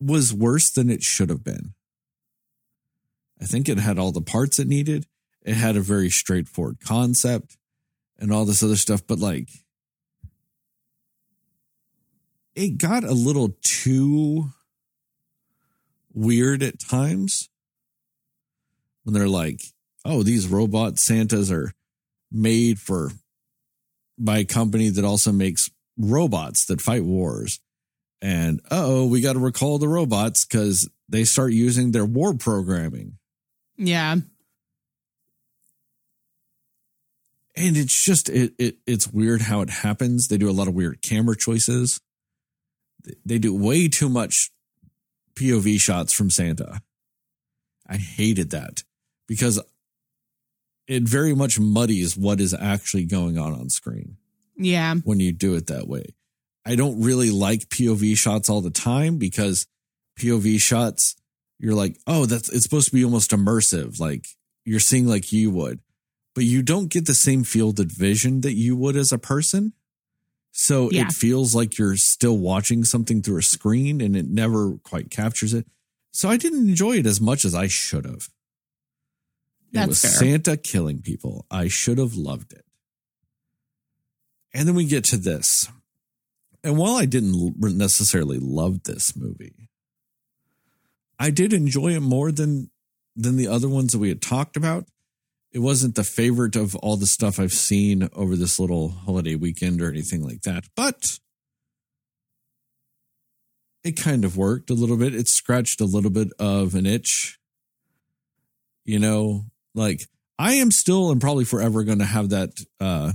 was 0.00 0.34
worse 0.34 0.70
than 0.72 0.90
it 0.90 1.02
should 1.02 1.30
have 1.30 1.44
been. 1.44 1.74
I 3.40 3.44
think 3.44 3.68
it 3.68 3.78
had 3.78 3.98
all 3.98 4.12
the 4.12 4.20
parts 4.20 4.58
it 4.58 4.66
needed. 4.66 5.06
It 5.42 5.54
had 5.54 5.76
a 5.76 5.80
very 5.80 6.10
straightforward 6.10 6.78
concept 6.80 7.56
and 8.18 8.32
all 8.32 8.44
this 8.44 8.62
other 8.62 8.76
stuff, 8.76 9.02
but 9.06 9.18
like 9.18 9.48
it 12.54 12.78
got 12.78 13.04
a 13.04 13.12
little 13.12 13.56
too 13.62 14.50
weird 16.12 16.62
at 16.62 16.80
times 16.80 17.48
when 19.06 19.14
they're 19.14 19.28
like, 19.28 19.60
oh, 20.04 20.24
these 20.24 20.48
robot 20.48 20.98
Santas 20.98 21.52
are 21.52 21.72
made 22.32 22.80
for 22.80 23.12
by 24.18 24.38
a 24.38 24.44
company 24.44 24.88
that 24.88 25.04
also 25.04 25.30
makes 25.30 25.70
robots 25.96 26.66
that 26.66 26.80
fight 26.80 27.04
wars. 27.04 27.60
And 28.20 28.60
oh, 28.68 29.06
we 29.06 29.20
got 29.20 29.34
to 29.34 29.38
recall 29.38 29.78
the 29.78 29.86
robots 29.86 30.44
because 30.44 30.90
they 31.08 31.22
start 31.22 31.52
using 31.52 31.92
their 31.92 32.04
war 32.04 32.34
programming. 32.34 33.18
Yeah. 33.76 34.16
And 37.54 37.76
it's 37.76 38.04
just 38.04 38.28
it, 38.28 38.54
it 38.58 38.78
it's 38.88 39.06
weird 39.06 39.42
how 39.42 39.60
it 39.60 39.70
happens. 39.70 40.26
They 40.26 40.36
do 40.36 40.50
a 40.50 40.52
lot 40.52 40.66
of 40.66 40.74
weird 40.74 41.00
camera 41.00 41.36
choices. 41.36 42.00
They 43.24 43.38
do 43.38 43.54
way 43.54 43.86
too 43.86 44.08
much 44.08 44.50
POV 45.36 45.78
shots 45.78 46.12
from 46.12 46.28
Santa. 46.28 46.80
I 47.88 47.98
hated 47.98 48.50
that 48.50 48.82
because 49.26 49.60
it 50.86 51.02
very 51.02 51.34
much 51.34 51.58
muddies 51.58 52.16
what 52.16 52.40
is 52.40 52.54
actually 52.54 53.04
going 53.04 53.38
on 53.38 53.52
on 53.52 53.68
screen 53.70 54.16
Yeah. 54.56 54.94
when 55.04 55.20
you 55.20 55.32
do 55.32 55.54
it 55.54 55.66
that 55.66 55.88
way. 55.88 56.14
I 56.64 56.74
don't 56.76 57.00
really 57.00 57.30
like 57.30 57.68
POV 57.68 58.16
shots 58.16 58.48
all 58.48 58.60
the 58.60 58.70
time 58.70 59.18
because 59.18 59.66
POV 60.18 60.60
shots, 60.60 61.16
you're 61.58 61.74
like, 61.74 61.98
oh, 62.06 62.26
that's 62.26 62.48
it's 62.50 62.62
supposed 62.64 62.88
to 62.88 62.94
be 62.94 63.04
almost 63.04 63.30
immersive, 63.30 63.98
like 64.00 64.26
you're 64.64 64.80
seeing 64.80 65.06
like 65.06 65.32
you 65.32 65.50
would, 65.50 65.80
but 66.34 66.44
you 66.44 66.62
don't 66.62 66.88
get 66.90 67.06
the 67.06 67.14
same 67.14 67.44
field 67.44 67.78
of 67.80 67.86
vision 67.90 68.40
that 68.42 68.54
you 68.54 68.76
would 68.76 68.96
as 68.96 69.12
a 69.12 69.18
person. 69.18 69.72
So 70.52 70.90
Yeah. 70.90 71.06
it 71.06 71.12
feels 71.12 71.54
like 71.54 71.78
you're 71.78 71.96
still 71.96 72.38
watching 72.38 72.84
something 72.84 73.22
through 73.22 73.38
a 73.38 73.42
screen 73.42 74.00
and 74.00 74.16
it 74.16 74.26
never 74.26 74.78
quite 74.78 75.10
captures 75.10 75.52
it. 75.54 75.66
So 76.12 76.28
I 76.30 76.36
didn't 76.36 76.68
enjoy 76.68 76.98
it 76.98 77.06
as 77.06 77.20
much 77.20 77.44
as 77.44 77.54
I 77.54 77.66
should 77.68 78.06
have. 78.06 78.28
It 79.72 79.78
That's 79.78 79.88
was 79.88 80.02
fair. 80.02 80.10
Santa 80.10 80.56
killing 80.56 81.02
people. 81.02 81.46
I 81.50 81.68
should 81.68 81.98
have 81.98 82.14
loved 82.14 82.52
it. 82.52 82.64
And 84.54 84.66
then 84.66 84.74
we 84.74 84.86
get 84.86 85.04
to 85.04 85.16
this. 85.16 85.68
And 86.64 86.78
while 86.78 86.94
I 86.94 87.04
didn't 87.04 87.54
necessarily 87.58 88.38
love 88.40 88.84
this 88.84 89.14
movie, 89.16 89.68
I 91.18 91.30
did 91.30 91.52
enjoy 91.52 91.94
it 91.94 92.00
more 92.00 92.32
than 92.32 92.70
than 93.14 93.36
the 93.36 93.48
other 93.48 93.68
ones 93.68 93.92
that 93.92 93.98
we 93.98 94.08
had 94.08 94.20
talked 94.20 94.56
about. 94.56 94.86
It 95.52 95.60
wasn't 95.60 95.94
the 95.94 96.04
favorite 96.04 96.56
of 96.56 96.74
all 96.76 96.96
the 96.96 97.06
stuff 97.06 97.38
I've 97.40 97.52
seen 97.52 98.08
over 98.12 98.36
this 98.36 98.58
little 98.58 98.90
holiday 98.90 99.36
weekend 99.36 99.80
or 99.80 99.88
anything 99.88 100.22
like 100.22 100.42
that, 100.42 100.64
but 100.74 101.18
it 103.82 103.92
kind 103.92 104.24
of 104.24 104.36
worked 104.36 104.68
a 104.68 104.74
little 104.74 104.96
bit. 104.96 105.14
It 105.14 105.28
scratched 105.28 105.80
a 105.80 105.86
little 105.86 106.10
bit 106.10 106.28
of 106.38 106.74
an 106.74 106.84
itch. 106.84 107.38
You 108.84 108.98
know, 108.98 109.46
like 109.76 110.00
I 110.38 110.54
am 110.54 110.72
still 110.72 111.12
and 111.12 111.20
probably 111.20 111.44
forever 111.44 111.84
going 111.84 112.00
to 112.00 112.04
have 112.04 112.30
that 112.30 112.50
uh 112.80 113.12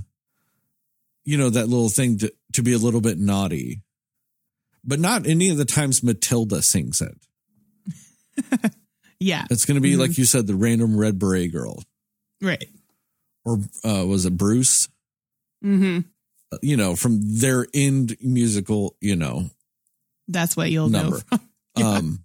you 1.25 1.37
know 1.37 1.49
that 1.49 1.67
little 1.67 1.89
thing 1.89 2.17
to, 2.19 2.31
to 2.53 2.63
be 2.63 2.71
a 2.73 2.77
little 2.77 3.01
bit 3.01 3.17
naughty. 3.19 3.81
But 4.83 4.99
not 4.99 5.27
any 5.27 5.49
of 5.49 5.57
the 5.57 5.65
times 5.65 6.01
Matilda 6.03 6.61
sings 6.61 7.01
it. 7.01 8.71
Yeah. 9.23 9.45
It's 9.51 9.65
going 9.65 9.75
to 9.75 9.81
be 9.81 9.97
like 9.97 10.17
you 10.17 10.25
said 10.25 10.47
the 10.47 10.55
random 10.55 10.97
red 10.97 11.19
beret 11.19 11.51
girl 11.51 11.83
Right. 12.41 12.67
or 13.45 13.59
uh 13.85 14.03
was 14.07 14.25
it 14.25 14.35
Bruce? 14.35 14.87
hmm 15.61 15.99
Uh, 16.51 16.57
You 16.63 16.75
know, 16.75 16.95
from 16.95 17.19
their 17.21 17.67
end 17.71 18.17
musical, 18.19 18.95
you 18.99 19.15
know, 19.15 19.51
That's 20.27 20.57
what 20.57 20.71
you'll 20.71 20.89
number. 20.89 21.21
know. 21.31 21.37
Yeah. 21.77 21.89
Um, 21.97 22.23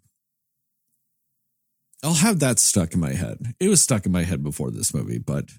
I'll 2.03 2.15
have 2.15 2.41
that 2.41 2.61
stuck 2.61 2.95
in 2.95 3.01
my 3.01 3.13
head. 3.13 3.55
It 3.59 3.69
was 3.69 3.83
stuck 3.83 4.07
in 4.07 4.13
my 4.13 4.23
head 4.23 4.43
before 4.43 4.71
this 4.71 4.95
movie, 4.95 5.19
but 5.19 5.51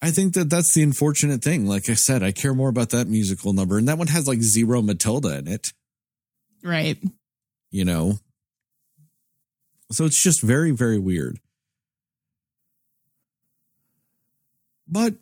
I 0.00 0.10
think 0.10 0.34
that 0.34 0.50
that's 0.50 0.74
the 0.74 0.82
unfortunate 0.82 1.42
thing. 1.42 1.66
Like 1.66 1.88
I 1.88 1.94
said, 1.94 2.22
I 2.22 2.32
care 2.32 2.54
more 2.54 2.68
about 2.68 2.90
that 2.90 3.08
musical 3.08 3.52
number, 3.52 3.78
and 3.78 3.88
that 3.88 3.98
one 3.98 4.08
has 4.08 4.26
like 4.26 4.40
zero 4.40 4.82
Matilda 4.82 5.38
in 5.38 5.48
it. 5.48 5.72
Right. 6.62 6.98
You 7.70 7.84
know, 7.84 8.18
so 9.92 10.06
it's 10.06 10.22
just 10.22 10.40
very, 10.42 10.70
very 10.70 10.98
weird. 10.98 11.38
But 14.88 15.14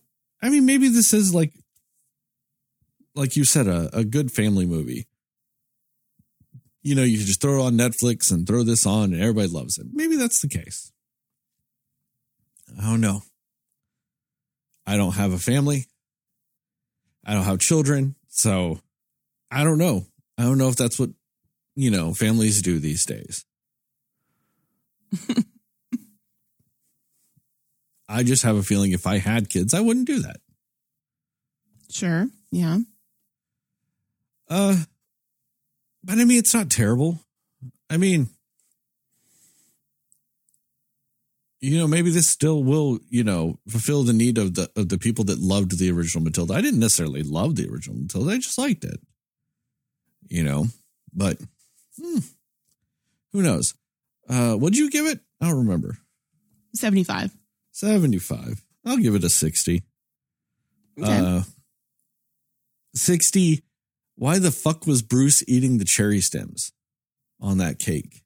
I 0.42 0.48
mean, 0.48 0.64
maybe 0.64 0.88
this 0.88 1.12
is 1.12 1.34
like, 1.34 1.52
like 3.14 3.36
you 3.36 3.44
said, 3.44 3.66
a, 3.66 3.90
a 3.92 4.04
good 4.04 4.32
family 4.32 4.66
movie. 4.66 5.06
You 6.82 6.94
know, 6.94 7.02
you 7.02 7.18
can 7.18 7.26
just 7.26 7.40
throw 7.42 7.60
it 7.60 7.66
on 7.66 7.74
Netflix 7.74 8.30
and 8.30 8.46
throw 8.46 8.62
this 8.62 8.86
on, 8.86 9.12
and 9.12 9.20
everybody 9.20 9.48
loves 9.48 9.78
it. 9.78 9.86
Maybe 9.92 10.16
that's 10.16 10.40
the 10.40 10.48
case. 10.48 10.92
I 12.78 12.82
don't 12.82 13.00
know. 13.00 13.22
I 14.86 14.96
don't 14.96 15.14
have 15.14 15.32
a 15.32 15.38
family. 15.38 15.86
I 17.24 17.34
don't 17.34 17.44
have 17.44 17.58
children, 17.58 18.14
so 18.28 18.80
I 19.50 19.64
don't 19.64 19.78
know. 19.78 20.06
I 20.38 20.44
don't 20.44 20.58
know 20.58 20.68
if 20.68 20.76
that's 20.76 20.98
what 20.98 21.10
you 21.74 21.90
know 21.90 22.14
families 22.14 22.62
do 22.62 22.78
these 22.78 23.04
days. 23.04 23.44
I 28.08 28.22
just 28.24 28.42
have 28.42 28.56
a 28.56 28.62
feeling 28.62 28.92
if 28.92 29.06
I 29.06 29.18
had 29.18 29.48
kids, 29.48 29.72
I 29.74 29.80
wouldn't 29.80 30.06
do 30.06 30.20
that. 30.20 30.38
Sure. 31.90 32.28
Yeah. 32.50 32.78
Uh, 34.48 34.76
but 36.02 36.18
I 36.18 36.24
mean, 36.24 36.38
it's 36.38 36.54
not 36.54 36.70
terrible. 36.70 37.20
I 37.88 37.96
mean, 37.96 38.28
you 41.60 41.78
know, 41.78 41.86
maybe 41.86 42.10
this 42.10 42.30
still 42.30 42.62
will, 42.62 43.00
you 43.10 43.22
know, 43.22 43.58
fulfill 43.68 44.02
the 44.02 44.12
need 44.12 44.38
of 44.38 44.54
the 44.54 44.70
of 44.76 44.88
the 44.88 44.98
people 44.98 45.24
that 45.24 45.38
loved 45.38 45.78
the 45.78 45.90
original 45.90 46.24
Matilda. 46.24 46.54
I 46.54 46.62
didn't 46.62 46.80
necessarily 46.80 47.22
love 47.22 47.56
the 47.56 47.68
original 47.68 47.98
Matilda; 47.98 48.30
I 48.30 48.36
just 48.36 48.58
liked 48.58 48.84
it. 48.84 49.00
You 50.28 50.44
know, 50.44 50.66
but 51.12 51.38
hmm, 52.00 52.18
who 53.32 53.42
knows? 53.42 53.74
Uh, 54.28 54.54
what'd 54.54 54.76
you 54.76 54.90
give 54.90 55.06
it? 55.06 55.20
I 55.40 55.48
don't 55.48 55.58
remember. 55.58 55.98
75. 56.74 57.36
Seventy 57.72 58.18
five. 58.18 58.62
I'll 58.84 58.98
give 58.98 59.14
it 59.14 59.24
a 59.24 59.30
sixty. 59.30 59.82
Okay. 60.98 61.18
Uh, 61.18 61.42
60. 62.94 63.62
Why 64.20 64.38
the 64.38 64.50
fuck 64.50 64.86
was 64.86 65.00
Bruce 65.00 65.42
eating 65.48 65.78
the 65.78 65.86
cherry 65.86 66.20
stems 66.20 66.72
on 67.40 67.56
that 67.56 67.78
cake 67.78 68.22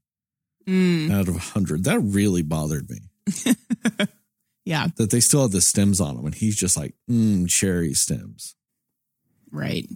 Mm, 0.66 1.12
out 1.12 1.28
of 1.28 1.34
100? 1.34 1.84
That 1.84 2.00
really 2.00 2.42
bothered 2.42 2.90
me 2.90 3.02
yeah. 4.64 4.88
that 4.96 5.10
they 5.10 5.20
still 5.20 5.42
had 5.42 5.52
the 5.52 5.60
stems 5.60 6.00
on 6.00 6.16
them. 6.16 6.24
And 6.26 6.34
he's 6.34 6.56
just 6.56 6.76
like, 6.76 6.96
mm, 7.08 7.48
cherry 7.48 7.94
stems. 7.94 8.56
Right. 9.52 9.86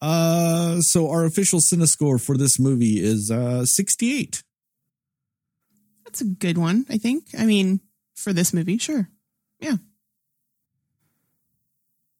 Uh, 0.00 0.80
so 0.80 1.08
our 1.08 1.24
official 1.26 1.60
Cinescore 1.60 2.20
for 2.20 2.36
this 2.36 2.58
movie 2.58 3.00
is 3.00 3.30
uh 3.30 3.64
68. 3.64 4.42
That's 6.04 6.20
a 6.22 6.24
good 6.24 6.58
one, 6.58 6.86
I 6.90 6.98
think. 6.98 7.28
I 7.38 7.46
mean, 7.46 7.80
for 8.16 8.32
this 8.32 8.52
movie, 8.52 8.78
sure. 8.78 9.10
Yeah. 9.60 9.76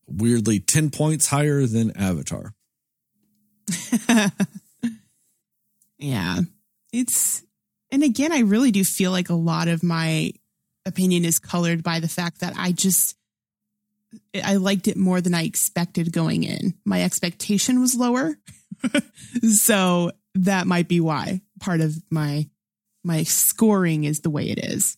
Weirdly, 0.09 0.61
10 0.61 0.91
points 0.91 1.27
higher 1.27 1.67
than 1.67 1.97
Avatar. 1.97 2.55
yeah. 5.99 6.41
It's, 6.93 7.43
and 7.91 8.03
again, 8.03 8.33
I 8.33 8.41
really 8.41 8.71
do 8.71 8.85
feel 8.85 9.11
like 9.11 9.31
a 9.31 9.35
lot 9.35 9.69
of 9.69 9.83
my 9.83 10.33
opinion 10.85 11.25
is 11.25 11.39
colored 11.39 11.83
by 11.83 12.01
the 12.01 12.09
fact 12.09 12.41
that 12.41 12.55
I 12.57 12.73
just, 12.73 13.17
I 14.43 14.57
liked 14.57 14.87
it 14.87 14.97
more 14.97 15.21
than 15.21 15.35
I 15.35 15.43
expected 15.43 16.13
going 16.13 16.45
in. 16.45 16.75
My 16.85 17.03
expectation 17.03 17.81
was 17.81 17.97
lower. 17.97 18.37
so 19.51 20.13
that 20.35 20.67
might 20.67 20.87
be 20.89 21.01
why 21.01 21.41
part 21.61 21.81
of 21.81 21.97
my, 22.11 22.49
my 23.03 23.25
scoring 23.25 24.05
is 24.05 24.21
the 24.21 24.31
way 24.31 24.51
it 24.51 24.59
is. 24.59 24.97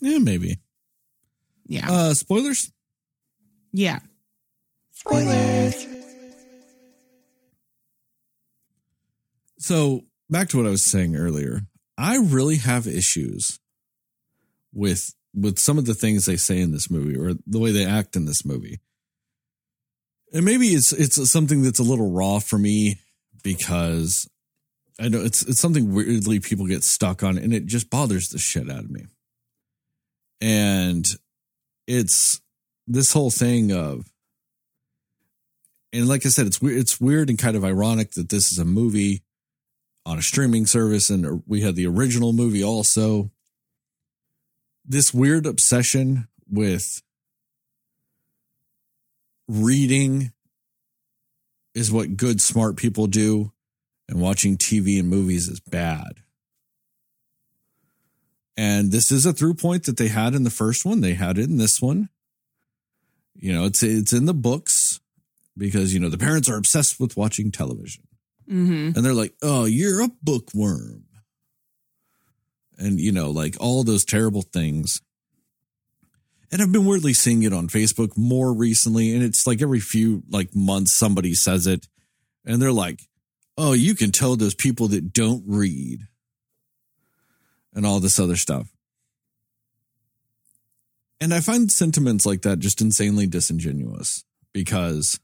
Yeah, 0.00 0.18
maybe. 0.18 0.58
Yeah. 1.66 1.90
Uh, 1.90 2.14
spoilers? 2.14 2.70
Yeah. 3.74 3.98
Spoilers. 4.92 5.86
So 9.58 10.04
back 10.30 10.48
to 10.50 10.58
what 10.58 10.66
I 10.66 10.70
was 10.70 10.88
saying 10.88 11.16
earlier. 11.16 11.62
I 11.98 12.18
really 12.18 12.56
have 12.56 12.86
issues 12.86 13.58
with 14.72 15.02
with 15.34 15.58
some 15.58 15.76
of 15.76 15.86
the 15.86 15.94
things 15.94 16.24
they 16.24 16.36
say 16.36 16.60
in 16.60 16.70
this 16.70 16.88
movie 16.88 17.18
or 17.18 17.34
the 17.46 17.58
way 17.58 17.72
they 17.72 17.84
act 17.84 18.14
in 18.14 18.26
this 18.26 18.44
movie. 18.44 18.78
And 20.32 20.44
maybe 20.44 20.68
it's 20.68 20.92
it's 20.92 21.30
something 21.32 21.62
that's 21.62 21.80
a 21.80 21.84
little 21.84 22.12
raw 22.12 22.38
for 22.38 22.58
me 22.58 23.00
because 23.42 24.28
I 25.00 25.08
know 25.08 25.22
it's 25.22 25.42
it's 25.42 25.60
something 25.60 25.92
weirdly 25.92 26.38
people 26.38 26.68
get 26.68 26.84
stuck 26.84 27.24
on, 27.24 27.38
and 27.38 27.52
it 27.52 27.66
just 27.66 27.90
bothers 27.90 28.28
the 28.28 28.38
shit 28.38 28.70
out 28.70 28.84
of 28.84 28.90
me. 28.90 29.06
And 30.40 31.04
it's 31.88 32.40
this 32.86 33.12
whole 33.12 33.30
thing 33.30 33.72
of, 33.72 34.04
and 35.92 36.08
like 36.08 36.26
I 36.26 36.28
said, 36.28 36.46
it's 36.46 36.60
weird. 36.60 36.78
It's 36.78 37.00
weird 37.00 37.30
and 37.30 37.38
kind 37.38 37.56
of 37.56 37.64
ironic 37.64 38.12
that 38.12 38.28
this 38.28 38.50
is 38.50 38.58
a 38.58 38.64
movie 38.64 39.22
on 40.04 40.18
a 40.18 40.22
streaming 40.22 40.66
service, 40.66 41.08
and 41.08 41.42
we 41.46 41.62
had 41.62 41.76
the 41.76 41.86
original 41.86 42.32
movie 42.32 42.64
also. 42.64 43.30
This 44.84 45.14
weird 45.14 45.46
obsession 45.46 46.28
with 46.50 47.00
reading 49.48 50.32
is 51.74 51.90
what 51.90 52.16
good, 52.16 52.40
smart 52.40 52.76
people 52.76 53.06
do, 53.06 53.52
and 54.08 54.20
watching 54.20 54.56
TV 54.58 54.98
and 54.98 55.08
movies 55.08 55.48
is 55.48 55.60
bad. 55.60 56.20
And 58.56 58.92
this 58.92 59.10
is 59.10 59.26
a 59.26 59.32
through 59.32 59.54
point 59.54 59.84
that 59.84 59.96
they 59.96 60.08
had 60.08 60.34
in 60.34 60.44
the 60.44 60.50
first 60.50 60.84
one. 60.84 61.00
They 61.00 61.14
had 61.14 61.38
it 61.38 61.48
in 61.48 61.56
this 61.56 61.80
one. 61.80 62.08
You 63.36 63.52
know, 63.52 63.64
it's 63.64 63.82
it's 63.82 64.12
in 64.12 64.26
the 64.26 64.34
books 64.34 65.00
because 65.56 65.92
you 65.92 66.00
know 66.00 66.08
the 66.08 66.18
parents 66.18 66.48
are 66.48 66.56
obsessed 66.56 66.98
with 67.00 67.16
watching 67.16 67.50
television, 67.52 68.04
Mm-hmm. 68.50 68.96
and 68.96 69.04
they're 69.04 69.14
like, 69.14 69.34
"Oh, 69.42 69.64
you're 69.64 70.02
a 70.02 70.10
bookworm," 70.22 71.04
and 72.78 73.00
you 73.00 73.12
know, 73.12 73.30
like 73.30 73.56
all 73.60 73.84
those 73.84 74.04
terrible 74.04 74.42
things. 74.42 75.00
And 76.52 76.62
I've 76.62 76.70
been 76.72 76.84
weirdly 76.84 77.14
seeing 77.14 77.42
it 77.42 77.52
on 77.52 77.68
Facebook 77.68 78.16
more 78.16 78.54
recently, 78.54 79.12
and 79.14 79.24
it's 79.24 79.46
like 79.46 79.60
every 79.60 79.80
few 79.80 80.22
like 80.30 80.54
months 80.54 80.92
somebody 80.92 81.34
says 81.34 81.66
it, 81.66 81.88
and 82.44 82.62
they're 82.62 82.70
like, 82.72 83.00
"Oh, 83.58 83.72
you 83.72 83.94
can 83.94 84.12
tell 84.12 84.36
those 84.36 84.54
people 84.54 84.88
that 84.88 85.12
don't 85.12 85.42
read," 85.46 86.06
and 87.74 87.84
all 87.84 87.98
this 87.98 88.20
other 88.20 88.36
stuff. 88.36 88.73
And 91.24 91.32
I 91.32 91.40
find 91.40 91.72
sentiments 91.72 92.26
like 92.26 92.42
that 92.42 92.58
just 92.58 92.82
insanely 92.82 93.26
disingenuous 93.26 94.24
because 94.52 95.18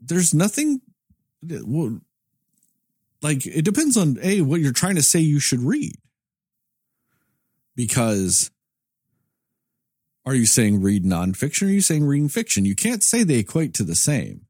there's 0.00 0.32
nothing 0.32 0.80
well, 1.42 2.00
like 3.20 3.44
it 3.44 3.66
depends 3.66 3.98
on 3.98 4.16
a 4.22 4.40
what 4.40 4.62
you're 4.62 4.72
trying 4.72 4.94
to 4.94 5.02
say 5.02 5.18
you 5.18 5.40
should 5.40 5.60
read. 5.60 5.92
Because 7.76 8.50
are 10.24 10.34
you 10.34 10.46
saying 10.46 10.80
read 10.80 11.04
nonfiction 11.04 11.66
are 11.66 11.70
you 11.70 11.82
saying 11.82 12.06
reading 12.06 12.30
fiction? 12.30 12.64
You 12.64 12.74
can't 12.74 13.04
say 13.04 13.24
they 13.24 13.40
equate 13.40 13.74
to 13.74 13.84
the 13.84 13.94
same. 13.94 14.46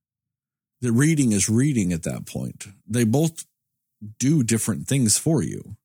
That 0.82 0.92
reading 0.92 1.32
is 1.32 1.48
reading 1.48 1.92
at 1.92 2.04
that 2.04 2.28
point. 2.28 2.68
They 2.86 3.02
both 3.02 3.44
do 4.20 4.44
different 4.44 4.86
things 4.86 5.18
for 5.18 5.42
you 5.42 5.76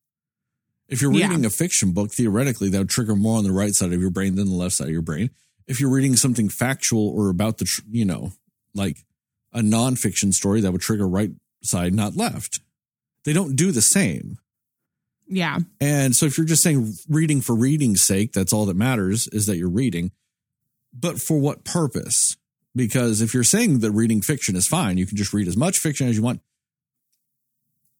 if 0.90 1.00
you're 1.00 1.12
Yeah. 1.14 1.28
reading 1.28 1.44
a 1.46 1.50
fiction 1.50 1.92
book 1.92 2.12
theoretically 2.12 2.68
that 2.68 2.78
would 2.78 2.90
trigger 2.90 3.16
more 3.16 3.38
on 3.38 3.44
the 3.44 3.52
right 3.52 3.74
side 3.74 3.92
of 3.92 4.00
your 4.00 4.10
brain 4.10 4.34
than 4.34 4.48
the 4.48 4.54
left 4.54 4.74
side 4.74 4.88
of 4.88 4.92
your 4.92 5.00
brain 5.02 5.30
if 5.66 5.80
you're 5.80 5.90
reading 5.90 6.16
something 6.16 6.48
factual 6.50 7.08
or 7.08 7.28
about 7.30 7.56
the 7.58 7.64
tr- 7.64 7.80
you 7.90 8.04
know 8.04 8.32
like 8.74 9.04
a 9.52 9.60
nonfiction 9.60 10.32
story 10.34 10.60
that 10.60 10.72
would 10.72 10.80
trigger 10.82 11.08
right 11.08 11.30
side 11.62 11.94
not 11.94 12.16
left 12.16 12.60
they 13.24 13.32
don't 13.32 13.54
do 13.56 13.70
the 13.72 13.82
same 13.82 14.38
Yeah. 15.28 15.60
and 15.80 16.14
so 16.16 16.26
if 16.26 16.36
you're 16.36 16.46
just 16.46 16.62
saying 16.62 16.94
reading 17.08 17.40
for 17.40 17.54
reading's 17.54 18.02
sake, 18.02 18.32
that's 18.32 18.52
all 18.52 18.66
that 18.66 18.76
matters 18.76 19.28
is 19.28 19.46
that 19.46 19.56
you're 19.58 19.68
reading. 19.70 20.10
But 20.92 21.20
for 21.20 21.38
what 21.38 21.62
purpose? 21.64 22.36
Because 22.74 23.20
if 23.20 23.32
you're 23.32 23.44
saying 23.44 23.78
that 23.78 23.92
reading 23.92 24.22
fiction 24.22 24.56
is 24.56 24.66
fine, 24.66 24.98
you 24.98 25.06
can 25.06 25.16
just 25.16 25.32
read 25.32 25.46
as 25.46 25.56
much 25.56 25.78
fiction 25.78 26.08
as 26.08 26.16
you 26.16 26.22
want. 26.22 26.40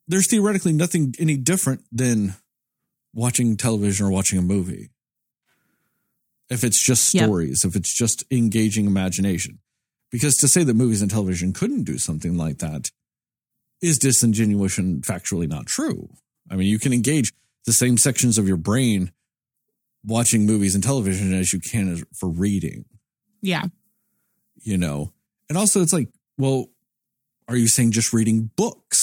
There's 0.09 0.27
theoretically 0.29 0.73
nothing 0.73 1.15
any 1.21 1.37
different 1.37 1.85
than 1.93 2.35
watching 3.13 3.57
television 3.57 4.07
or 4.07 4.11
watching 4.11 4.39
a 4.39 4.43
movie. 4.43 4.91
If 6.49 6.65
it's 6.65 6.83
just 6.83 7.15
Yep. 7.15 7.25
stories, 7.25 7.65
if 7.65 7.77
it's 7.77 7.97
just 7.97 8.25
engaging 8.31 8.87
imagination. 8.87 9.59
Because 10.11 10.37
to 10.39 10.49
say 10.49 10.65
that 10.65 10.75
movies 10.75 11.03
and 11.03 11.11
television 11.11 11.53
couldn't 11.53 11.85
do 11.85 11.97
something 11.99 12.37
like 12.37 12.59
that 12.59 12.91
is 13.81 13.99
disingenuous 13.99 14.77
and 14.79 15.03
factually 15.03 15.49
not 15.49 15.67
true. 15.67 16.11
I 16.51 16.57
mean, 16.57 16.69
you 16.69 16.79
can 16.81 16.93
engage 16.93 17.33
the 17.65 17.73
same 17.73 17.97
sections 17.97 18.37
of 18.37 18.49
your 18.49 18.57
brain 18.57 19.13
watching 20.05 20.47
movies 20.47 20.75
and 20.75 20.83
television 20.83 21.33
as 21.33 21.53
you 21.53 21.61
can 21.61 22.03
for 22.19 22.29
reading, 22.29 22.85
Yeah. 23.41 23.67
you 24.61 24.77
know? 24.77 25.13
And 25.49 25.57
also, 25.57 25.81
it's 25.83 25.93
like, 25.93 26.09
well, 26.37 26.67
are 27.47 27.57
you 27.57 27.69
saying 27.69 27.93
just 27.93 28.13
reading 28.13 28.51
books? 28.57 29.00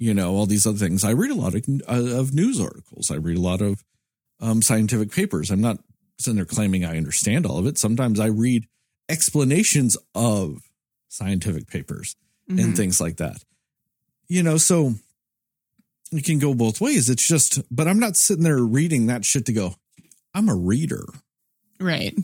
You 0.00 0.14
know, 0.14 0.34
all 0.34 0.46
these 0.46 0.66
other 0.66 0.78
things. 0.78 1.04
I 1.04 1.12
read 1.12 1.30
a 1.30 1.34
lot 1.34 1.54
of, 1.54 1.62
of 1.86 2.34
news 2.34 2.58
articles, 2.58 3.10
I 3.10 3.16
read 3.16 3.36
a 3.36 3.40
lot 3.40 3.60
of 3.60 3.84
um, 4.40 4.62
scientific 4.62 5.12
papers. 5.12 5.50
I'm 5.50 5.60
not 5.60 5.78
sitting 6.18 6.36
there 6.36 6.46
claiming 6.46 6.84
I 6.86 6.96
understand 6.96 7.44
all 7.44 7.58
of 7.58 7.66
it. 7.66 7.76
Sometimes 7.78 8.18
I 8.18 8.26
read 8.26 8.64
explanations 9.10 9.96
of 10.14 10.62
scientific 11.08 11.66
papers 11.68 12.16
and 12.48 12.58
Mhm. 12.58 12.76
things 12.76 12.98
like 13.00 13.18
that. 13.18 13.44
You 14.28 14.42
know, 14.42 14.56
so 14.56 14.94
it 16.12 16.24
can 16.24 16.38
go 16.38 16.54
both 16.54 16.80
ways. 16.80 17.10
It's 17.10 17.28
just, 17.28 17.60
but 17.70 17.86
I'm 17.86 17.98
not 17.98 18.16
sitting 18.16 18.44
there 18.44 18.58
reading 18.64 19.06
that 19.06 19.24
shit 19.26 19.44
to 19.46 19.52
go, 19.52 19.74
I'm 20.32 20.48
a 20.48 20.54
reader. 20.56 21.04
Right. 21.78 22.16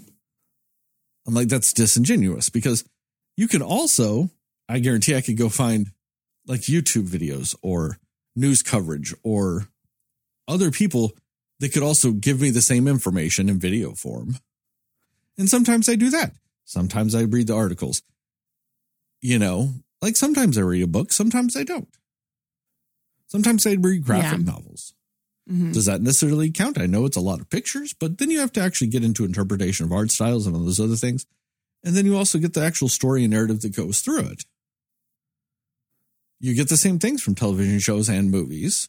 I'm 1.27 1.35
like, 1.35 1.49
that's 1.49 1.72
disingenuous 1.74 2.49
because 2.49 2.85
you 3.37 3.49
can 3.49 3.61
also, 3.62 4.31
I 4.68 4.79
guarantee 4.79 5.14
I 5.14 5.20
could 5.20 5.37
go 5.37 5.49
find 5.51 5.89
like 6.47 6.62
YouTube 6.62 7.09
videos 7.09 7.55
or 7.62 7.99
news 8.34 8.62
coverage 8.62 9.14
or 9.22 9.68
other 10.49 10.70
people 10.70 11.12
that 11.61 11.72
could 11.72 11.82
also 11.82 12.12
give 12.12 12.40
me 12.40 12.51
the 12.51 12.62
same 12.62 12.86
information 12.86 13.49
in 13.49 13.59
video 13.59 13.92
form. 13.94 14.36
And 15.38 15.49
sometimes 15.49 15.88
I 15.88 15.94
do 15.97 16.11
that. 16.11 16.32
Sometimes 16.64 17.14
I 17.14 17.22
read 17.22 17.47
the 17.47 17.55
articles. 17.57 18.03
You 19.22 19.38
know, 19.38 19.74
like 20.03 20.16
sometimes 20.16 20.59
I 20.59 20.62
read 20.62 20.82
a 20.82 20.86
book, 20.86 21.12
sometimes 21.12 21.57
I 21.57 21.64
don't. 21.64 21.88
Sometimes 23.28 23.66
I 23.66 23.72
read 23.74 24.05
graphic 24.05 24.38
Yeah. 24.40 24.44
novels. 24.53 24.94
Mhm. 25.51 25.72
Does 25.72 25.86
that 25.86 26.03
necessarily 26.03 26.51
count? 26.51 26.78
I 26.78 26.86
know 26.86 27.07
it's 27.07 27.16
a 27.16 27.20
lot 27.20 27.40
of 27.40 27.49
pictures, 27.51 27.94
but 27.99 28.18
then 28.18 28.30
you 28.30 28.40
have 28.40 28.53
to 28.53 28.61
actually 28.61 28.88
get 28.88 29.05
into 29.05 29.24
interpretation 29.24 29.86
of 29.86 29.92
art 29.92 30.11
styles 30.11 30.47
and 30.47 30.55
all 30.57 30.64
those 30.64 30.80
other 30.80 30.97
things. 30.97 31.24
And 31.82 31.97
then 31.97 32.05
you 32.05 32.16
also 32.16 32.38
get 32.38 32.53
the 32.53 32.64
actual 32.64 32.88
story 32.88 33.22
and 33.24 33.32
narrative 33.32 33.61
that 33.62 33.74
goes 33.74 34.01
through 34.01 34.26
it. 34.26 34.44
You 36.41 36.55
get 36.55 36.68
the 36.68 36.76
same 36.76 36.99
things 36.99 37.22
from 37.22 37.34
television 37.34 37.78
shows 37.78 38.09
and 38.09 38.30
movies. 38.30 38.89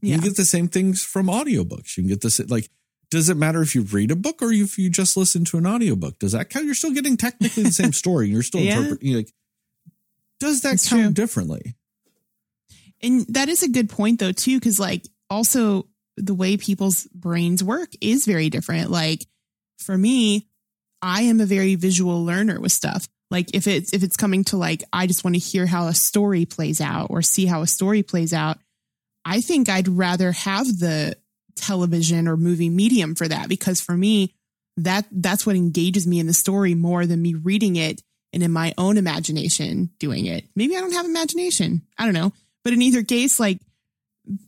Yeah. 0.00 0.16
You 0.16 0.22
get 0.22 0.36
the 0.36 0.44
same 0.44 0.68
things 0.68 1.02
from 1.02 1.26
audiobooks. 1.26 1.96
You 1.96 2.04
can 2.04 2.08
get 2.08 2.20
this 2.22 2.38
like 2.50 2.68
does 3.10 3.28
it 3.28 3.36
matter 3.36 3.60
if 3.60 3.74
you 3.74 3.82
read 3.82 4.12
a 4.12 4.16
book 4.16 4.40
or 4.40 4.52
if 4.52 4.78
you 4.78 4.88
just 4.88 5.16
listen 5.16 5.44
to 5.46 5.58
an 5.58 5.66
audiobook? 5.66 6.20
Does 6.20 6.30
that 6.32 6.48
count? 6.48 6.64
You're 6.66 6.74
still 6.76 6.92
getting 6.92 7.16
technically 7.16 7.64
the 7.64 7.72
same 7.72 7.92
story. 8.04 8.28
You're 8.28 8.42
still 8.44 8.60
Yeah. 8.60 8.78
interpreting 8.78 9.14
like 9.16 9.32
does 10.38 10.60
that 10.60 10.74
It's 10.74 10.88
count 10.88 11.02
true. 11.02 11.12
differently? 11.12 11.74
And 13.02 13.26
that 13.28 13.48
is 13.48 13.62
a 13.62 13.68
good 13.68 13.88
point 13.90 14.20
though 14.20 14.32
too, 14.32 14.58
because 14.58 14.78
like 14.78 15.06
also 15.28 15.86
the 16.16 16.34
way 16.34 16.56
people's 16.56 17.04
brains 17.14 17.62
work 17.64 17.90
is 18.00 18.24
very 18.26 18.48
different. 18.50 18.90
Like 18.90 19.26
for 19.78 19.96
me, 19.96 20.46
I 21.02 21.22
am 21.22 21.40
a 21.40 21.46
very 21.46 21.74
visual 21.76 22.24
learner 22.24 22.60
with 22.60 22.72
stuff. 22.72 23.08
Like 23.30 23.54
if 23.54 23.66
it's 23.66 23.92
if 23.92 24.02
it's 24.02 24.16
coming 24.16 24.44
to 24.44 24.56
like 24.56 24.82
I 24.92 25.06
just 25.06 25.24
want 25.24 25.34
to 25.34 25.40
hear 25.40 25.66
how 25.66 25.86
a 25.86 25.94
story 25.94 26.44
plays 26.44 26.80
out 26.80 27.08
or 27.10 27.22
see 27.22 27.46
how 27.46 27.62
a 27.62 27.66
story 27.66 28.02
plays 28.02 28.32
out, 28.32 28.58
I 29.24 29.40
think 29.40 29.68
I'd 29.68 29.88
rather 29.88 30.32
have 30.32 30.66
the 30.66 31.16
television 31.56 32.26
or 32.26 32.36
movie 32.36 32.70
medium 32.70 33.14
for 33.14 33.28
that 33.28 33.48
because 33.48 33.80
for 33.80 33.96
me 33.96 34.34
that 34.76 35.06
that's 35.10 35.44
what 35.44 35.56
engages 35.56 36.06
me 36.06 36.18
in 36.18 36.26
the 36.26 36.34
story 36.34 36.74
more 36.74 37.06
than 37.06 37.20
me 37.20 37.34
reading 37.34 37.76
it 37.76 38.02
and 38.32 38.42
in 38.42 38.50
my 38.50 38.72
own 38.78 38.96
imagination 38.96 39.90
doing 39.98 40.26
it. 40.26 40.44
Maybe 40.54 40.76
I 40.76 40.80
don't 40.80 40.92
have 40.92 41.06
imagination. 41.06 41.82
I 41.98 42.04
don't 42.04 42.14
know. 42.14 42.32
But 42.62 42.72
in 42.72 42.82
either 42.82 43.02
case, 43.02 43.40
like 43.40 43.60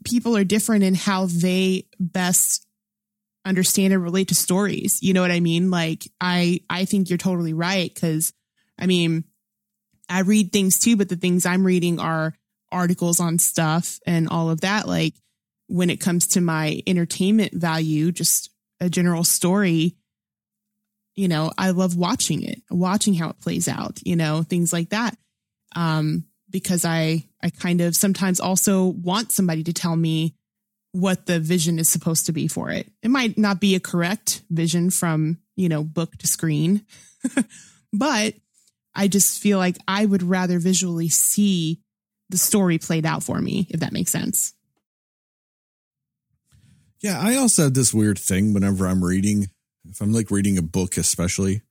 people 0.05 0.37
are 0.37 0.45
different 0.45 0.85
in 0.85 0.95
how 0.95 1.27
they 1.27 1.87
best 1.99 2.67
understand 3.45 3.93
and 3.93 4.03
relate 4.03 4.29
to 4.29 4.35
stories. 4.35 4.99
You 5.03 5.13
know 5.13 5.23
what 5.23 5.33
I 5.33 5.41
mean? 5.41 5.71
Like 5.71 6.09
I 6.21 6.61
I 6.71 6.85
think 6.85 7.11
you're 7.11 7.19
totally 7.19 7.53
right 7.53 7.93
cuz 7.95 8.33
I 8.79 8.87
mean 8.87 9.25
I 10.09 10.21
read 10.21 10.53
things 10.53 10.79
too, 10.79 10.97
but 10.97 11.09
the 11.09 11.17
things 11.17 11.47
I'm 11.47 11.65
reading 11.65 11.99
are 11.99 12.35
articles 12.71 13.21
on 13.21 13.39
stuff 13.39 13.99
and 14.07 14.29
all 14.29 14.51
of 14.51 14.63
that 14.63 14.89
like 14.89 15.15
when 15.73 15.89
it 15.89 16.01
comes 16.01 16.27
to 16.27 16.41
my 16.41 16.83
entertainment 16.87 17.55
value, 17.55 18.13
just 18.13 18.51
a 18.79 18.91
general 18.91 19.25
story, 19.25 19.97
you 21.15 21.29
know, 21.29 21.51
I 21.57 21.71
love 21.71 21.97
watching 21.97 22.43
it, 22.43 22.63
watching 22.71 23.15
how 23.15 23.31
it 23.31 23.41
plays 23.41 23.69
out, 23.69 23.99
you 24.05 24.17
know, 24.17 24.43
things 24.43 24.73
like 24.73 24.91
that. 24.91 25.17
Um, 25.75 26.25
because 26.51 26.85
I, 26.85 27.25
I 27.43 27.49
kind 27.49 27.81
of 27.81 27.97
sometimes 27.97 28.39
also 28.39 28.85
want 28.85 29.33
somebody 29.33 29.65
to 29.65 29.73
tell 29.73 29.97
me 29.97 30.35
what 30.93 31.25
the 31.25 31.41
vision 31.41 31.79
is 31.79 31.89
supposed 31.89 32.27
to 32.27 32.33
be 32.33 32.49
for 32.49 32.71
it. 32.71 32.93
It 33.03 33.09
might 33.09 33.39
not 33.39 33.59
be 33.59 33.75
a 33.75 33.81
correct 33.81 34.43
vision 34.51 34.91
from, 34.91 35.39
you 35.57 35.71
know, 35.71 35.83
book 35.83 36.17
to 36.19 36.27
screen, 36.27 36.85
but 37.95 38.35
I 38.95 39.09
just 39.09 39.41
feel 39.41 39.59
like 39.59 39.79
I 39.89 40.05
would 40.05 40.23
rather 40.23 40.59
visually 40.59 41.09
see 41.09 41.81
the 42.29 42.39
story 42.39 42.79
played 42.79 43.07
out 43.07 43.23
for 43.23 43.41
me, 43.41 43.67
if 43.71 43.81
that 43.81 43.93
makes 43.93 44.13
sense. 44.13 44.55
Yeah, 47.01 47.21
I 47.21 47.35
also 47.35 47.65
have 47.65 47.75
this 47.75 47.93
weird 47.93 48.19
thing 48.19 48.55
whenever 48.55 48.87
I'm 48.87 49.03
reading, 49.03 49.49
if 49.89 50.01
I'm 50.01 50.13
like 50.13 50.31
reading 50.31 50.57
a 50.57 50.63
book, 50.63 50.97
especially, 50.97 51.63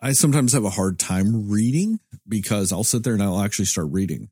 I 0.00 0.12
sometimes 0.12 0.52
have 0.52 0.64
a 0.64 0.70
hard 0.70 0.98
time 0.98 1.48
reading 1.48 2.00
because 2.28 2.72
I'll 2.72 2.84
sit 2.84 3.02
there 3.02 3.14
and 3.14 3.22
I'll 3.22 3.40
actually 3.40 3.64
start 3.64 3.88
reading. 3.90 4.28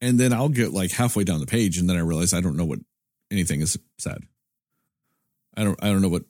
And 0.00 0.20
then 0.20 0.32
I'll 0.32 0.50
get 0.50 0.72
like 0.72 0.92
halfway 0.92 1.24
down 1.24 1.40
the 1.40 1.46
page 1.46 1.78
and 1.78 1.88
then 1.88 1.96
I 1.96 2.00
realize 2.00 2.32
I 2.32 2.40
don't 2.40 2.56
know 2.56 2.64
what 2.64 2.78
anything 3.30 3.60
is 3.62 3.76
said. 3.98 4.18
I 5.56 5.64
don't 5.64 5.82
I 5.82 5.88
don't 5.88 6.02
know 6.02 6.08
what 6.08 6.24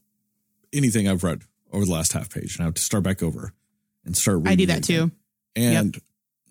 anything 0.72 1.08
I've 1.08 1.24
read 1.24 1.42
over 1.74 1.84
the 1.84 1.92
last 1.92 2.12
half 2.12 2.32
page. 2.32 2.56
And 2.56 2.62
I 2.62 2.66
have 2.66 2.74
to 2.74 2.82
start 2.82 3.02
back 3.02 3.22
over 3.22 3.52
and 4.04 4.16
start 4.16 4.38
reading. 4.38 4.52
I 4.52 4.54
do 4.54 4.66
that 4.66 4.88
again. 4.88 5.10
too. 5.10 5.14
And 5.56 6.00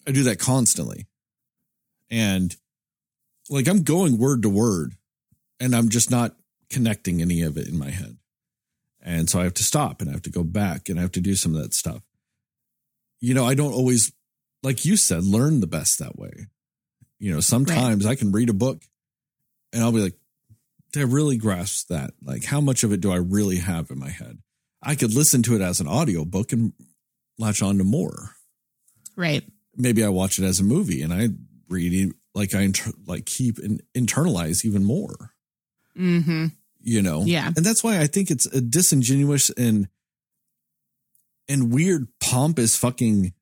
I 0.08 0.12
do 0.12 0.24
that 0.24 0.40
constantly. 0.40 1.08
And 2.12 2.56
like 3.50 3.68
I'm 3.68 3.84
going 3.84 4.18
word 4.18 4.42
to 4.44 4.50
word 4.50 4.94
and 5.60 5.76
I'm 5.76 5.90
just 5.90 6.12
not 6.12 6.36
connecting 6.70 7.22
any 7.22 7.42
of 7.42 7.58
it 7.58 7.68
in 7.68 7.78
my 7.78 7.90
head. 7.90 8.18
And 9.02 9.30
so 9.30 9.40
I 9.40 9.44
have 9.44 9.54
to 9.56 9.64
stop 9.64 10.02
and 10.02 10.10
I 10.10 10.14
have 10.14 10.22
to 10.24 10.30
go 10.30 10.44
back 10.44 10.90
and 10.90 10.98
I 10.98 11.02
have 11.02 11.12
to 11.14 11.22
do 11.22 11.36
some 11.36 11.56
of 11.56 11.62
that 11.62 11.74
stuff. 11.74 12.02
You 13.20 13.34
know, 13.34 13.46
I 13.46 13.54
don't 13.54 13.74
always, 13.74 14.12
like 14.62 14.86
you 14.86 14.96
said, 14.98 15.24
learn 15.24 15.60
the 15.60 15.68
best 15.68 16.00
that 16.00 16.18
way. 16.18 16.48
You 17.20 17.34
know, 17.34 17.40
sometimes 17.40 18.06
I 18.06 18.16
can 18.16 18.32
read 18.32 18.50
a 18.50 18.54
book 18.54 18.84
and 19.72 19.84
I'll 19.84 19.92
be 19.92 20.02
like, 20.02 20.18
did 20.92 21.02
I 21.02 21.06
really 21.06 21.38
grasp 21.38 21.88
that? 21.88 22.12
Like, 22.24 22.46
how 22.46 22.62
much 22.62 22.84
of 22.84 22.94
it 22.94 23.02
do 23.02 23.12
I 23.12 23.18
really 23.18 23.58
have 23.58 23.90
in 23.90 24.00
my 24.00 24.10
head? 24.10 24.40
I 24.84 24.96
could 24.96 25.14
listen 25.14 25.42
to 25.44 25.56
it 25.56 25.62
as 25.62 25.80
an 25.80 25.88
audio 25.88 26.26
book 26.26 26.52
and 26.52 26.74
latch 27.40 27.62
on 27.62 27.78
to 27.80 27.84
more 27.84 28.32
Right. 29.16 29.44
maybe 29.76 30.04
I 30.04 30.10
watch 30.10 30.38
it 30.40 30.44
as 30.46 30.60
a 30.60 30.64
movie 30.64 31.02
and 31.02 31.14
I 31.14 31.30
read 31.70 31.94
it 31.94 32.16
like 32.36 32.54
I 32.56 32.62
inter- 32.62 32.92
like 33.06 33.26
keep 33.26 33.58
and 33.60 33.82
internalize 33.96 34.66
even 34.66 34.84
more, 34.84 35.32
Mm-hmm. 35.98 36.48
you 36.82 37.02
know? 37.02 37.24
Yeah. 37.24 37.52
And 37.56 37.66
that's 37.66 37.84
why 37.84 38.00
I 38.00 38.08
think 38.08 38.30
it's 38.32 38.46
a 38.48 38.60
disingenuous 38.62 39.50
and 39.52 39.88
and 41.48 41.72
weird 41.74 42.08
pompous 42.20 42.76
fucking 42.78 43.34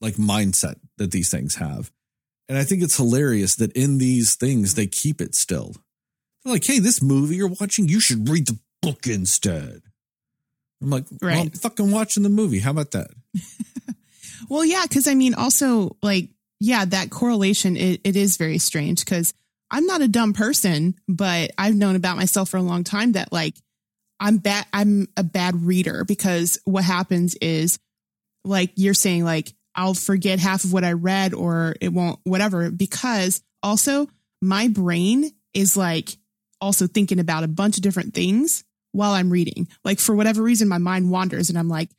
like 0.00 0.14
mindset 0.14 0.76
that 0.98 1.10
these 1.10 1.30
things 1.30 1.56
have. 1.56 1.90
And 2.48 2.56
I 2.58 2.64
think 2.64 2.82
it's 2.82 2.96
hilarious 2.96 3.56
that 3.56 3.72
in 3.72 3.98
these 3.98 4.36
things 4.36 4.74
they 4.74 4.86
keep 4.86 5.20
it 5.20 5.34
still. 5.34 5.72
They're 6.44 6.52
like, 6.54 6.66
hey, 6.66 6.78
this 6.78 7.02
movie 7.02 7.36
you're 7.36 7.48
watching, 7.60 7.88
you 7.88 8.00
should 8.00 8.28
read 8.28 8.46
the 8.46 8.58
book 8.82 9.06
instead. 9.06 9.82
I'm 10.82 10.90
like, 10.90 11.04
well, 11.22 11.40
I'm 11.40 11.50
fucking 11.50 11.90
watching 11.90 12.22
the 12.22 12.28
movie. 12.28 12.58
How 12.58 12.70
about 12.70 12.90
that? 12.92 13.10
Well, 14.48 14.64
yeah, 14.64 14.82
because 14.82 15.06
I 15.06 15.14
mean, 15.14 15.34
also 15.34 15.96
like, 16.02 16.30
yeah, 16.60 16.84
that 16.84 17.10
correlation 17.10 17.76
it, 17.76 18.00
it 18.04 18.16
is 18.16 18.36
very 18.36 18.58
strange 18.58 19.04
because 19.04 19.32
I'm 19.70 19.86
not 19.86 20.02
a 20.02 20.08
dumb 20.08 20.32
person, 20.32 20.94
but 21.08 21.50
I've 21.58 21.74
known 21.74 21.96
about 21.96 22.16
myself 22.16 22.50
for 22.50 22.56
a 22.56 22.62
long 22.62 22.84
time 22.84 23.12
that 23.12 23.32
like 23.32 23.56
I'm 24.20 24.38
bad. 24.38 24.66
I'm 24.72 25.08
a 25.16 25.24
bad 25.24 25.62
reader 25.62 26.04
because 26.04 26.58
what 26.64 26.84
happens 26.84 27.34
is 27.40 27.78
like 28.44 28.72
you're 28.76 28.94
saying 28.94 29.24
like 29.24 29.52
I'll 29.74 29.94
forget 29.94 30.38
half 30.38 30.64
of 30.64 30.72
what 30.72 30.84
I 30.84 30.92
read 30.92 31.34
or 31.34 31.74
it 31.80 31.88
won't 31.92 32.20
whatever 32.24 32.70
because 32.70 33.42
also 33.62 34.08
my 34.40 34.68
brain 34.68 35.30
is 35.52 35.76
like 35.76 36.16
also 36.60 36.86
thinking 36.86 37.18
about 37.18 37.44
a 37.44 37.48
bunch 37.48 37.76
of 37.76 37.82
different 37.82 38.14
things 38.14 38.64
while 38.94 39.10
I'm 39.10 39.30
reading. 39.30 39.66
Like 39.84 39.98
for 39.98 40.14
whatever 40.14 40.42
reason, 40.42 40.68
my 40.68 40.78
mind 40.78 41.10
wanders 41.10 41.50
and 41.50 41.58
I'm 41.58 41.68
like, 41.68 41.90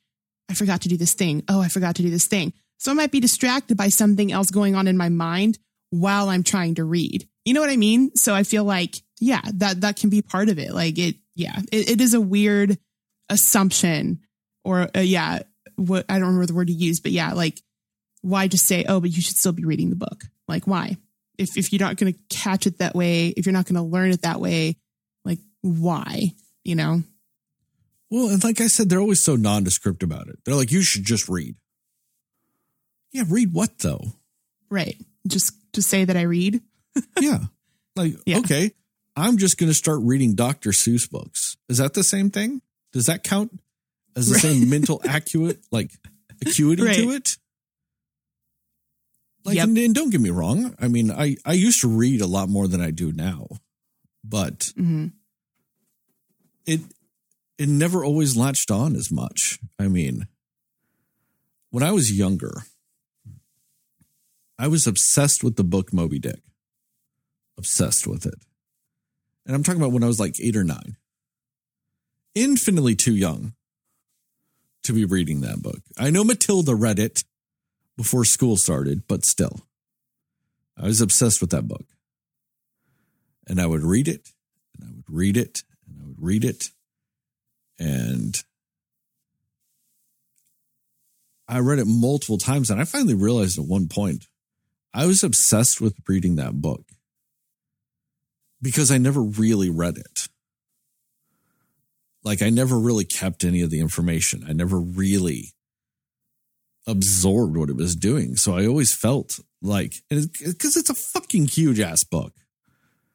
I 0.49 0.53
forgot 0.53 0.81
to 0.81 0.89
do 0.89 0.97
this 0.97 1.13
thing. 1.13 1.43
Oh, 1.49 1.59
I 1.59 1.67
forgot 1.67 1.95
to 1.95 2.01
do 2.01 2.09
this 2.09 2.27
thing. 2.27 2.53
So 2.77 2.91
I 2.91 2.95
might 2.95 3.11
be 3.11 3.19
distracted 3.19 3.75
by 3.77 3.89
something 3.89 4.31
else 4.31 4.49
going 4.49 4.75
on 4.75 4.87
in 4.87 4.97
my 4.97 5.09
mind 5.09 5.59
while 5.89 6.29
I'm 6.29 6.43
trying 6.43 6.75
to 6.75 6.83
read. 6.83 7.27
You 7.43 7.53
know 7.53 7.61
what 7.61 7.69
I 7.69 7.77
mean? 7.77 8.15
So 8.15 8.33
I 8.33 8.43
feel 8.43 8.63
like, 8.63 8.95
yeah, 9.19 9.41
that, 9.55 9.81
that 9.81 9.97
can 9.97 10.09
be 10.09 10.21
part 10.21 10.49
of 10.49 10.57
it. 10.57 10.73
Like 10.73 10.97
it, 10.97 11.15
yeah, 11.35 11.59
it, 11.71 11.91
it 11.91 12.01
is 12.01 12.13
a 12.13 12.21
weird 12.21 12.77
assumption 13.29 14.21
or, 14.63 14.89
uh, 14.95 15.01
yeah, 15.01 15.39
what 15.75 16.05
I 16.07 16.13
don't 16.13 16.29
remember 16.29 16.45
the 16.45 16.53
word 16.53 16.67
to 16.67 16.73
use, 16.73 17.01
but 17.01 17.11
yeah, 17.11 17.33
like 17.33 17.61
why 18.21 18.47
just 18.47 18.67
say, 18.67 18.85
oh, 18.87 19.01
but 19.01 19.11
you 19.11 19.21
should 19.21 19.35
still 19.35 19.51
be 19.51 19.65
reading 19.65 19.89
the 19.89 19.97
book? 19.97 20.23
Like 20.47 20.65
why? 20.65 20.95
If, 21.37 21.57
if 21.57 21.73
you're 21.73 21.85
not 21.85 21.97
going 21.97 22.13
to 22.13 22.19
catch 22.29 22.65
it 22.67 22.77
that 22.77 22.95
way, 22.95 23.27
if 23.27 23.45
you're 23.45 23.53
not 23.53 23.65
going 23.65 23.75
to 23.75 23.81
learn 23.81 24.11
it 24.11 24.21
that 24.21 24.39
way, 24.39 24.77
like 25.25 25.39
why? 25.61 26.31
You 26.65 26.75
know? 26.75 27.03
Well, 28.11 28.29
and 28.29 28.43
like 28.43 28.59
I 28.59 28.67
said, 28.67 28.89
they're 28.89 28.99
always 28.99 29.23
so 29.23 29.35
nondescript 29.35 30.03
about 30.03 30.27
it. 30.27 30.39
They're 30.43 30.55
like, 30.55 30.71
you 30.71 30.81
should 30.81 31.05
just 31.05 31.29
read. 31.29 31.55
Yeah, 33.11 33.23
read 33.29 33.53
what 33.53 33.79
though? 33.79 34.01
Right. 34.69 34.97
Just 35.27 35.53
to 35.73 35.81
say 35.81 36.03
that 36.05 36.17
I 36.17 36.23
read. 36.23 36.61
Yeah. 37.19 37.39
Like, 37.95 38.15
Yeah. 38.25 38.39
okay, 38.39 38.71
I'm 39.15 39.37
just 39.37 39.57
going 39.57 39.69
to 39.69 39.73
start 39.73 39.99
reading 40.03 40.33
Dr. 40.35 40.71
Seuss 40.71 41.09
books. 41.09 41.55
Is 41.69 41.77
that 41.77 41.93
the 41.93 42.03
same 42.03 42.29
thing? 42.29 42.61
Does 42.93 43.05
that 43.07 43.23
count 43.23 43.59
as 44.15 44.27
the 44.27 44.33
Right. 44.33 44.41
same 44.41 44.69
mental 44.69 45.01
accurate, 45.07 45.59
like 45.71 45.91
acuity 46.45 46.83
to 46.83 47.11
it? 47.11 47.37
Like, 49.43 49.55
Yep. 49.57 49.67
and, 49.67 49.77
and 49.77 49.95
don't 49.95 50.09
get 50.09 50.21
me 50.21 50.29
wrong. 50.29 50.75
I 50.79 50.87
mean, 50.87 51.11
I, 51.11 51.37
I 51.45 51.53
used 51.53 51.81
to 51.81 51.87
read 51.87 52.21
a 52.21 52.27
lot 52.27 52.49
more 52.49 52.67
than 52.67 52.81
I 52.81 52.91
do 52.91 53.11
now, 53.11 53.47
but 54.23 54.71
hmm 54.75 55.07
it 56.65 56.81
it 57.57 57.69
never 57.69 58.03
always 58.03 58.35
latched 58.35 58.71
on 58.71 58.95
as 58.95 59.11
much. 59.11 59.59
I 59.79 59.87
mean, 59.87 60.27
when 61.69 61.83
I 61.83 61.91
was 61.91 62.11
younger, 62.11 62.63
I 64.57 64.67
was 64.67 64.87
obsessed 64.87 65.43
with 65.43 65.55
the 65.55 65.63
book 65.63 65.93
Moby 65.93 66.19
Dick. 66.19 66.41
Obsessed 67.57 68.05
with 68.05 68.25
it. 68.25 68.35
And 69.45 69.55
I'm 69.55 69.63
talking 69.63 69.79
about 69.79 69.93
when 69.93 70.03
I 70.03 70.07
was 70.07 70.19
like 70.19 70.39
eight 70.41 70.55
or 70.55 70.63
nine. 70.63 70.97
Infinitely 72.33 72.95
too 72.95 73.15
young 73.15 73.53
to 74.83 74.93
be 74.93 75.05
reading 75.05 75.41
that 75.41 75.61
book. 75.61 75.79
I 75.97 76.09
know 76.09 76.23
Matilda 76.23 76.75
read 76.75 76.99
it 76.99 77.23
before 77.97 78.25
school 78.25 78.57
started, 78.57 79.07
but 79.07 79.25
still, 79.25 79.61
I 80.77 80.85
was 80.85 80.99
obsessed 80.99 81.39
with 81.39 81.51
that 81.51 81.67
book. 81.67 81.85
And 83.47 83.61
I 83.61 83.67
would 83.67 83.83
read 83.83 84.07
it, 84.07 84.29
and 84.77 84.89
I 84.89 84.95
would 84.95 85.09
read 85.09 85.37
it, 85.37 85.63
read 86.25 86.43
it. 86.43 86.65
And 87.79 88.35
I 91.47 91.59
read 91.59 91.79
it 91.79 91.87
multiple 91.87 92.37
times. 92.37 92.69
And 92.69 92.81
I 92.81 92.85
finally 92.85 93.13
realized 93.13 93.59
at 93.59 93.65
one 93.65 93.87
point, 93.87 94.25
I 94.93 95.05
was 95.05 95.23
obsessed 95.23 95.81
with 95.81 95.95
reading 96.07 96.35
that 96.37 96.61
book 96.61 96.83
because 98.61 98.91
I 98.91 98.97
never 98.97 99.21
really 99.21 99.69
read 99.69 99.97
it. 99.97 100.27
Like, 102.23 102.41
I 102.41 102.49
never 102.49 102.79
really 102.79 103.05
kept 103.05 103.43
any 103.43 103.61
of 103.61 103.69
the 103.69 103.79
information. 103.79 104.45
I 104.47 104.53
never 104.53 104.79
really 104.79 105.53
absorbed 106.87 107.55
what 107.55 107.69
it 107.69 107.75
was 107.75 107.95
doing. 107.95 108.35
So 108.35 108.57
I 108.57 108.65
always 108.65 108.95
felt 108.95 109.39
like, 109.61 109.93
because 110.09 110.75
it's 110.75 110.89
a 110.89 110.95
fucking 110.95 111.47
huge 111.47 111.79
ass 111.79 112.03
book 112.03 112.33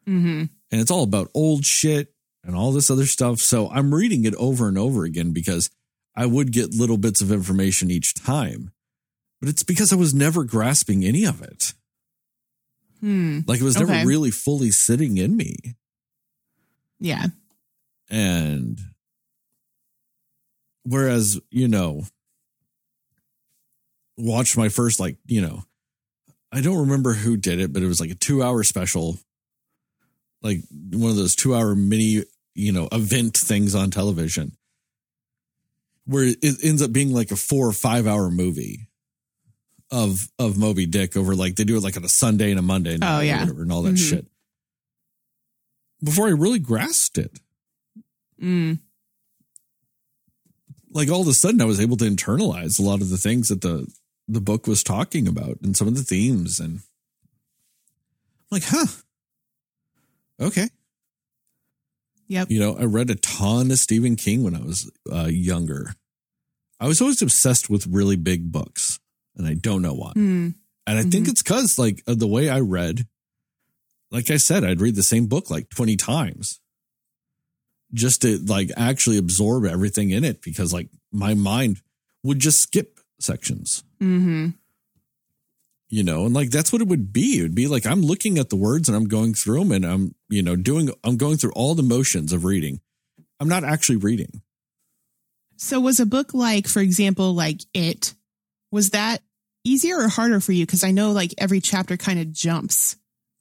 hmm 0.06 0.44
and 0.72 0.80
it's 0.80 0.90
all 0.90 1.02
about 1.02 1.30
old 1.34 1.64
shit 1.64 2.08
and 2.44 2.54
all 2.56 2.72
this 2.72 2.90
other 2.90 3.06
stuff. 3.06 3.38
So 3.38 3.68
I'm 3.70 3.94
reading 3.94 4.24
it 4.24 4.34
over 4.36 4.68
and 4.68 4.78
over 4.78 5.04
again 5.04 5.32
because 5.32 5.70
I 6.16 6.26
would 6.26 6.52
get 6.52 6.74
little 6.74 6.96
bits 6.98 7.20
of 7.22 7.30
information 7.30 7.90
each 7.90 8.14
time, 8.14 8.72
but 9.40 9.48
it's 9.48 9.62
because 9.62 9.92
I 9.92 9.96
was 9.96 10.12
never 10.14 10.44
grasping 10.44 11.04
any 11.04 11.24
of 11.24 11.42
it. 11.42 11.74
Hmm. 13.00 13.40
Like 13.46 13.60
it 13.60 13.64
was 13.64 13.78
never 13.78 13.92
Okay. 13.92 14.04
really 14.04 14.30
fully 14.30 14.70
sitting 14.70 15.16
in 15.18 15.36
me. 15.36 15.56
Yeah. 16.98 17.26
And 18.10 18.78
whereas, 20.82 21.38
you 21.50 21.68
know, 21.68 22.02
watched 24.16 24.56
my 24.56 24.68
first, 24.68 25.00
like, 25.00 25.16
you 25.26 25.40
know, 25.40 25.62
I 26.52 26.60
don't 26.60 26.78
remember 26.80 27.14
who 27.14 27.36
did 27.36 27.60
it, 27.60 27.72
but 27.72 27.82
it 27.82 27.86
was 27.86 28.00
like 28.00 28.10
a 28.10 28.14
two 28.16 28.42
hour 28.42 28.62
special, 28.64 29.18
like 30.42 30.58
one 30.92 31.10
of 31.10 31.16
those 31.16 31.34
two 31.36 31.54
hour 31.54 31.74
mini, 31.74 32.24
you 32.54 32.72
know, 32.72 32.88
event 32.92 33.36
things 33.36 33.74
on 33.74 33.90
television 33.90 34.52
where 36.04 36.24
it 36.24 36.64
ends 36.64 36.82
up 36.82 36.92
being 36.92 37.12
like 37.12 37.30
a 37.30 37.36
four 37.36 37.68
or 37.68 37.72
five 37.72 38.06
hour 38.06 38.30
movie 38.30 38.88
of 39.90 40.18
of 40.38 40.56
Moby 40.58 40.86
Dick 40.86 41.16
over 41.16 41.34
like 41.34 41.56
they 41.56 41.64
do 41.64 41.76
it 41.76 41.82
like 41.82 41.96
on 41.96 42.04
a 42.04 42.08
Sunday 42.08 42.50
and 42.50 42.58
a 42.58 42.62
Monday 42.62 42.96
night 42.96 43.18
Oh, 43.18 43.20
yeah. 43.20 43.40
whatever 43.40 43.62
and 43.62 43.72
all 43.72 43.82
that 43.82 43.94
Mhm. 43.94 44.08
shit. 44.08 44.26
Before 46.02 46.26
I 46.26 46.30
really 46.30 46.58
grasped 46.58 47.18
it. 47.18 47.38
Mm. 48.42 48.80
like 50.92 51.08
all 51.10 51.20
of 51.22 51.28
a 51.28 51.34
sudden 51.34 51.60
I 51.60 51.66
was 51.66 51.78
able 51.80 51.96
to 51.98 52.04
internalize 52.06 52.78
a 52.78 52.82
lot 52.82 53.00
of 53.02 53.10
the 53.10 53.18
things 53.18 53.48
that 53.48 53.60
the 53.60 53.86
the 54.26 54.40
book 54.40 54.66
was 54.66 54.82
talking 54.82 55.28
about 55.28 55.58
and 55.62 55.76
some 55.76 55.86
of 55.88 55.94
the 55.96 56.02
themes 56.02 56.58
and 56.58 56.78
I'm 56.78 56.82
like, 58.50 58.64
huh. 58.64 58.86
Okay. 60.40 60.70
Yep. 62.30 62.48
You 62.48 62.60
know, 62.60 62.76
I 62.78 62.84
read 62.84 63.10
a 63.10 63.16
ton 63.16 63.72
of 63.72 63.78
Stephen 63.78 64.14
King 64.14 64.44
when 64.44 64.54
I 64.54 64.60
was 64.60 64.88
uh, 65.12 65.26
younger. 65.26 65.94
I 66.78 66.86
was 66.86 67.00
always 67.00 67.20
obsessed 67.20 67.68
with 67.68 67.88
really 67.88 68.14
big 68.14 68.52
books, 68.52 69.00
and 69.36 69.48
I 69.48 69.54
don't 69.54 69.82
know 69.82 69.94
why. 69.94 70.12
Hmm. 70.12 70.50
And 70.86 70.98
I 70.98 71.02
think 71.02 71.26
it's 71.26 71.42
because, 71.42 71.74
like, 71.76 72.02
the 72.06 72.28
way 72.28 72.48
I 72.48 72.60
read, 72.60 73.08
like 74.12 74.30
I 74.30 74.36
said, 74.36 74.62
I'd 74.62 74.80
read 74.80 74.94
the 74.94 75.02
same 75.02 75.26
book 75.26 75.50
like 75.50 75.70
20 75.70 75.96
times 75.96 76.60
just 77.92 78.22
to, 78.22 78.38
like, 78.38 78.70
actually 78.76 79.18
absorb 79.18 79.64
everything 79.64 80.10
in 80.10 80.22
it 80.22 80.40
because, 80.40 80.72
like, 80.72 80.88
my 81.10 81.34
mind 81.34 81.82
would 82.22 82.38
just 82.38 82.58
skip 82.58 83.00
sections, 83.18 83.82
hmm 83.98 84.50
you 85.90 86.02
know? 86.02 86.24
And, 86.24 86.34
like, 86.34 86.50
that's 86.50 86.72
what 86.72 86.80
it 86.80 86.88
would 86.88 87.12
be. 87.12 87.38
It 87.38 87.42
would 87.42 87.54
be 87.54 87.66
like 87.66 87.84
I'm 87.84 88.00
looking 88.00 88.38
at 88.38 88.48
the 88.48 88.56
words 88.56 88.88
and 88.88 88.96
I'm 88.96 89.08
going 89.08 89.34
through 89.34 89.58
them 89.58 89.72
and 89.72 89.84
I'm, 89.84 90.14
you 90.30 90.42
know, 90.42 90.56
doing, 90.56 90.90
I'm 91.04 91.18
going 91.18 91.36
through 91.36 91.52
all 91.52 91.74
the 91.74 91.82
motions 91.82 92.32
of 92.32 92.44
reading. 92.44 92.80
I'm 93.38 93.48
not 93.48 93.64
actually 93.64 93.96
reading. 93.96 94.42
So 95.56 95.78
was 95.80 96.00
a 96.00 96.06
book 96.06 96.32
like, 96.32 96.66
for 96.66 96.80
example, 96.80 97.34
like 97.34 97.60
It, 97.74 98.14
was 98.70 98.90
that 98.90 99.22
easier 99.64 99.98
or 99.98 100.08
harder 100.08 100.40
for 100.40 100.52
you? 100.52 100.64
Because 100.64 100.84
I 100.84 100.90
know 100.90 101.12
like 101.12 101.34
every 101.38 101.60
chapter 101.60 101.96
kind 101.96 102.18
of 102.18 102.32
jumps 102.32 102.96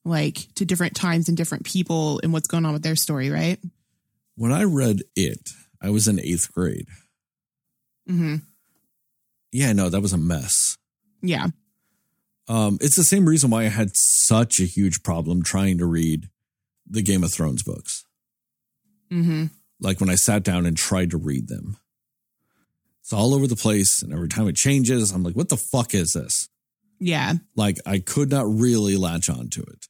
like 0.06 0.47
to 0.56 0.66
different 0.66 0.95
times 0.95 1.28
and 1.28 1.38
different 1.38 1.66
people 1.66 2.20
and 2.24 2.34
what's 2.34 2.47
going 2.47 2.66
on 2.66 2.74
with 2.74 2.84
their 2.84 2.95
story, 2.95 3.30
right? 3.30 3.60
When 4.36 4.52
I 4.52 4.64
read 4.64 5.04
it, 5.16 5.50
I 5.82 5.89
was 5.89 6.08
in 6.08 6.20
eighth 6.20 6.52
grade. 6.54 6.88
mm-hmm 8.10 8.36
Yeah, 9.52 9.74
no, 9.74 9.89
that 9.89 10.02
was 10.02 10.14
a 10.14 10.18
mess. 10.18 10.78
Yeah. 11.22 11.47
Um, 12.50 12.80
it's 12.82 12.95
the 12.95 13.04
same 13.04 13.30
reason 13.30 13.52
why 13.52 13.62
I 13.62 13.70
had 13.70 13.91
such 13.93 14.60
a 14.60 14.66
huge 14.66 15.04
problem 15.04 15.43
trying 15.43 15.78
to 15.78 15.86
read 15.86 16.30
the 16.89 17.04
Game 17.04 17.24
of 17.24 17.32
Thrones 17.32 17.64
books. 17.64 18.04
hmm 19.10 19.45
Like 19.80 20.02
when 20.02 20.10
I 20.10 20.16
sat 20.16 20.43
down 20.43 20.66
and 20.66 20.76
tried 20.76 21.12
to 21.12 21.18
read 21.18 21.47
them, 21.47 21.78
it's 23.02 23.14
all 23.14 23.36
over 23.36 23.45
the 23.47 23.56
place. 23.56 24.02
And 24.02 24.12
every 24.12 24.28
time 24.28 24.47
it 24.47 24.56
changes, 24.56 25.12
I'm 25.12 25.24
like, 25.24 25.36
what 25.36 25.50
the 25.50 25.58
fuck 25.58 25.93
is 25.93 26.14
this? 26.14 26.50
Yeah. 27.00 27.34
Like 27.56 27.78
I 27.86 28.00
could 28.00 28.30
not 28.32 28.45
really 28.47 28.97
latch 28.97 29.30
on 29.30 29.50
to 29.50 29.62
it, 29.62 29.86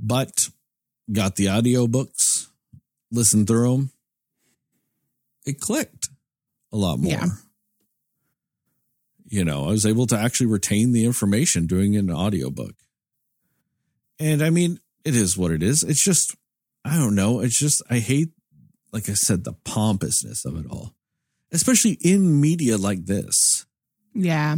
but 0.00 0.48
got 1.12 1.36
the 1.36 1.48
audio 1.48 1.86
books, 1.86 2.48
listened 3.12 3.46
through 3.46 3.70
them. 3.76 3.90
It 5.46 5.60
clicked 5.60 6.08
a 6.72 6.76
lot 6.76 6.98
more. 6.98 7.12
Yeah. 7.12 7.26
You 9.30 9.44
know, 9.44 9.64
I 9.66 9.68
was 9.68 9.84
able 9.86 10.06
to 10.06 10.18
actually 10.18 10.46
retain 10.46 10.92
the 10.92 11.04
information 11.04 11.66
doing 11.66 11.96
an 11.96 12.10
audiobook. 12.10 12.74
And 14.18 14.42
I 14.42 14.50
mean, 14.50 14.80
it 15.04 15.14
is 15.14 15.36
what 15.36 15.50
it 15.50 15.62
is. 15.62 15.82
It's 15.82 16.02
just, 16.02 16.34
I 16.84 16.96
don't 16.96 17.14
know. 17.14 17.40
It's 17.40 17.58
just, 17.58 17.82
I 17.90 17.98
hate, 17.98 18.30
like 18.92 19.08
I 19.08 19.12
said, 19.14 19.44
the 19.44 19.52
pompousness 19.64 20.44
of 20.44 20.56
it 20.58 20.66
all, 20.70 20.94
especially 21.52 21.98
in 22.00 22.40
media 22.40 22.76
like 22.78 23.04
this 23.06 23.66
Yeah. 24.14 24.56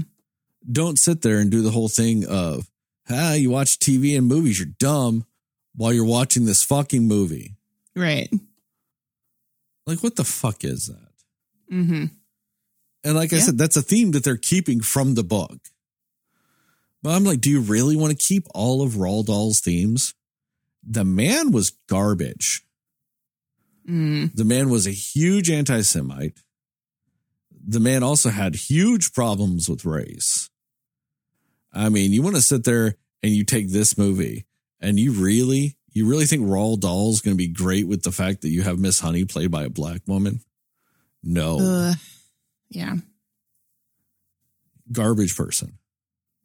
don't 0.70 0.98
sit 0.98 1.22
there 1.22 1.38
and 1.38 1.50
do 1.50 1.62
the 1.62 1.72
whole 1.72 1.88
thing 1.88 2.24
of, 2.26 2.70
ah, 3.10 3.32
you 3.34 3.50
watch 3.50 3.78
TV 3.80 4.16
and 4.16 4.26
movies, 4.26 4.58
you're 4.60 4.68
dumb 4.78 5.24
while 5.74 5.92
you're 5.92 6.04
watching 6.04 6.44
this 6.46 6.62
fucking 6.62 7.06
movie. 7.08 7.56
Right. 7.96 8.30
Like, 9.86 10.02
what 10.02 10.14
the 10.16 10.24
fuck 10.24 10.62
is 10.64 10.86
that? 10.86 11.08
hmm 11.74 12.04
And 13.05 13.14
like 13.14 13.32
I 13.32 13.36
Yeah. 13.36 13.42
said, 13.42 13.59
that's 13.59 13.76
a 13.76 13.82
theme 13.82 14.11
that 14.12 14.24
they're 14.24 14.36
keeping 14.36 14.80
from 14.80 15.14
the 15.14 15.24
book. 15.24 15.59
But 17.03 17.11
I'm 17.11 17.24
like, 17.24 17.40
do 17.40 17.48
you 17.51 17.61
really 17.61 17.96
want 17.96 18.11
to 18.18 18.24
keep 18.26 18.46
all 18.55 18.82
of 18.82 18.92
Roald 18.92 19.26
Dahl's 19.26 19.61
themes? 19.61 20.14
The 20.86 21.05
man 21.05 21.51
was 21.51 21.70
garbage. 21.88 22.62
Mm. 23.88 24.34
The 24.34 24.44
man 24.44 24.68
was 24.68 24.86
a 24.86 24.90
huge 24.92 25.51
anti 25.51 25.80
Semite. 25.82 26.38
The 27.66 27.80
man 27.80 28.03
also 28.03 28.30
had 28.30 28.55
huge 28.55 29.12
problems 29.12 29.68
with 29.68 29.84
race. 29.84 30.51
I 31.72 31.88
mean, 31.88 32.12
you 32.12 32.22
want 32.22 32.36
to 32.36 32.42
sit 32.42 32.64
there 32.64 32.96
and 33.22 33.32
you 33.32 33.44
take 33.44 33.70
this 33.70 33.96
movie 33.96 34.46
and 34.80 34.98
you 34.98 35.12
really, 35.12 35.76
you 35.92 36.07
really 36.09 36.26
think 36.26 36.42
Roald 36.46 36.80
Dahl 36.80 37.11
is 37.12 37.20
going 37.20 37.34
to 37.36 37.38
be 37.38 37.48
great 37.48 37.86
with 37.86 38.03
the 38.03 38.12
fact 38.12 38.42
that 38.42 38.48
you 38.48 38.62
have 38.62 38.78
Miss 38.78 39.01
Honey 39.01 39.24
played 39.24 39.51
by 39.51 39.64
a 39.64 39.70
black 39.70 40.01
woman? 40.07 40.40
No, 41.22 41.59
Ugh. 41.61 41.96
Yeah. 42.70 42.96
garbage 44.92 45.36
person, 45.36 45.78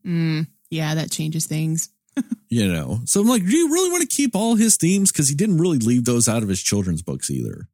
Mm. 0.05 0.47
Yeah, 0.69 0.95
that 0.95 1.09
changes 1.11 1.47
things. 1.47 1.89
you 2.49 2.71
know? 2.71 3.01
So 3.05 3.21
I'm 3.21 3.27
like, 3.27 3.43
do 3.43 3.55
you 3.55 3.71
really 3.71 3.89
want 3.91 4.01
to 4.01 4.15
keep 4.15 4.35
all 4.35 4.55
his 4.55 4.77
themes? 4.77 5.11
Because 5.11 5.29
he 5.29 5.35
didn't 5.35 5.57
really 5.57 5.79
leave 5.79 6.05
those 6.05 6.27
out 6.27 6.43
of 6.43 6.49
his 6.49 6.61
children's 6.61 7.01
books 7.01 7.29
either. 7.31 7.67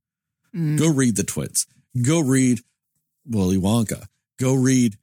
Mm. 0.55 0.79
Go 0.79 0.89
read 0.89 1.15
The 1.17 1.23
Twits. 1.23 1.65
Go 2.01 2.19
read 2.21 2.59
Willy 3.25 3.57
Wonka. 3.57 4.05
Go 4.39 4.53
read 4.53 4.95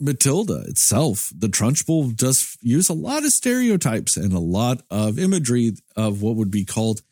Matilda 0.00 0.62
itself. 0.66 1.30
The 1.36 1.48
Trunchbull 1.48 2.16
does 2.16 2.56
use 2.60 2.88
a 2.88 2.94
lot 2.94 3.24
of 3.24 3.30
stereotypes 3.30 4.16
and 4.16 4.32
a 4.32 4.38
lot 4.38 4.82
of 4.90 5.18
imagery 5.18 5.72
of 5.96 6.22
what 6.22 6.36
would 6.36 6.50
be 6.50 6.64
called 6.64 7.02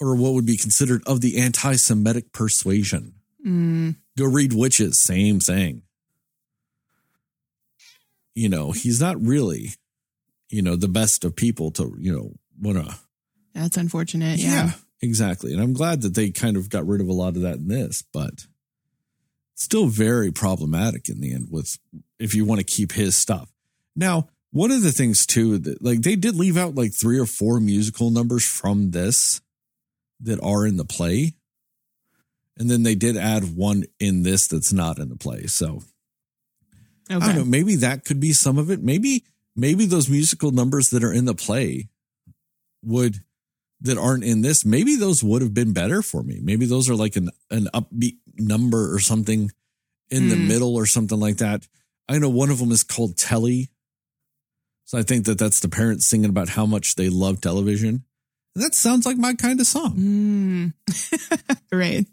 or 0.00 0.14
what 0.14 0.34
would 0.34 0.46
be 0.46 0.56
considered 0.58 1.02
of 1.06 1.20
the 1.22 1.38
anti 1.38 1.76
Semitic 1.76 2.32
persuasion. 2.32 3.14
Mm. 3.46 3.96
Go 4.18 4.24
read 4.24 4.52
Witches, 4.52 5.02
same 5.04 5.38
thing. 5.40 5.82
You 8.34 8.48
know, 8.48 8.72
he's 8.72 9.00
not 9.00 9.20
really, 9.20 9.70
you 10.50 10.62
know, 10.62 10.76
the 10.76 10.88
best 10.88 11.24
of 11.24 11.36
people 11.36 11.70
to, 11.72 11.94
you 11.98 12.12
know, 12.12 12.32
want 12.60 12.84
to 12.86 12.94
That's 13.54 13.76
unfortunate. 13.76 14.38
yeah, 14.38 14.66
Yeah. 14.66 14.72
exactly. 15.00 15.52
And 15.52 15.62
I'm 15.62 15.72
glad 15.72 16.02
that 16.02 16.14
they 16.14 16.30
kind 16.30 16.56
of 16.56 16.68
got 16.68 16.86
rid 16.86 17.00
of 17.00 17.08
a 17.08 17.12
lot 17.14 17.36
of 17.36 17.42
that 17.42 17.56
in 17.56 17.68
this, 17.68 18.02
but 18.12 18.46
still 19.54 19.86
very 19.86 20.30
problematic 20.30 21.08
in 21.08 21.20
the 21.20 21.32
end 21.32 21.48
with 21.50 21.78
if 22.18 22.34
you 22.34 22.44
want 22.44 22.58
to 22.60 22.64
keep 22.64 22.92
his 22.92 23.16
stuff. 23.16 23.50
Now, 23.94 24.28
one 24.50 24.70
of 24.70 24.82
the 24.82 24.92
things 24.92 25.24
too 25.24 25.56
that 25.58 25.82
like 25.82 26.02
they 26.02 26.16
did 26.16 26.36
leave 26.36 26.58
out 26.58 26.74
like 26.74 26.92
three 27.00 27.18
or 27.18 27.26
four 27.26 27.58
musical 27.60 28.10
numbers 28.10 28.44
from 28.46 28.90
this 28.90 29.40
that 30.20 30.40
are 30.42 30.66
in 30.66 30.76
the 30.76 30.84
play. 30.84 31.35
And 32.58 32.70
then 32.70 32.82
they 32.84 32.94
did 32.94 33.16
add 33.16 33.54
one 33.56 33.84
in 34.00 34.22
this 34.22 34.48
that's 34.48 34.72
not 34.72 34.98
in 34.98 35.08
the 35.10 35.16
play. 35.16 35.46
So 35.46 35.82
I 37.10 37.18
don't 37.18 37.36
know. 37.36 37.44
Maybe 37.44 37.76
that 37.76 38.04
could 38.04 38.18
be 38.20 38.32
some 38.32 38.58
of 38.58 38.70
it. 38.70 38.82
Maybe 38.82 39.24
maybe 39.54 39.86
those 39.86 40.08
musical 40.08 40.50
numbers 40.50 40.88
that 40.88 41.04
are 41.04 41.12
in 41.12 41.24
the 41.26 41.34
play 41.34 41.88
would 42.82 43.22
that 43.82 43.98
aren't 43.98 44.24
in 44.24 44.40
this. 44.42 44.64
Maybe 44.64 44.96
those 44.96 45.22
would 45.22 45.42
have 45.42 45.52
been 45.54 45.72
better 45.74 46.00
for 46.02 46.22
me. 46.22 46.40
Maybe 46.42 46.64
those 46.66 46.88
are 46.88 46.94
like 46.96 47.16
an 47.16 47.30
an 47.50 47.68
upbeat 47.74 48.16
number 48.38 48.92
or 48.94 49.00
something 49.00 49.50
in 50.10 50.28
the 50.28 50.36
Hmm. 50.36 50.48
middle 50.48 50.74
or 50.74 50.86
something 50.86 51.18
like 51.20 51.36
that. 51.38 51.66
I 52.08 52.18
know 52.18 52.28
one 52.28 52.50
of 52.50 52.58
them 52.58 52.72
is 52.72 52.82
called 52.84 53.16
Telly. 53.18 53.70
So 54.84 54.96
I 54.98 55.02
think 55.02 55.26
that 55.26 55.36
that's 55.38 55.60
the 55.60 55.68
parents 55.68 56.08
singing 56.08 56.30
about 56.30 56.50
how 56.50 56.64
much 56.64 56.94
they 56.94 57.08
love 57.10 57.40
television. 57.40 58.04
And 58.54 58.64
that 58.64 58.74
sounds 58.74 59.04
like 59.04 59.16
my 59.18 59.34
kind 59.34 59.60
of 59.60 59.66
song, 59.66 59.92
Mm. 59.96 60.72
right. 61.72 62.06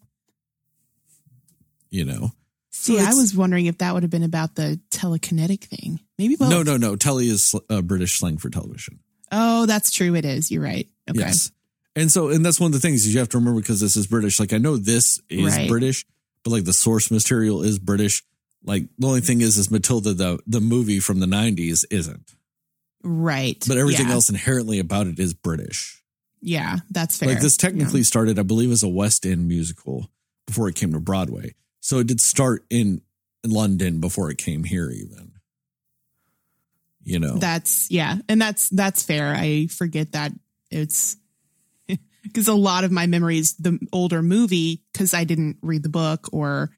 You 1.93 2.03
know. 2.05 2.31
See, 2.71 2.99
I 2.99 3.13
was 3.13 3.35
wondering 3.35 3.67
if 3.67 3.77
that 3.77 3.93
would 3.93 4.01
have 4.03 4.09
been 4.09 4.23
about 4.23 4.55
the 4.55 4.79
telekinetic 4.89 5.63
thing. 5.65 5.99
Maybe 6.17 6.35
both. 6.35 6.49
No, 6.49 6.63
no, 6.63 6.75
no. 6.75 6.95
Telly 6.95 7.27
is 7.29 7.53
uh, 7.69 7.81
British 7.83 8.17
slang 8.19 8.37
for 8.39 8.49
television. 8.49 8.99
Oh, 9.31 9.65
that's 9.67 9.91
true. 9.91 10.15
It 10.15 10.25
is. 10.25 10.51
You're 10.51 10.63
right. 10.63 10.87
Okay. 11.09 11.19
Yes. 11.19 11.51
And 11.95 12.11
so, 12.11 12.29
and 12.29 12.43
that's 12.43 12.59
one 12.59 12.69
of 12.69 12.73
the 12.73 12.79
things 12.79 13.07
you 13.11 13.19
have 13.19 13.29
to 13.29 13.37
remember 13.37 13.61
because 13.61 13.79
this 13.79 13.95
is 13.95 14.07
British. 14.07 14.39
Like 14.39 14.51
I 14.53 14.57
know 14.57 14.75
this 14.77 15.21
is 15.29 15.55
Right. 15.55 15.69
British, 15.69 16.03
but 16.43 16.49
like 16.51 16.63
the 16.65 16.73
source 16.73 17.11
material 17.11 17.61
is 17.61 17.77
British. 17.77 18.23
Like 18.65 18.85
the 18.97 19.07
only 19.07 19.21
thing 19.21 19.41
is, 19.41 19.57
is 19.59 19.69
Matilda, 19.69 20.13
the 20.13 20.39
the 20.47 20.59
movie 20.59 20.99
from 20.99 21.19
the 21.19 21.27
'90s, 21.27 21.85
isn't. 21.91 22.33
Right. 23.03 23.63
But 23.67 23.77
everything 23.77 24.07
Yeah. 24.07 24.13
else 24.13 24.29
inherently 24.29 24.79
about 24.79 25.07
it 25.07 25.19
is 25.19 25.33
British. 25.33 26.01
Yeah, 26.41 26.79
that's 26.89 27.17
fair. 27.17 27.29
Like 27.29 27.41
this 27.41 27.55
technically 27.57 27.99
Yeah. 28.01 28.05
started, 28.05 28.39
I 28.39 28.43
believe, 28.43 28.71
as 28.71 28.81
a 28.83 28.89
West 28.89 29.25
End 29.25 29.47
musical 29.47 30.09
before 30.47 30.67
it 30.69 30.75
came 30.75 30.91
to 30.93 30.99
Broadway. 30.99 31.53
So 31.83 31.99
it 31.99 32.07
did 32.07 32.21
start 32.21 32.63
in 32.69 33.01
London 33.45 33.99
before 33.99 34.31
it 34.31 34.37
came 34.37 34.63
here, 34.63 34.89
even. 34.89 35.33
You 37.03 37.19
know, 37.19 37.35
That's 37.35 37.91
yeah, 37.91 38.19
and 38.29 38.41
that's 38.41 38.69
that's 38.69 39.03
fair. 39.03 39.35
I 39.35 39.67
forget 39.67 40.13
that 40.13 40.31
it's 40.71 41.17
because 42.23 42.47
a 42.47 42.53
lot 42.53 42.85
of 42.85 42.91
my 42.93 43.07
memories 43.07 43.55
the 43.57 43.77
older 43.91 44.23
movie 44.23 44.81
because 44.93 45.13
I 45.13 45.25
didn't 45.25 45.57
read 45.61 45.83
the 45.83 45.89
book 45.89 46.29
or 46.31 46.69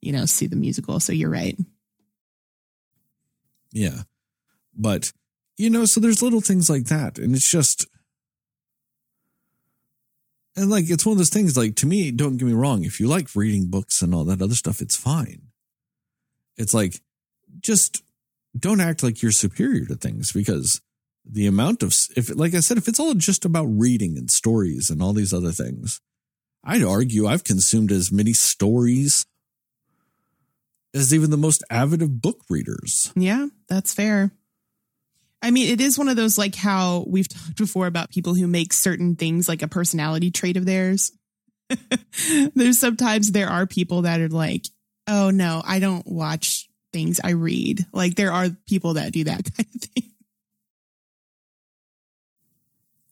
you 0.00 0.10
know 0.10 0.24
see 0.26 0.48
the 0.48 0.56
musical. 0.56 0.98
So 0.98 1.12
you're 1.12 1.30
right. 1.30 1.56
Yeah. 3.72 4.02
But, 4.76 5.12
you 5.56 5.70
know, 5.70 5.84
so 5.84 6.00
there's 6.00 6.22
little 6.22 6.40
things 6.40 6.70
like 6.70 6.84
that. 6.86 7.18
And 7.18 7.34
it's 7.34 7.50
just, 7.50 7.86
and 10.58 10.70
like, 10.70 10.90
it's 10.90 11.06
one 11.06 11.12
of 11.12 11.18
those 11.18 11.30
things, 11.30 11.56
like, 11.56 11.76
to 11.76 11.86
me, 11.86 12.10
don't 12.10 12.36
get 12.36 12.46
me 12.46 12.52
wrong. 12.52 12.84
If 12.84 13.00
you 13.00 13.08
like 13.08 13.34
reading 13.34 13.70
books 13.70 14.02
and 14.02 14.14
all 14.14 14.24
that 14.24 14.42
other 14.42 14.54
stuff, 14.54 14.80
it's 14.80 14.96
fine. 14.96 15.42
It's 16.56 16.74
like, 16.74 17.00
just 17.60 18.02
don't 18.58 18.80
act 18.80 19.02
like 19.02 19.22
you're 19.22 19.32
superior 19.32 19.86
to 19.86 19.94
things 19.94 20.32
because 20.32 20.80
the 21.24 21.46
amount 21.46 21.82
of, 21.82 21.94
if, 22.16 22.34
like 22.34 22.54
I 22.54 22.60
said, 22.60 22.78
if 22.78 22.88
it's 22.88 22.98
all 22.98 23.14
just 23.14 23.44
about 23.44 23.66
reading 23.66 24.16
and 24.18 24.30
stories 24.30 24.90
and 24.90 25.02
all 25.02 25.12
these 25.12 25.32
other 25.32 25.52
things, 25.52 26.00
I'd 26.64 26.82
argue 26.82 27.26
I've 27.26 27.44
consumed 27.44 27.92
as 27.92 28.10
many 28.10 28.32
stories 28.32 29.24
as 30.94 31.14
even 31.14 31.30
the 31.30 31.36
most 31.36 31.62
avid 31.70 32.02
of 32.02 32.20
book 32.20 32.40
readers. 32.48 33.12
Yeah, 33.14 33.48
that's 33.68 33.94
fair. 33.94 34.32
I 35.40 35.50
mean, 35.50 35.70
it 35.72 35.80
is 35.80 35.96
one 35.96 36.08
of 36.08 36.16
those 36.16 36.36
like 36.36 36.54
how 36.54 37.04
we've 37.06 37.28
talked 37.28 37.56
before 37.56 37.86
about 37.86 38.10
people 38.10 38.34
who 38.34 38.46
make 38.46 38.72
certain 38.72 39.14
things 39.14 39.48
like 39.48 39.62
a 39.62 39.68
personality 39.68 40.30
trait 40.30 40.56
of 40.56 40.66
theirs. 40.66 41.12
There's 42.54 42.80
sometimes 42.80 43.30
there 43.30 43.48
are 43.48 43.66
people 43.66 44.02
that 44.02 44.20
are 44.20 44.28
like, 44.28 44.66
oh 45.06 45.30
no, 45.30 45.62
I 45.64 45.78
don't 45.78 46.06
watch 46.06 46.68
things, 46.92 47.20
I 47.22 47.30
read. 47.30 47.86
Like 47.92 48.16
there 48.16 48.32
are 48.32 48.48
people 48.66 48.94
that 48.94 49.12
do 49.12 49.24
that 49.24 49.44
kind 49.56 49.68
of 49.74 49.80
thing. 49.80 50.12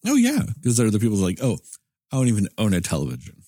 Oh 0.06 0.16
yeah, 0.16 0.42
because 0.54 0.76
there 0.76 0.86
are 0.86 0.90
the 0.90 1.00
people 1.00 1.18
like, 1.18 1.38
oh, 1.42 1.58
I 2.12 2.16
don't 2.16 2.28
even 2.28 2.48
own 2.58 2.74
a 2.74 2.80
television. 2.80 3.42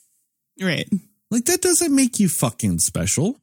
Right. 0.61 0.89
Like 1.31 1.45
that 1.45 1.63
doesn't 1.63 1.95
make 1.95 2.19
you 2.19 2.29
fucking 2.29 2.79
special. 2.79 3.41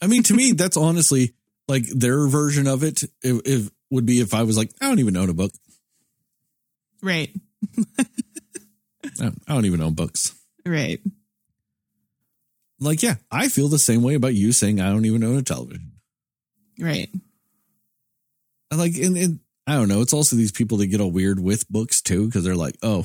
I 0.00 0.06
mean, 0.06 0.22
to 0.24 0.34
me, 0.34 0.52
that's 0.52 0.76
honestly 0.76 1.34
like 1.68 1.84
their 1.86 2.26
version 2.26 2.66
of 2.66 2.82
it. 2.82 3.02
it, 3.22 3.42
if 3.44 3.70
would 3.90 4.06
be 4.06 4.20
if 4.20 4.34
I 4.34 4.42
was 4.42 4.56
like, 4.56 4.70
I 4.80 4.88
don't 4.88 4.98
even 4.98 5.16
own 5.16 5.30
a 5.30 5.34
book. 5.34 5.52
Right. 7.02 7.30
I 9.20 9.26
I 9.46 9.54
don't 9.54 9.64
even 9.64 9.80
own 9.80 9.94
books. 9.94 10.34
Right. 10.66 11.00
Like, 12.80 13.02
yeah, 13.02 13.16
I 13.30 13.48
feel 13.48 13.68
the 13.68 13.78
same 13.78 14.02
way 14.02 14.14
about 14.14 14.34
you 14.34 14.52
saying 14.52 14.80
I 14.80 14.90
don't 14.90 15.04
even 15.04 15.24
own 15.24 15.36
a 15.36 15.42
television. 15.42 15.92
Right. 16.78 17.08
Like, 18.72 18.94
and, 18.96 19.16
and 19.16 19.40
I 19.66 19.74
don't 19.74 19.88
know. 19.88 20.00
It's 20.00 20.12
also 20.12 20.36
these 20.36 20.52
people 20.52 20.78
that 20.78 20.86
get 20.86 21.00
all 21.00 21.10
weird 21.10 21.40
with 21.40 21.68
books 21.68 22.00
too, 22.00 22.26
because 22.26 22.44
they're 22.44 22.54
like, 22.54 22.76
oh, 22.82 23.04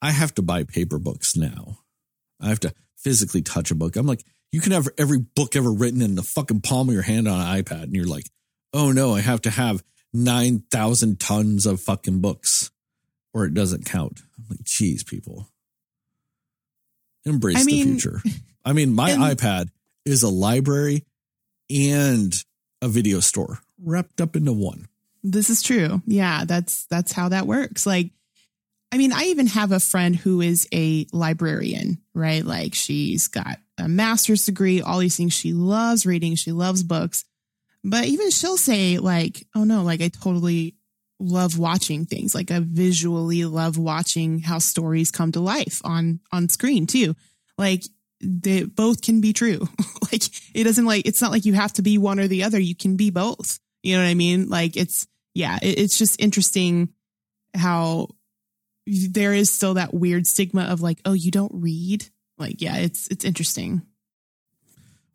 I 0.00 0.10
have 0.10 0.34
to 0.34 0.42
buy 0.42 0.64
paper 0.64 0.98
books 0.98 1.36
now. 1.36 1.78
I 2.40 2.48
have 2.48 2.60
to 2.60 2.74
physically 2.96 3.42
touch 3.42 3.70
a 3.70 3.76
book. 3.76 3.94
I'm 3.94 4.06
like, 4.06 4.24
you 4.52 4.60
can 4.60 4.72
have 4.72 4.88
every 4.98 5.18
book 5.18 5.56
ever 5.56 5.72
written 5.72 6.02
in 6.02 6.14
the 6.14 6.22
fucking 6.22 6.60
palm 6.60 6.88
of 6.88 6.94
your 6.94 7.02
hand 7.02 7.26
on 7.26 7.40
an 7.40 7.62
iPad. 7.62 7.84
And 7.84 7.94
you're 7.96 8.06
like, 8.06 8.26
oh 8.72 8.92
no, 8.92 9.14
I 9.14 9.20
have 9.20 9.40
to 9.42 9.50
have 9.50 9.82
9,000 10.12 11.18
tons 11.18 11.66
of 11.66 11.80
fucking 11.80 12.20
books 12.20 12.70
or 13.32 13.46
it 13.46 13.54
doesn't 13.54 13.86
count. 13.86 14.20
I'm 14.38 14.44
like, 14.50 14.62
geez, 14.62 15.02
people. 15.02 15.48
Embrace 17.24 17.56
I 17.56 17.60
the 17.60 17.66
mean, 17.66 17.84
future. 17.98 18.20
I 18.64 18.72
mean, 18.74 18.92
my 18.94 19.10
and- 19.12 19.22
iPad 19.22 19.68
is 20.04 20.22
a 20.22 20.28
library 20.28 21.06
and 21.70 22.32
a 22.82 22.88
video 22.88 23.20
store 23.20 23.60
wrapped 23.82 24.20
up 24.20 24.36
into 24.36 24.52
one. 24.52 24.88
This 25.22 25.48
is 25.48 25.62
true. 25.62 26.02
Yeah, 26.04 26.44
that's 26.44 26.84
that's 26.86 27.12
how 27.12 27.28
that 27.28 27.46
works. 27.46 27.86
Like 27.86 28.10
I 28.90 28.98
mean, 28.98 29.12
I 29.12 29.26
even 29.26 29.46
have 29.46 29.70
a 29.70 29.78
friend 29.78 30.16
who 30.16 30.40
is 30.40 30.68
a 30.74 31.06
librarian, 31.12 32.02
right? 32.12 32.44
Like 32.44 32.74
she's 32.74 33.28
got 33.28 33.58
a 33.82 33.88
master's 33.88 34.44
degree, 34.44 34.80
all 34.80 34.98
these 34.98 35.16
things. 35.16 35.32
She 35.32 35.52
loves 35.52 36.06
reading, 36.06 36.34
she 36.34 36.52
loves 36.52 36.82
books. 36.82 37.24
But 37.84 38.04
even 38.04 38.30
she'll 38.30 38.56
say 38.56 38.98
like, 38.98 39.46
"Oh 39.54 39.64
no, 39.64 39.82
like 39.82 40.00
I 40.00 40.08
totally 40.08 40.76
love 41.18 41.58
watching 41.58 42.06
things. 42.06 42.34
Like 42.34 42.50
I 42.50 42.60
visually 42.62 43.44
love 43.44 43.76
watching 43.76 44.40
how 44.40 44.58
stories 44.58 45.10
come 45.10 45.32
to 45.32 45.40
life 45.40 45.80
on 45.84 46.20
on 46.30 46.48
screen 46.48 46.86
too." 46.86 47.16
Like 47.58 47.82
they 48.20 48.64
both 48.64 49.02
can 49.02 49.20
be 49.20 49.32
true. 49.32 49.66
like 50.12 50.22
it 50.54 50.64
doesn't 50.64 50.86
like 50.86 51.06
it's 51.06 51.20
not 51.20 51.32
like 51.32 51.44
you 51.44 51.54
have 51.54 51.72
to 51.74 51.82
be 51.82 51.98
one 51.98 52.20
or 52.20 52.28
the 52.28 52.44
other. 52.44 52.60
You 52.60 52.76
can 52.76 52.96
be 52.96 53.10
both. 53.10 53.58
You 53.82 53.96
know 53.96 54.02
what 54.04 54.10
I 54.10 54.14
mean? 54.14 54.48
Like 54.48 54.76
it's 54.76 55.06
yeah, 55.34 55.58
it, 55.60 55.78
it's 55.78 55.98
just 55.98 56.20
interesting 56.20 56.90
how 57.54 58.08
there 58.86 59.32
is 59.32 59.52
still 59.52 59.74
that 59.74 59.94
weird 59.94 60.26
stigma 60.26 60.62
of 60.62 60.80
like, 60.80 61.00
oh, 61.04 61.12
you 61.12 61.30
don't 61.30 61.52
read. 61.54 62.06
Like, 62.42 62.60
yeah, 62.60 62.76
it's 62.76 63.06
it's 63.08 63.24
interesting. 63.24 63.82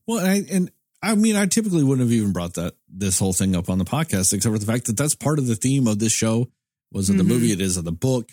Well, 0.07 0.19
and 0.25 0.27
I, 0.29 0.53
and 0.55 0.71
I 1.03 1.15
mean, 1.15 1.35
I 1.35 1.45
typically 1.45 1.83
wouldn't 1.83 2.07
have 2.07 2.13
even 2.17 2.31
brought 2.31 2.53
that 2.55 2.75
this 2.87 3.19
whole 3.19 3.33
thing 3.33 3.55
up 3.55 3.69
on 3.69 3.77
the 3.77 3.85
podcast, 3.85 4.31
except 4.33 4.45
for 4.53 4.57
the 4.57 4.65
fact 4.65 4.85
that 4.85 4.95
that's 4.97 5.13
part 5.15 5.37
of 5.39 5.45
the 5.47 5.55
theme 5.55 5.87
of 5.87 5.99
this 5.99 6.13
show. 6.13 6.49
Was 6.91 7.09
it 7.09 7.17
the 7.17 7.23
Mhm. 7.23 7.27
movie? 7.27 7.51
It 7.51 7.59
is 7.61 7.75
of 7.77 7.83
the 7.83 7.91
book. 7.91 8.29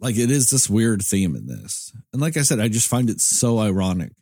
Like 0.00 0.16
it 0.16 0.30
is 0.30 0.48
this 0.48 0.70
weird 0.70 1.02
theme 1.02 1.36
in 1.36 1.46
this, 1.46 1.92
and 2.14 2.22
like 2.22 2.38
I 2.38 2.42
said, 2.42 2.58
I 2.58 2.68
just 2.68 2.88
find 2.88 3.10
it 3.10 3.20
so 3.20 3.58
ironic 3.58 4.12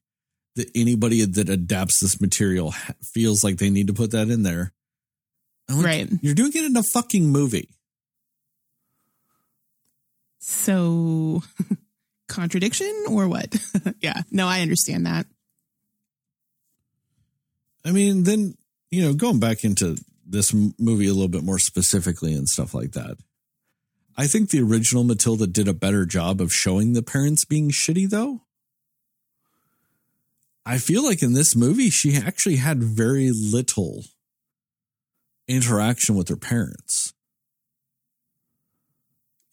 that 0.56 0.68
anybody 0.74 1.24
that 1.24 1.48
adapts 1.48 2.00
this 2.00 2.20
material 2.20 2.74
feels 3.14 3.44
like 3.44 3.58
they 3.58 3.70
need 3.70 3.86
to 3.86 3.92
put 3.94 4.10
that 4.10 4.28
in 4.28 4.42
there. 4.42 4.72
Like, 5.68 5.84
Right. 5.84 6.10
You're 6.20 6.34
doing 6.34 6.50
it 6.52 6.64
in 6.64 6.76
a 6.76 6.82
fucking 6.82 7.28
movie. 7.30 7.68
So 10.40 11.42
contradiction 12.38 13.04
or 13.08 13.26
what? 13.26 13.56
yeah, 14.00 14.22
no, 14.30 14.46
I 14.46 14.60
understand 14.60 15.06
that. 15.06 15.26
I 17.84 17.90
mean, 17.90 18.22
then, 18.22 18.54
you 18.90 19.02
know, 19.02 19.12
going 19.12 19.40
back 19.40 19.64
into 19.64 19.96
this 20.24 20.54
movie 20.78 21.08
a 21.08 21.12
little 21.12 21.28
bit 21.28 21.42
more 21.42 21.58
specifically 21.58 22.34
and 22.34 22.48
stuff 22.48 22.74
like 22.74 22.92
that. 22.92 23.16
I 24.16 24.26
think 24.26 24.50
the 24.50 24.62
original 24.62 25.04
Matilda 25.04 25.46
did 25.46 25.66
a 25.66 25.74
better 25.74 26.04
job 26.04 26.40
of 26.40 26.52
showing 26.52 26.92
the 26.92 27.02
parents 27.02 27.44
being 27.44 27.70
shitty, 27.70 28.08
though. 28.08 28.42
I 30.66 30.78
feel 30.78 31.04
like 31.04 31.22
in 31.22 31.32
this 31.32 31.56
movie, 31.56 31.90
she 31.90 32.16
actually 32.16 32.56
had 32.56 32.82
very 32.82 33.30
little 33.30 34.04
interaction 35.48 36.14
with 36.14 36.28
her 36.28 36.36
parents. 36.36 37.14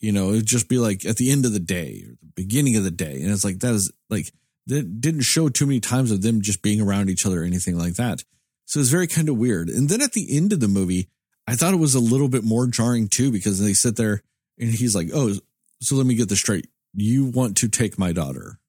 You 0.06 0.12
know, 0.12 0.30
it'd 0.30 0.46
just 0.46 0.70
be 0.70 0.78
like 0.78 1.04
at 1.04 1.18
the 1.18 1.32
end 1.32 1.48
of 1.48 1.54
the 1.54 1.60
day 1.60 2.04
or 2.06 2.12
the 2.12 2.32
beginning 2.36 2.76
of 2.76 2.84
the 2.84 2.92
day. 2.92 3.24
And 3.24 3.32
it's 3.32 3.44
like, 3.44 3.58
that 3.62 3.74
is 3.74 3.92
like, 4.08 4.32
that 4.68 5.02
didn't 5.02 5.22
show 5.22 5.50
too 5.50 5.66
many 5.66 5.80
times 5.80 6.12
of 6.12 6.22
them 6.22 6.44
just 6.44 6.62
being 6.62 6.80
around 6.80 7.10
each 7.10 7.26
other 7.26 7.42
or 7.42 7.44
anything 7.44 7.76
like 7.76 7.96
that. 7.96 8.24
So 8.66 8.80
it's 8.80 8.90
very 8.90 9.08
kind 9.08 9.30
of 9.30 9.38
weird. 9.38 9.68
And 9.68 9.90
then 9.90 10.04
at 10.04 10.12
the 10.12 10.38
end 10.38 10.54
of 10.54 10.60
the 10.60 10.68
movie, 10.68 11.10
I 11.48 11.56
thought 11.56 11.74
it 11.74 11.78
was 11.78 11.96
a 11.96 12.00
little 12.00 12.28
bit 12.28 12.44
more 12.44 12.68
jarring 12.68 13.08
too, 13.08 13.32
because 13.32 13.60
they 13.60 13.74
sit 13.74 13.96
there 13.96 14.22
and 14.60 14.70
he's 14.70 14.96
like, 14.96 15.10
Oh, 15.12 15.34
so 15.82 15.96
let 15.96 16.06
me 16.06 16.14
get 16.14 16.30
this 16.30 16.38
straight. 16.38 16.68
You 16.94 17.26
want 17.26 17.58
to 17.58 17.68
take 17.68 17.98
my 17.98 18.14
daughter. 18.14 18.60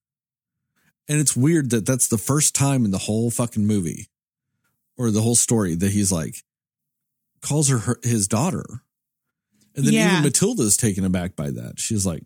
And 1.07 1.21
it's 1.21 1.37
weird 1.37 1.69
that 1.69 1.85
that's 1.85 2.09
the 2.09 2.17
first 2.17 2.55
time 2.55 2.87
in 2.87 2.93
the 2.93 2.99
whole 2.99 3.31
fucking 3.31 3.67
movie 3.67 4.09
or 4.97 5.11
the 5.11 5.21
whole 5.21 5.37
story 5.37 5.75
that 5.75 5.93
he's 5.93 6.11
like, 6.11 6.37
calls 7.43 7.69
her, 7.69 7.81
her 7.81 8.01
his 8.03 8.27
daughter. 8.27 8.65
And 9.77 9.85
then 9.85 9.93
Yeah. 9.95 10.13
even 10.13 10.23
Matilda's 10.25 10.77
taken 10.77 11.05
aback 11.05 11.37
by 11.37 11.51
that. 11.51 11.79
She's 11.79 12.07
like, 12.07 12.23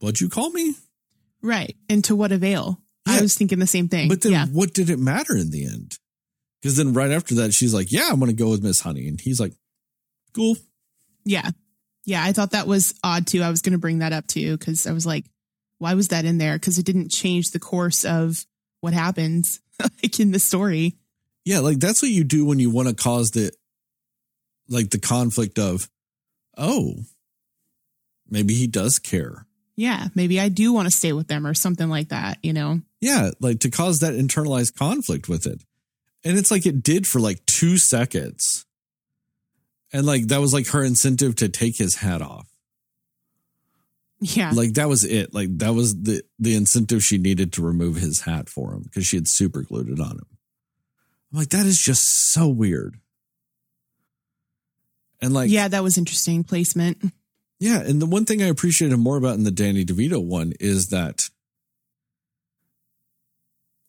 What'd 0.00 0.20
you 0.20 0.28
call 0.28 0.50
me? 0.50 0.74
Right. 1.40 1.76
And 1.88 2.04
to 2.04 2.16
what 2.16 2.32
avail? 2.32 2.80
I 3.06 3.20
was 3.20 3.34
thinking 3.36 3.58
the 3.58 3.66
same 3.66 3.88
thing. 3.88 4.08
But 4.08 4.22
then 4.22 4.32
yeah. 4.32 4.46
what 4.46 4.72
did 4.74 4.90
it 4.90 4.98
matter 4.98 5.36
in 5.36 5.50
the 5.50 5.64
end? 5.66 5.98
Because 6.60 6.76
then 6.76 6.92
right 6.94 7.10
after 7.10 7.34
that, 7.36 7.52
she's 7.52 7.72
like, 7.74 7.90
Yeah, 7.90 8.08
I'm 8.10 8.18
going 8.18 8.30
to 8.30 8.36
go 8.36 8.50
with 8.50 8.62
Miss 8.62 8.80
Honey. 8.80 9.08
And 9.08 9.20
he's 9.20 9.40
like, 9.40 9.52
Cool. 10.34 10.56
Yeah. 11.24 11.50
Yeah. 12.04 12.22
I 12.22 12.32
thought 12.32 12.50
that 12.50 12.66
was 12.66 12.94
odd 13.02 13.26
too. 13.26 13.42
I 13.42 13.50
was 13.50 13.62
going 13.62 13.72
to 13.72 13.78
bring 13.78 14.00
that 14.00 14.12
up 14.12 14.26
too 14.26 14.56
because 14.58 14.86
I 14.86 14.92
was 14.92 15.06
like, 15.06 15.24
why 15.78 15.94
was 15.94 16.08
that 16.08 16.24
in 16.24 16.38
there? 16.38 16.54
Because 16.54 16.78
it 16.78 16.86
didn't 16.86 17.10
change 17.10 17.50
the 17.50 17.58
course 17.58 18.04
of 18.04 18.44
what 18.80 18.92
happens 18.94 19.60
like 19.80 20.20
in 20.20 20.30
the 20.32 20.38
story. 20.38 20.96
Yeah, 21.44 21.58
like 21.60 21.78
that's 21.78 22.00
what 22.00 22.10
you 22.10 22.24
do 22.24 22.44
when 22.46 22.58
you 22.58 22.70
want 22.70 22.88
to 22.88 22.94
cause 22.94 23.32
the 23.32 23.52
like 24.68 24.90
the 24.90 24.98
conflict 24.98 25.58
of, 25.58 25.90
oh, 26.56 26.94
maybe 28.28 28.54
he 28.54 28.66
does 28.66 28.98
care. 28.98 29.46
Yeah. 29.76 30.08
Maybe 30.14 30.40
I 30.40 30.48
do 30.48 30.72
want 30.72 30.86
to 30.86 30.96
stay 30.96 31.12
with 31.12 31.28
them 31.28 31.46
or 31.46 31.54
something 31.54 31.88
like 31.88 32.10
that, 32.10 32.38
you 32.42 32.52
know? 32.52 32.80
Yeah, 33.00 33.30
like 33.40 33.60
to 33.60 33.70
cause 33.70 33.98
that 33.98 34.14
internalized 34.14 34.76
conflict 34.76 35.28
with 35.28 35.46
it. 35.46 35.62
And 36.24 36.38
it's 36.38 36.50
like 36.50 36.64
it 36.64 36.82
did 36.82 37.06
for 37.06 37.20
like 37.20 37.44
two 37.46 37.76
seconds. 37.78 38.66
And 39.92 40.06
like 40.06 40.28
that 40.28 40.40
was 40.40 40.54
like 40.54 40.68
her 40.68 40.82
incentive 40.82 41.36
to 41.36 41.48
take 41.48 41.76
his 41.76 41.96
hat 41.96 42.22
off. 42.22 42.48
Yeah. 44.20 44.52
Like 44.54 44.74
that 44.74 44.88
was 44.88 45.04
it. 45.04 45.34
Like 45.34 45.58
that 45.58 45.74
was 45.74 45.94
the 46.02 46.22
the 46.38 46.54
incentive 46.54 47.02
she 47.02 47.18
needed 47.18 47.52
to 47.54 47.62
remove 47.62 47.96
his 47.96 48.22
hat 48.22 48.48
for 48.48 48.72
him 48.72 48.82
because 48.82 49.06
she 49.06 49.16
had 49.16 49.28
super 49.28 49.62
glued 49.62 49.90
it 49.90 50.00
on 50.00 50.12
him. 50.12 50.26
I'm 51.32 51.38
like, 51.38 51.50
that 51.50 51.66
is 51.66 51.80
just 51.80 52.32
so 52.32 52.48
weird. 52.48 52.98
And 55.20 55.32
like, 55.32 55.50
yeah. 55.50 55.68
That 55.68 55.82
was 55.82 55.98
interesting 55.98 56.44
placement. 56.44 57.12
Yeah, 57.60 57.80
and 57.80 58.02
the 58.02 58.06
one 58.06 58.24
thing 58.24 58.42
I 58.42 58.46
appreciated 58.46 58.96
more 58.98 59.16
about 59.16 59.36
in 59.36 59.44
the 59.44 59.50
Danny 59.50 59.84
DeVito 59.84 60.22
one 60.22 60.52
is 60.60 60.88
that 60.88 61.30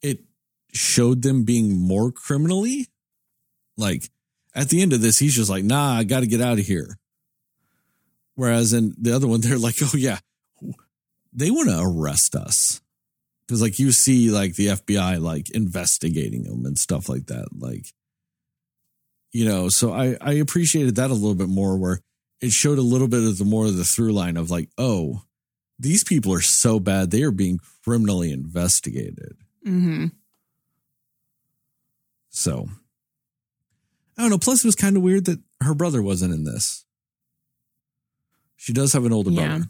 it 0.00 0.20
showed 0.72 1.22
them 1.22 1.44
being 1.44 1.78
more 1.78 2.12
criminally. 2.12 2.86
Like 3.76 4.10
at 4.54 4.70
the 4.70 4.80
end 4.80 4.92
of 4.92 5.02
this, 5.02 5.18
he's 5.18 5.34
just 5.34 5.50
like, 5.50 5.64
"Nah, 5.64 5.96
I 5.98 6.04
got 6.04 6.20
to 6.20 6.26
get 6.26 6.40
out 6.40 6.58
of 6.58 6.64
here." 6.64 6.98
Whereas 8.34 8.72
in 8.72 8.94
the 8.98 9.14
other 9.14 9.26
one, 9.26 9.40
they're 9.42 9.58
like, 9.58 9.76
"Oh 9.82 9.96
yeah, 9.96 10.20
they 11.32 11.50
want 11.50 11.68
to 11.68 11.80
arrest 11.80 12.34
us," 12.34 12.80
because 13.46 13.60
like 13.60 13.78
you 13.78 13.92
see, 13.92 14.30
like 14.30 14.54
the 14.54 14.68
FBI 14.68 15.20
like 15.20 15.50
investigating 15.50 16.44
them 16.44 16.64
and 16.64 16.78
stuff 16.78 17.08
like 17.08 17.26
that. 17.26 17.48
Like, 17.52 17.92
you 19.32 19.44
know, 19.44 19.68
so 19.68 19.92
I 19.92 20.16
I 20.20 20.32
appreciated 20.34 20.96
that 20.96 21.10
a 21.10 21.14
little 21.14 21.34
bit 21.34 21.48
more 21.48 21.76
where 21.76 22.00
it 22.40 22.50
showed 22.52 22.78
a 22.78 22.82
little 22.82 23.08
bit 23.08 23.22
of 23.22 23.38
the 23.38 23.44
more 23.44 23.66
of 23.66 23.76
the 23.76 23.84
through 23.84 24.12
line 24.12 24.36
of 24.36 24.50
like, 24.50 24.68
oh, 24.78 25.22
these 25.78 26.04
people 26.04 26.32
are 26.32 26.40
so 26.40 26.78
bad 26.80 27.10
they 27.10 27.22
are 27.22 27.30
being 27.30 27.58
criminally 27.84 28.30
investigated. 28.30 29.36
Mm-hmm. 29.66 30.06
So 32.30 32.68
I 34.16 34.22
don't 34.22 34.30
know. 34.30 34.38
Plus, 34.38 34.64
it 34.64 34.68
was 34.68 34.74
kind 34.74 34.96
of 34.96 35.02
weird 35.02 35.26
that 35.26 35.40
her 35.62 35.74
brother 35.74 36.02
wasn't 36.02 36.32
in 36.34 36.44
this. 36.44 36.84
She 38.56 38.72
does 38.72 38.92
have 38.92 39.04
an 39.04 39.12
older 39.12 39.30
Yeah. 39.30 39.46
brother. 39.48 39.64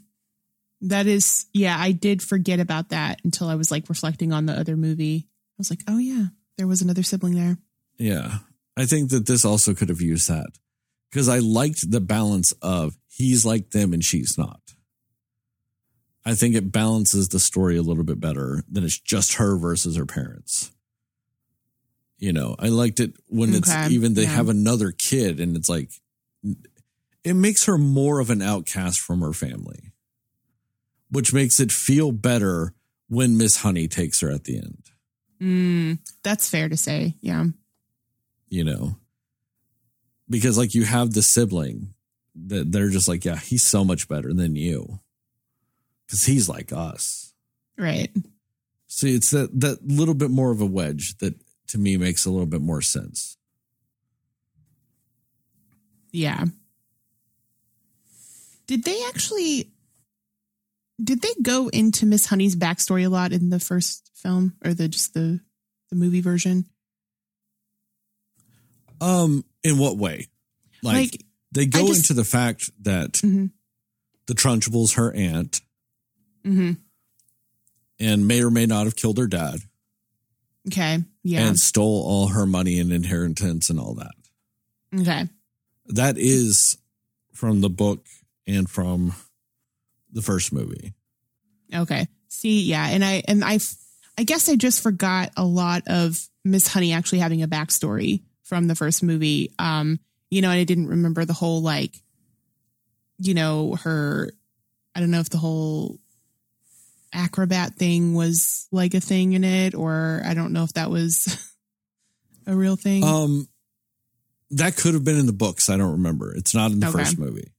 That 0.82 1.06
is, 1.06 1.46
yeah, 1.54 1.76
I 1.78 1.92
did 1.92 2.22
forget 2.22 2.60
about 2.60 2.90
that 2.90 3.20
until 3.24 3.48
I 3.48 3.54
was 3.54 3.70
like 3.70 3.88
reflecting 3.88 4.32
on 4.32 4.46
the 4.46 4.52
other 4.52 4.76
movie. 4.76 5.26
I 5.26 5.54
was 5.58 5.70
like, 5.70 5.80
oh 5.88 5.98
yeah, 5.98 6.26
there 6.58 6.66
was 6.66 6.82
another 6.82 7.02
sibling 7.02 7.34
there. 7.34 7.56
Yeah. 7.98 8.38
I 8.76 8.84
think 8.84 9.10
that 9.10 9.26
this 9.26 9.44
also 9.44 9.74
could 9.74 9.88
have 9.88 10.00
used 10.00 10.28
that 10.28 10.50
because 11.10 11.28
I 11.28 11.38
liked 11.38 11.90
the 11.90 12.00
balance 12.00 12.52
of 12.60 12.96
he's 13.08 13.44
like 13.44 13.70
them 13.70 13.92
and 13.92 14.04
she's 14.04 14.36
not. 14.36 14.60
I 16.24 16.34
think 16.34 16.56
it 16.56 16.72
balances 16.72 17.28
the 17.28 17.38
story 17.38 17.76
a 17.76 17.82
little 17.82 18.04
bit 18.04 18.20
better 18.20 18.64
than 18.68 18.84
it's 18.84 18.98
just 18.98 19.34
her 19.34 19.56
versus 19.56 19.96
her 19.96 20.06
parents. 20.06 20.72
You 22.18 22.32
know, 22.32 22.56
I 22.58 22.68
liked 22.68 22.98
it 22.98 23.14
when 23.28 23.54
it's 23.54 23.72
even 23.88 24.14
they 24.14 24.22
yeah. 24.22 24.28
have 24.30 24.48
another 24.48 24.90
kid 24.90 25.38
and 25.38 25.56
it's 25.56 25.68
like, 25.68 25.90
it 27.22 27.34
makes 27.34 27.66
her 27.66 27.78
more 27.78 28.20
of 28.20 28.30
an 28.30 28.42
outcast 28.42 29.00
from 29.00 29.20
her 29.20 29.32
family, 29.32 29.92
which 31.10 31.32
makes 31.32 31.60
it 31.60 31.70
feel 31.70 32.10
better 32.12 32.74
when 33.08 33.36
Miss 33.36 33.58
Honey 33.58 33.86
takes 33.86 34.20
her 34.20 34.30
at 34.30 34.44
the 34.44 34.56
end. 34.56 34.82
Mm, 35.40 35.98
that's 36.22 36.48
fair 36.48 36.68
to 36.68 36.76
say. 36.76 37.14
Yeah. 37.20 37.44
You 38.48 38.64
know 38.64 38.96
because 40.28 40.56
like 40.58 40.74
you 40.74 40.84
have 40.84 41.12
the 41.12 41.22
sibling 41.22 41.94
that 42.34 42.70
they're 42.72 42.90
just 42.90 43.08
like 43.08 43.24
yeah 43.24 43.36
he's 43.36 43.66
so 43.66 43.84
much 43.84 44.08
better 44.08 44.32
than 44.32 44.54
you 44.56 45.00
because 46.06 46.24
he's 46.24 46.48
like 46.48 46.72
us 46.72 47.32
Right. 47.78 48.10
see 48.86 49.14
it's 49.14 49.30
that 49.30 49.60
that 49.60 49.86
little 49.86 50.14
bit 50.14 50.30
more 50.30 50.50
of 50.50 50.60
a 50.60 50.66
wedge 50.66 51.16
that 51.18 51.34
to 51.68 51.78
me 51.78 51.96
makes 51.96 52.24
a 52.26 52.30
little 52.30 52.46
bit 52.46 52.60
more 52.62 52.80
sense 52.82 53.36
Yeah. 56.12 56.44
Did 58.66 58.84
they 58.84 58.98
actually 59.08 59.70
did 61.02 61.20
they 61.20 61.34
go 61.42 61.68
into 61.68 62.06
Miss 62.06 62.24
Honey's 62.26 62.56
backstory 62.56 63.04
a 63.04 63.10
lot 63.10 63.32
in 63.32 63.50
the 63.50 63.60
first 63.60 64.10
film 64.14 64.54
or 64.64 64.72
the 64.72 64.88
just 64.88 65.12
the 65.12 65.40
the 65.90 65.96
movie 65.96 66.22
version? 66.22 66.64
Um 69.00 69.44
in 69.62 69.78
what 69.78 69.96
way 69.96 70.26
like, 70.82 70.94
Like, 71.12 71.24
they 71.52 71.66
go 71.66 71.86
just- 71.88 71.98
into 72.10 72.14
the 72.14 72.24
fact 72.24 72.70
that 72.82 73.12
Mhm. 73.14 73.50
the 74.26 74.34
trunchbull's 74.34 74.92
her 74.94 75.12
aunt 75.12 75.60
hmm 76.44 76.72
and 77.98 78.28
may 78.28 78.42
or 78.42 78.50
may 78.50 78.66
not 78.66 78.84
have 78.84 78.96
killed 78.96 79.18
her 79.18 79.26
dad 79.26 79.60
Okay. 80.68 81.02
Yeah. 81.22 81.46
and 81.46 81.58
stole 81.58 82.02
all 82.06 82.28
her 82.28 82.44
money 82.46 82.78
and 82.78 82.92
inheritance 82.92 83.70
and 83.70 83.78
all 83.80 83.94
that 83.94 84.14
okay. 84.94 85.28
that 85.86 86.16
is 86.18 86.76
from 87.32 87.60
the 87.60 87.70
book 87.70 88.06
and 88.46 88.68
from 88.70 89.14
the 90.12 90.22
first 90.22 90.52
movie. 90.52 90.94
Okay. 91.74 92.06
See, 92.28 92.62
yeah, 92.62 92.86
and 92.88 93.04
I 93.04 93.22
and 93.28 93.44
I 93.44 93.58
I 94.16 94.22
guess 94.24 94.48
I 94.48 94.56
just 94.56 94.80
forgot 94.80 95.32
a 95.36 95.44
lot 95.44 95.82
of 95.88 96.16
Miss 96.44 96.66
Honey 96.68 96.92
actually 96.92 97.18
having 97.18 97.42
a 97.42 97.48
backstory 97.48 98.22
from 98.46 98.66
the 98.68 98.74
first 98.74 99.02
movie. 99.02 99.52
Um, 99.58 100.00
you 100.30 100.40
know, 100.42 100.50
and 100.50 100.58
I 100.60 100.64
didn't 100.64 100.88
remember 100.88 101.24
the 101.24 101.32
whole 101.32 101.60
like, 101.62 101.94
you 103.18 103.34
know, 103.34 103.76
her. 103.82 104.30
I 104.94 105.00
don't 105.00 105.10
know 105.10 105.20
if 105.20 105.28
the 105.30 105.38
whole 105.38 105.98
acrobat 107.12 107.74
thing 107.74 108.14
was 108.14 108.66
like 108.72 108.94
a 108.94 109.00
thing 109.00 109.32
in 109.34 109.44
it, 109.44 109.74
or 109.74 110.22
I 110.24 110.34
don't 110.34 110.52
know 110.52 110.64
if 110.64 110.72
that 110.74 110.90
was 110.90 111.52
a 112.46 112.54
real 112.56 112.76
thing. 112.76 113.04
Um, 113.04 113.48
that 114.50 114.76
could 114.76 114.94
have 114.94 115.04
been 115.04 115.18
in 115.18 115.26
the 115.26 115.32
books. 115.32 115.68
I 115.68 115.76
don't 115.76 115.92
remember. 115.92 116.34
It's 116.34 116.54
not 116.54 116.70
in 116.70 116.80
the 116.80 116.88
Okay. 116.88 116.98
first 116.98 117.18
movie. 117.18 117.52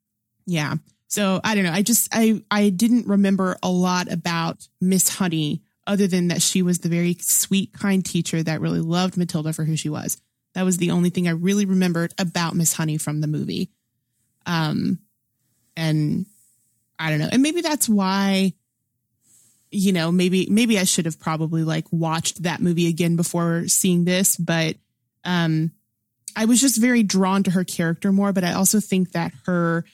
Yeah. 0.46 0.76
So 1.10 1.40
I 1.44 1.56
don't 1.56 1.64
know. 1.64 1.72
I 1.74 1.82
just 1.82 2.10
I 2.12 2.42
I 2.52 2.70
didn't 2.70 3.08
remember 3.08 3.58
a 3.64 3.70
lot 3.70 4.12
about 4.12 4.68
Miss 4.82 5.08
Honey 5.10 5.62
other 5.86 6.08
than 6.08 6.28
that 6.30 6.42
she 6.42 6.62
was 6.62 6.80
the 6.80 6.90
very 6.90 7.16
sweet, 7.22 7.72
kind 7.74 8.04
teacher 8.06 8.44
that 8.44 8.60
really 8.62 8.82
loved 8.82 9.16
Matilda 9.18 9.54
for 9.54 9.64
who 9.64 9.78
she 9.78 9.90
was. 9.90 10.18
That 10.58 10.66
was 10.66 10.78
the 10.78 10.90
only 10.90 11.12
thing 11.12 11.28
I 11.28 11.34
really 11.34 11.68
remembered 11.68 12.16
about 12.18 12.56
Miss 12.56 12.74
Honey 12.74 12.98
from 12.98 13.22
the 13.22 13.28
movie. 13.28 13.70
Um 14.48 14.98
and 15.76 16.26
I 16.98 17.12
don't 17.12 17.20
know. 17.20 17.30
And 17.32 17.44
maybe 17.44 17.62
that's 17.62 17.88
why 17.88 18.54
you 19.70 19.94
know, 19.94 20.12
maybe 20.12 20.48
maybe 20.50 20.80
I 20.80 20.86
should 20.86 21.06
have 21.06 21.20
probably 21.20 21.64
like 21.64 21.86
watched 21.92 22.42
that 22.42 22.60
movie 22.60 22.88
again 22.88 23.16
before 23.16 23.68
seeing 23.68 24.04
this, 24.04 24.36
but 24.36 24.78
um 25.24 25.74
I 26.36 26.46
was 26.46 26.60
just 26.60 26.82
very 26.82 27.04
drawn 27.04 27.44
to 27.44 27.52
her 27.52 27.64
character 27.64 28.12
more, 28.12 28.34
but 28.34 28.44
I 28.44 28.54
also 28.54 28.80
think 28.80 29.12
that 29.12 29.34
her 29.46 29.86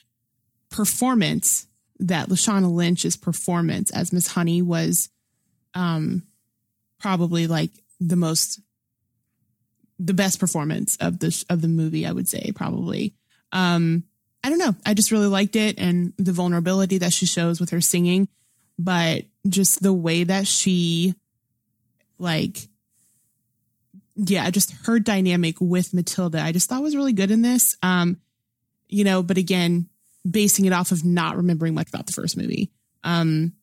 performance 0.69 1.67
that 1.99 2.29
Lashana 2.29 2.73
Lynch's 2.73 3.17
performance 3.17 3.91
as 3.91 4.13
Miss 4.13 4.27
Honey 4.27 4.61
was 4.61 5.09
um 5.73 6.23
probably 7.01 7.47
like 7.47 7.71
the 7.99 8.15
most 8.15 8.61
the 9.99 10.13
best 10.13 10.39
performance 10.39 10.97
of 10.99 11.19
the 11.19 11.43
of 11.49 11.61
the 11.61 11.67
movie 11.67 12.05
I 12.05 12.11
would 12.11 12.27
say 12.27 12.51
probably 12.55 13.13
um 13.51 14.03
I 14.43 14.49
don't 14.49 14.57
know 14.57 14.75
I 14.85 14.93
just 14.93 15.11
really 15.11 15.27
liked 15.27 15.55
it 15.55 15.79
and 15.79 16.13
the 16.17 16.31
vulnerability 16.31 16.97
that 16.99 17.13
she 17.13 17.25
shows 17.25 17.59
with 17.59 17.69
her 17.71 17.81
singing 17.81 18.27
but 18.77 19.25
just 19.47 19.81
the 19.81 19.93
way 19.93 20.23
that 20.23 20.47
she 20.47 21.15
like 22.17 22.67
yeah 24.15 24.49
just 24.49 24.73
her 24.85 24.99
dynamic 24.99 25.57
with 25.59 25.93
Matilda 25.93 26.41
I 26.41 26.51
just 26.51 26.69
thought 26.69 26.81
was 26.81 26.95
really 26.95 27.13
good 27.13 27.31
in 27.31 27.41
this 27.41 27.75
um 27.81 28.17
you 28.89 29.03
know 29.03 29.23
but 29.23 29.37
again 29.37 29.89
basing 30.29 30.65
it 30.65 30.73
off 30.73 30.91
of 30.91 31.03
not 31.03 31.37
remembering 31.37 31.73
much 31.73 31.89
about 31.89 32.05
the 32.05 32.13
first 32.13 32.37
movie. 32.37 32.71
Um, 33.03 33.53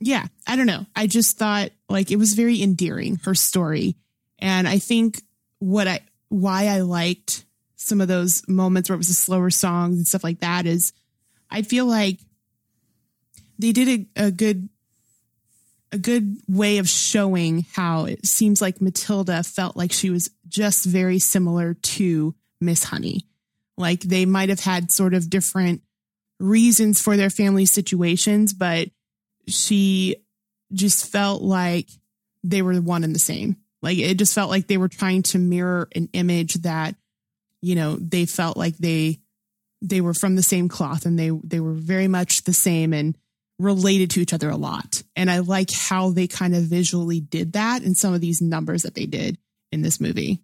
yeah, 0.00 0.26
I 0.46 0.56
don't 0.56 0.66
know. 0.66 0.86
I 0.96 1.06
just 1.06 1.38
thought 1.38 1.70
like 1.88 2.10
it 2.10 2.16
was 2.16 2.34
very 2.34 2.62
endearing, 2.62 3.20
her 3.24 3.34
story. 3.34 3.96
And 4.38 4.66
I 4.66 4.78
think 4.78 5.22
what 5.62 5.86
I, 5.86 6.00
why 6.28 6.66
I 6.66 6.80
liked 6.80 7.44
some 7.76 8.00
of 8.00 8.08
those 8.08 8.42
moments 8.48 8.90
where 8.90 8.94
it 8.94 8.98
was 8.98 9.06
the 9.06 9.14
slower 9.14 9.48
songs 9.48 9.96
and 9.96 10.06
stuff 10.06 10.24
like 10.24 10.40
that 10.40 10.66
is 10.66 10.92
I 11.50 11.62
feel 11.62 11.86
like 11.86 12.18
they 13.60 13.70
did 13.70 14.08
a, 14.16 14.26
a 14.26 14.30
good, 14.32 14.68
a 15.92 15.98
good 15.98 16.38
way 16.48 16.78
of 16.78 16.88
showing 16.88 17.64
how 17.74 18.06
it 18.06 18.26
seems 18.26 18.60
like 18.60 18.80
Matilda 18.80 19.44
felt 19.44 19.76
like 19.76 19.92
she 19.92 20.10
was 20.10 20.30
just 20.48 20.84
very 20.84 21.20
similar 21.20 21.74
to 21.74 22.34
Miss 22.60 22.82
Honey. 22.82 23.28
Like 23.76 24.00
they 24.00 24.26
might 24.26 24.48
have 24.48 24.60
had 24.60 24.90
sort 24.90 25.14
of 25.14 25.30
different 25.30 25.82
reasons 26.40 27.00
for 27.00 27.16
their 27.16 27.30
family 27.30 27.66
situations, 27.66 28.52
but 28.52 28.88
she 29.46 30.16
just 30.72 31.06
felt 31.06 31.40
like 31.40 31.88
they 32.42 32.62
were 32.62 32.74
one 32.80 33.04
and 33.04 33.14
the 33.14 33.20
same. 33.20 33.58
Like 33.82 33.98
it 33.98 34.18
just 34.18 34.34
felt 34.34 34.50
like 34.50 34.68
they 34.68 34.76
were 34.78 34.88
trying 34.88 35.22
to 35.24 35.38
mirror 35.38 35.88
an 35.94 36.08
image 36.12 36.54
that, 36.62 36.94
you 37.60 37.74
know, 37.74 37.96
they 37.96 38.26
felt 38.26 38.56
like 38.56 38.76
they 38.78 39.18
they 39.80 40.00
were 40.00 40.14
from 40.14 40.36
the 40.36 40.42
same 40.42 40.68
cloth 40.68 41.04
and 41.04 41.18
they 41.18 41.30
they 41.42 41.60
were 41.60 41.72
very 41.72 42.08
much 42.08 42.44
the 42.44 42.52
same 42.52 42.92
and 42.92 43.18
related 43.58 44.10
to 44.10 44.20
each 44.20 44.32
other 44.32 44.50
a 44.50 44.56
lot. 44.56 45.02
And 45.16 45.30
I 45.30 45.38
like 45.38 45.70
how 45.72 46.10
they 46.10 46.26
kind 46.26 46.54
of 46.54 46.62
visually 46.62 47.20
did 47.20 47.54
that 47.54 47.82
in 47.82 47.94
some 47.94 48.14
of 48.14 48.20
these 48.20 48.40
numbers 48.40 48.82
that 48.82 48.94
they 48.94 49.06
did 49.06 49.38
in 49.70 49.82
this 49.82 50.00
movie. 50.00 50.40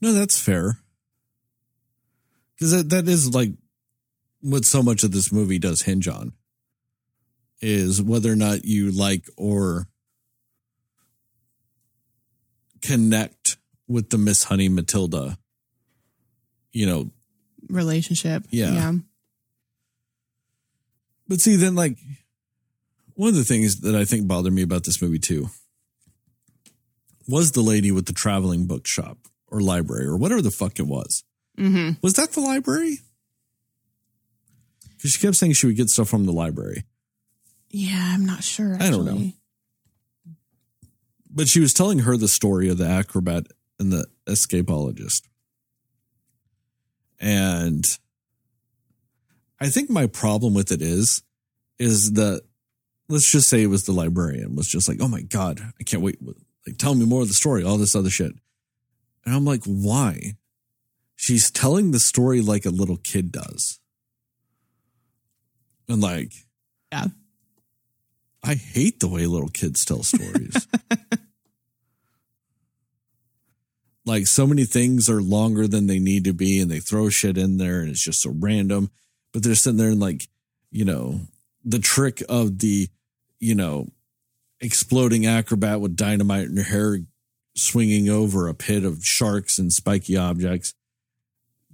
No, 0.00 0.12
that's 0.12 0.38
fair. 0.38 0.78
Because 2.54 2.72
that, 2.72 2.90
that 2.90 3.08
is 3.08 3.34
like 3.34 3.52
what 4.40 4.64
so 4.64 4.82
much 4.82 5.02
of 5.02 5.12
this 5.12 5.32
movie 5.32 5.58
does 5.58 5.82
hinge 5.82 6.08
on 6.08 6.32
is 7.60 8.02
whether 8.02 8.32
or 8.32 8.36
not 8.36 8.64
you 8.64 8.90
like 8.90 9.26
or 9.36 9.86
connect 12.82 13.56
with 13.88 14.10
the 14.10 14.18
Miss 14.18 14.44
Honey 14.44 14.68
Matilda, 14.68 15.38
you 16.72 16.86
know. 16.86 17.10
Relationship. 17.68 18.44
Yeah. 18.50 18.72
Yeah. 18.72 18.92
But 21.28 21.40
see, 21.40 21.56
then 21.56 21.74
like 21.74 21.96
one 23.14 23.28
of 23.28 23.34
the 23.36 23.44
things 23.44 23.80
that 23.80 23.94
I 23.94 24.04
think 24.04 24.26
bothered 24.26 24.52
me 24.52 24.62
about 24.62 24.84
this 24.84 25.00
movie 25.00 25.18
too 25.18 25.48
was 27.28 27.52
the 27.52 27.60
lady 27.60 27.92
with 27.92 28.06
the 28.06 28.12
traveling 28.12 28.66
bookshop 28.66 29.18
or 29.46 29.60
library 29.60 30.06
or 30.06 30.16
whatever 30.16 30.42
the 30.42 30.50
fuck 30.50 30.78
it 30.78 30.86
was. 30.86 31.22
Mm-hmm. 31.58 31.92
Was 32.02 32.14
that 32.14 32.32
the 32.32 32.40
library? 32.40 32.98
Because 34.96 35.12
she 35.12 35.20
kept 35.20 35.36
saying 35.36 35.52
she 35.52 35.66
would 35.66 35.76
get 35.76 35.88
stuff 35.88 36.08
from 36.08 36.26
the 36.26 36.32
library, 36.32 36.84
Yeah, 37.70 38.12
I'm 38.14 38.26
not 38.26 38.42
sure. 38.42 38.76
I 38.80 38.90
don't 38.90 39.04
know. 39.04 39.32
But 41.30 41.48
she 41.48 41.60
was 41.60 41.72
telling 41.72 42.00
her 42.00 42.16
the 42.16 42.28
story 42.28 42.68
of 42.68 42.78
the 42.78 42.86
acrobat 42.86 43.46
and 43.78 43.92
the 43.92 44.06
escapologist. 44.26 45.22
And 47.20 47.84
I 49.60 49.68
think 49.68 49.90
my 49.90 50.06
problem 50.06 50.54
with 50.54 50.72
it 50.72 50.82
is, 50.82 51.22
is 51.78 52.12
that 52.12 52.42
let's 53.08 53.30
just 53.30 53.48
say 53.48 53.62
it 53.62 53.66
was 53.68 53.84
the 53.84 53.92
librarian 53.92 54.54
was 54.54 54.68
just 54.68 54.88
like, 54.88 54.98
oh 55.00 55.08
my 55.08 55.22
god, 55.22 55.60
I 55.78 55.82
can't 55.84 56.02
wait. 56.02 56.18
Like, 56.66 56.78
tell 56.78 56.94
me 56.94 57.04
more 57.04 57.22
of 57.22 57.28
the 57.28 57.34
story, 57.34 57.64
all 57.64 57.76
this 57.76 57.94
other 57.94 58.10
shit. 58.10 58.32
And 59.24 59.34
I'm 59.34 59.44
like, 59.44 59.62
why? 59.64 60.36
She's 61.16 61.50
telling 61.50 61.90
the 61.90 62.00
story 62.00 62.40
like 62.40 62.64
a 62.64 62.70
little 62.70 62.96
kid 62.96 63.30
does. 63.30 63.80
And 65.88 66.00
like, 66.00 66.32
Yeah. 66.92 67.06
I 68.42 68.54
hate 68.54 69.00
the 69.00 69.08
way 69.08 69.26
little 69.26 69.50
kids 69.50 69.84
tell 69.84 70.02
stories. 70.02 70.66
like 74.06 74.26
so 74.26 74.46
many 74.46 74.64
things 74.64 75.08
are 75.10 75.20
longer 75.22 75.68
than 75.68 75.86
they 75.86 75.98
need 75.98 76.24
to 76.24 76.32
be 76.32 76.60
and 76.60 76.70
they 76.70 76.80
throw 76.80 77.08
shit 77.08 77.36
in 77.36 77.58
there 77.58 77.80
and 77.80 77.90
it's 77.90 78.02
just 78.02 78.22
so 78.22 78.32
random 78.34 78.90
but 79.32 79.42
they're 79.42 79.54
sitting 79.54 79.76
there 79.76 79.90
and 79.90 80.00
like 80.00 80.28
you 80.70 80.84
know 80.84 81.20
the 81.64 81.78
trick 81.78 82.22
of 82.28 82.58
the 82.60 82.88
you 83.38 83.54
know 83.54 83.86
exploding 84.60 85.26
acrobat 85.26 85.80
with 85.80 85.96
dynamite 85.96 86.46
in 86.46 86.54
your 86.56 86.64
hair 86.64 86.98
swinging 87.56 88.08
over 88.08 88.48
a 88.48 88.54
pit 88.54 88.84
of 88.84 89.04
sharks 89.04 89.58
and 89.58 89.72
spiky 89.72 90.16
objects 90.16 90.72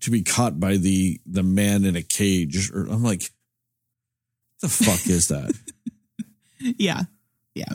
to 0.00 0.10
be 0.10 0.22
caught 0.22 0.58
by 0.60 0.76
the 0.76 1.20
the 1.26 1.42
man 1.42 1.84
in 1.84 1.96
a 1.96 2.02
cage 2.02 2.70
or 2.72 2.82
i'm 2.90 3.02
like 3.02 3.30
the 4.62 4.68
fuck 4.68 5.06
is 5.08 5.28
that 5.28 5.52
Yeah. 6.58 7.02
Yeah. 7.54 7.74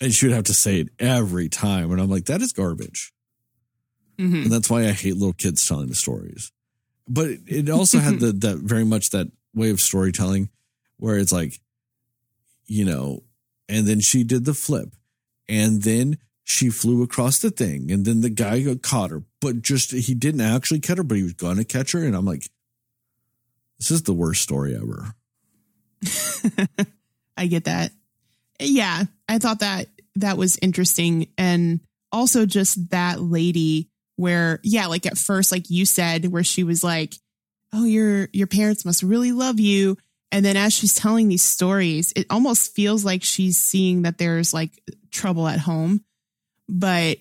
and 0.00 0.12
she 0.12 0.26
would 0.26 0.34
have 0.34 0.44
to 0.44 0.54
say 0.54 0.78
it 0.80 0.88
every 0.98 1.48
time 1.48 1.90
and 1.90 2.00
i'm 2.00 2.08
like 2.10 2.26
that 2.26 2.40
is 2.40 2.52
garbage 2.52 3.12
hmm 4.18 4.34
and 4.34 4.52
that's 4.52 4.70
why 4.70 4.84
I 4.84 4.92
hate 4.92 5.14
little 5.14 5.32
kids 5.32 5.66
telling 5.66 5.88
the 5.88 5.94
stories. 5.94 6.52
But 7.08 7.28
it, 7.28 7.40
it 7.46 7.70
also 7.70 7.98
had 7.98 8.20
the 8.20 8.32
that 8.32 8.58
very 8.58 8.84
much 8.84 9.10
that 9.10 9.28
way 9.54 9.70
of 9.70 9.80
storytelling 9.80 10.50
where 10.96 11.18
it's 11.18 11.32
like, 11.32 11.60
you 12.66 12.84
know, 12.84 13.22
and 13.68 13.86
then 13.86 14.00
she 14.00 14.24
did 14.24 14.44
the 14.44 14.54
flip, 14.54 14.94
and 15.48 15.82
then 15.82 16.18
she 16.44 16.70
flew 16.70 17.02
across 17.02 17.38
the 17.38 17.50
thing, 17.50 17.90
and 17.90 18.04
then 18.04 18.20
the 18.20 18.30
guy 18.30 18.60
got 18.60 18.82
caught 18.82 19.10
her, 19.10 19.22
but 19.40 19.62
just 19.62 19.92
he 19.92 20.14
didn't 20.14 20.40
actually 20.42 20.80
catch 20.80 20.98
her, 20.98 21.02
but 21.02 21.16
he 21.16 21.22
was 21.22 21.32
gonna 21.32 21.64
catch 21.64 21.92
her, 21.92 22.04
and 22.04 22.14
I'm 22.14 22.26
like, 22.26 22.48
this 23.78 23.90
is 23.90 24.02
the 24.02 24.12
worst 24.12 24.42
story 24.42 24.76
ever. 24.76 25.14
I 27.36 27.46
get 27.46 27.64
that. 27.64 27.90
Yeah, 28.60 29.04
I 29.28 29.38
thought 29.38 29.60
that 29.60 29.88
that 30.16 30.36
was 30.36 30.58
interesting, 30.62 31.28
and 31.36 31.80
also 32.12 32.46
just 32.46 32.90
that 32.90 33.20
lady 33.20 33.90
where, 34.16 34.60
yeah, 34.62 34.86
like 34.86 35.06
at 35.06 35.18
first, 35.18 35.52
like 35.52 35.70
you 35.70 35.86
said, 35.86 36.26
where 36.26 36.44
she 36.44 36.64
was 36.64 36.84
like, 36.84 37.14
"Oh, 37.72 37.84
your 37.84 38.28
your 38.32 38.46
parents 38.46 38.84
must 38.84 39.02
really 39.02 39.32
love 39.32 39.60
you," 39.60 39.96
and 40.30 40.44
then 40.44 40.56
as 40.56 40.72
she's 40.72 40.94
telling 40.94 41.28
these 41.28 41.44
stories, 41.44 42.12
it 42.16 42.26
almost 42.30 42.74
feels 42.74 43.04
like 43.04 43.22
she's 43.22 43.58
seeing 43.58 44.02
that 44.02 44.18
there's 44.18 44.52
like 44.52 44.72
trouble 45.10 45.46
at 45.46 45.60
home, 45.60 46.04
but 46.68 47.18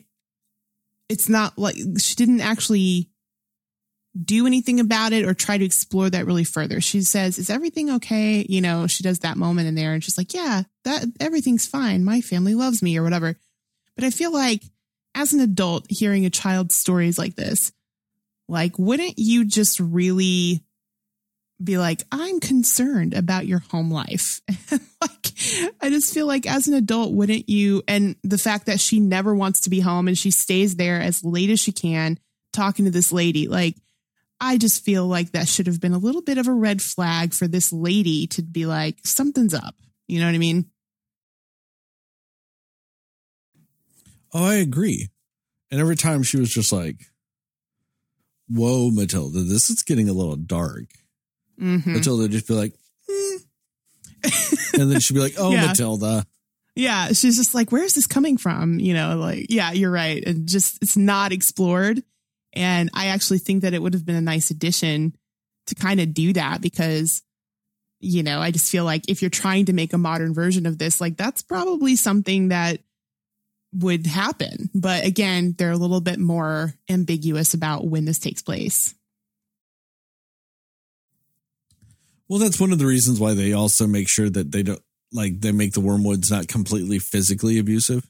it's 1.09 1.29
not 1.29 1.57
like 1.57 1.75
she 1.99 2.15
didn't 2.15 2.41
actually 2.41 3.09
do 4.19 4.45
anything 4.45 4.79
about 4.79 5.11
it 5.11 5.25
or 5.25 5.33
try 5.33 5.57
to 5.57 5.65
explore 5.65 6.09
that 6.09 6.25
really 6.25 6.43
further. 6.43 6.81
She 6.81 7.01
says, 7.01 7.39
"Is 7.39 7.49
everything 7.49 7.89
okay?" 7.91 8.45
You 8.47 8.61
know, 8.61 8.87
she 8.87 9.03
does 9.03 9.19
that 9.19 9.37
moment 9.37 9.67
in 9.67 9.75
there 9.75 9.93
and 9.93 10.03
she's 10.03 10.17
like, 10.17 10.33
"Yeah, 10.33 10.63
that 10.83 11.05
everything's 11.19 11.65
fine. 11.65 12.03
My 12.03 12.21
family 12.21 12.55
loves 12.55 12.81
me 12.81 12.97
or 12.97 13.03
whatever." 13.03 13.37
But 13.95 14.05
I 14.05 14.09
feel 14.09 14.31
like 14.31 14.63
as 15.15 15.33
an 15.33 15.39
adult 15.39 15.85
hearing 15.89 16.25
a 16.25 16.29
child's 16.29 16.75
stories 16.75 17.17
like 17.17 17.35
this, 17.35 17.71
like 18.47 18.77
wouldn't 18.77 19.15
you 19.17 19.45
just 19.45 19.79
really 19.79 20.63
be 21.63 21.77
like, 21.77 22.03
"I'm 22.11 22.39
concerned 22.39 23.13
about 23.13 23.47
your 23.47 23.59
home 23.59 23.91
life." 23.91 24.41
like 24.71 25.31
I 25.81 25.89
just 25.89 26.13
feel 26.13 26.27
like 26.27 26.45
as 26.45 26.67
an 26.67 26.73
adult, 26.73 27.13
wouldn't 27.13 27.49
you 27.49 27.83
and 27.87 28.15
the 28.23 28.37
fact 28.37 28.65
that 28.65 28.79
she 28.79 28.99
never 28.99 29.33
wants 29.33 29.61
to 29.61 29.69
be 29.69 29.79
home 29.79 30.07
and 30.07 30.17
she 30.17 30.31
stays 30.31 30.75
there 30.75 30.99
as 30.99 31.23
late 31.23 31.49
as 31.49 31.59
she 31.59 31.71
can 31.71 32.19
talking 32.51 32.85
to 32.85 32.91
this 32.91 33.11
lady, 33.11 33.47
like 33.47 33.75
I 34.39 34.57
just 34.57 34.83
feel 34.83 35.07
like 35.07 35.31
that 35.31 35.47
should 35.47 35.67
have 35.67 35.79
been 35.79 35.93
a 35.93 35.97
little 35.97 36.21
bit 36.21 36.37
of 36.37 36.49
a 36.49 36.53
red 36.53 36.81
flag 36.81 37.33
for 37.33 37.47
this 37.47 37.71
lady 37.71 38.27
to 38.27 38.41
be 38.41 38.65
like, 38.65 38.97
something's 39.05 39.53
up. 39.53 39.75
You 40.07 40.19
know 40.19 40.25
what 40.25 40.35
I 40.35 40.39
mean? 40.39 40.69
Oh, 44.33 44.45
I 44.45 44.55
agree. 44.55 45.09
And 45.71 45.79
every 45.79 45.95
time 45.95 46.23
she 46.23 46.37
was 46.37 46.49
just 46.49 46.71
like, 46.71 46.97
"Whoa, 48.47 48.89
Matilda, 48.91 49.43
this 49.43 49.69
is 49.69 49.83
getting 49.83 50.09
a 50.09 50.13
little 50.13 50.35
dark." 50.35 50.85
hmm 51.57 51.77
Matilda 51.85 52.23
would 52.23 52.31
just 52.31 52.47
be 52.47 52.53
like, 52.53 52.73
"Hmm." 53.09 53.37
and 54.81 54.91
then 54.91 54.99
she'd 54.99 55.13
be 55.13 55.19
like, 55.19 55.35
"Oh, 55.37 55.51
Yeah. 55.51 55.67
Matilda." 55.67 56.25
Yeah. 56.75 57.09
She's 57.09 57.37
just 57.37 57.53
like, 57.53 57.71
where's 57.71 57.93
this 57.93 58.07
coming 58.07 58.35
from? 58.37 58.79
You 58.79 58.95
know, 58.95 59.15
like, 59.17 59.45
yeah, 59.49 59.73
you're 59.73 59.91
right. 59.91 60.23
And 60.25 60.47
just, 60.47 60.79
it's 60.81 60.97
not 60.97 61.31
explored. 61.31 62.01
And 62.53 62.89
I 62.95 63.07
actually 63.07 63.37
think 63.37 63.61
that 63.61 63.75
it 63.75 63.81
would 63.81 63.93
have 63.93 64.07
been 64.07 64.15
a 64.15 64.21
nice 64.21 64.49
addition 64.49 65.15
to 65.67 65.75
kind 65.75 65.99
of 65.99 66.15
do 66.15 66.33
that 66.33 66.61
because, 66.61 67.21
you 67.99 68.23
know, 68.23 68.39
I 68.39 68.49
just 68.49 68.71
feel 68.71 68.85
like 68.85 69.03
if 69.07 69.21
you're 69.21 69.29
trying 69.29 69.65
to 69.65 69.73
make 69.73 69.93
a 69.93 69.99
modern 69.99 70.33
version 70.33 70.65
of 70.65 70.79
this, 70.79 70.99
like 70.99 71.15
that's 71.15 71.43
probably 71.43 71.95
something 71.95 72.47
that 72.47 72.79
would 73.73 74.05
happen. 74.07 74.69
But 74.73 75.05
again, 75.05 75.55
they're 75.57 75.71
a 75.71 75.77
little 75.77 76.01
bit 76.01 76.19
more 76.19 76.73
ambiguous 76.89 77.53
about 77.53 77.85
when 77.87 78.05
this 78.05 78.19
takes 78.19 78.41
place. 78.41 78.93
Well, 82.27 82.39
that's 82.39 82.59
one 82.59 82.71
of 82.71 82.79
the 82.79 82.85
reasons 82.85 83.19
why 83.19 83.33
they 83.33 83.53
also 83.53 83.85
make 83.85 84.07
sure 84.09 84.29
that 84.29 84.51
they 84.51 84.63
don't 84.63 84.81
like 85.11 85.39
they 85.41 85.51
make 85.51 85.73
the 85.73 85.81
wormwoods 85.81 86.31
not 86.31 86.47
completely 86.47 86.97
physically 86.99 87.59
abusive. 87.59 88.07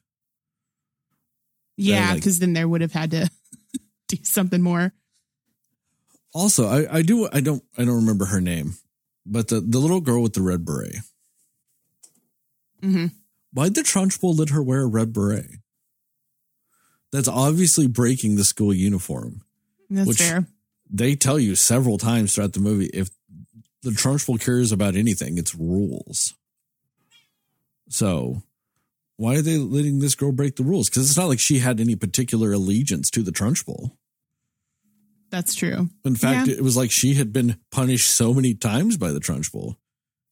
Yeah. 1.76 2.10
like- 2.12 2.16
Because 2.18 2.40
then 2.40 2.54
there 2.54 2.68
would 2.68 2.82
have 2.82 2.94
had 2.94 3.12
to 3.12 3.30
do 4.08 4.18
something 4.24 4.62
more. 4.62 4.94
Also, 6.34 6.68
I, 6.68 6.98
I 6.98 7.02
do 7.02 7.28
I 7.32 7.42
don't 7.42 7.64
I 7.78 7.84
don't 7.86 7.98
remember 7.98 8.26
her 8.26 8.40
name, 8.42 8.76
but 9.26 9.50
the 9.50 9.60
the 9.62 9.80
little 9.80 10.02
girl 10.02 10.22
with 10.24 10.34
the 10.34 10.42
red 10.42 10.66
beret. 10.66 10.96
hmm 12.82 13.08
Why'd 13.54 13.76
the 13.76 13.82
Trunchbull 13.82 14.38
let 14.38 14.50
her 14.50 14.64
wear 14.64 14.82
a 14.82 14.88
red 14.88 15.14
beret? 15.14 15.46
That's 17.12 17.28
obviously 17.28 17.88
breaking 17.88 18.36
the 18.36 18.44
school 18.44 18.74
uniform. 18.74 19.44
That's 19.90 20.08
Which- 20.08 20.18
fair. 20.18 20.48
They 20.90 21.16
tell 21.16 21.40
you 21.40 21.56
several 21.56 21.98
times 21.98 22.34
throughout 22.36 22.54
the 22.54 22.60
movie 22.60 22.88
if 22.94 23.10
the 23.82 23.90
Trunchbull 23.92 24.40
cares 24.40 24.72
about 24.72 24.96
anything, 24.96 25.38
it's 25.38 25.56
rules. 25.56 26.34
So 27.90 28.44
why 29.18 29.36
are 29.36 29.42
they 29.42 29.58
letting 29.58 30.00
this 30.00 30.16
girl 30.16 30.32
break 30.32 30.56
the 30.56 30.64
rules? 30.64 30.90
Because 30.90 31.08
it's 31.10 31.18
not 31.18 31.30
like 31.30 31.40
she 31.40 31.60
had 31.60 31.80
any 31.80 31.96
particular 31.96 32.52
allegiance 32.54 33.10
to 33.12 33.24
the 33.24 33.32
Trunchbull. 33.32 33.92
That's 35.30 35.56
true. 35.56 35.90
In 36.06 36.16
fact, 36.16 36.48
Yeah. 36.48 36.56
it 36.56 36.62
was 36.64 36.78
like 36.78 36.92
she 36.92 37.16
had 37.16 37.34
been 37.34 37.58
punished 37.72 38.10
so 38.12 38.34
many 38.34 38.54
times 38.54 38.98
by 38.98 39.12
the 39.12 39.20
Trunchbull. 39.20 39.78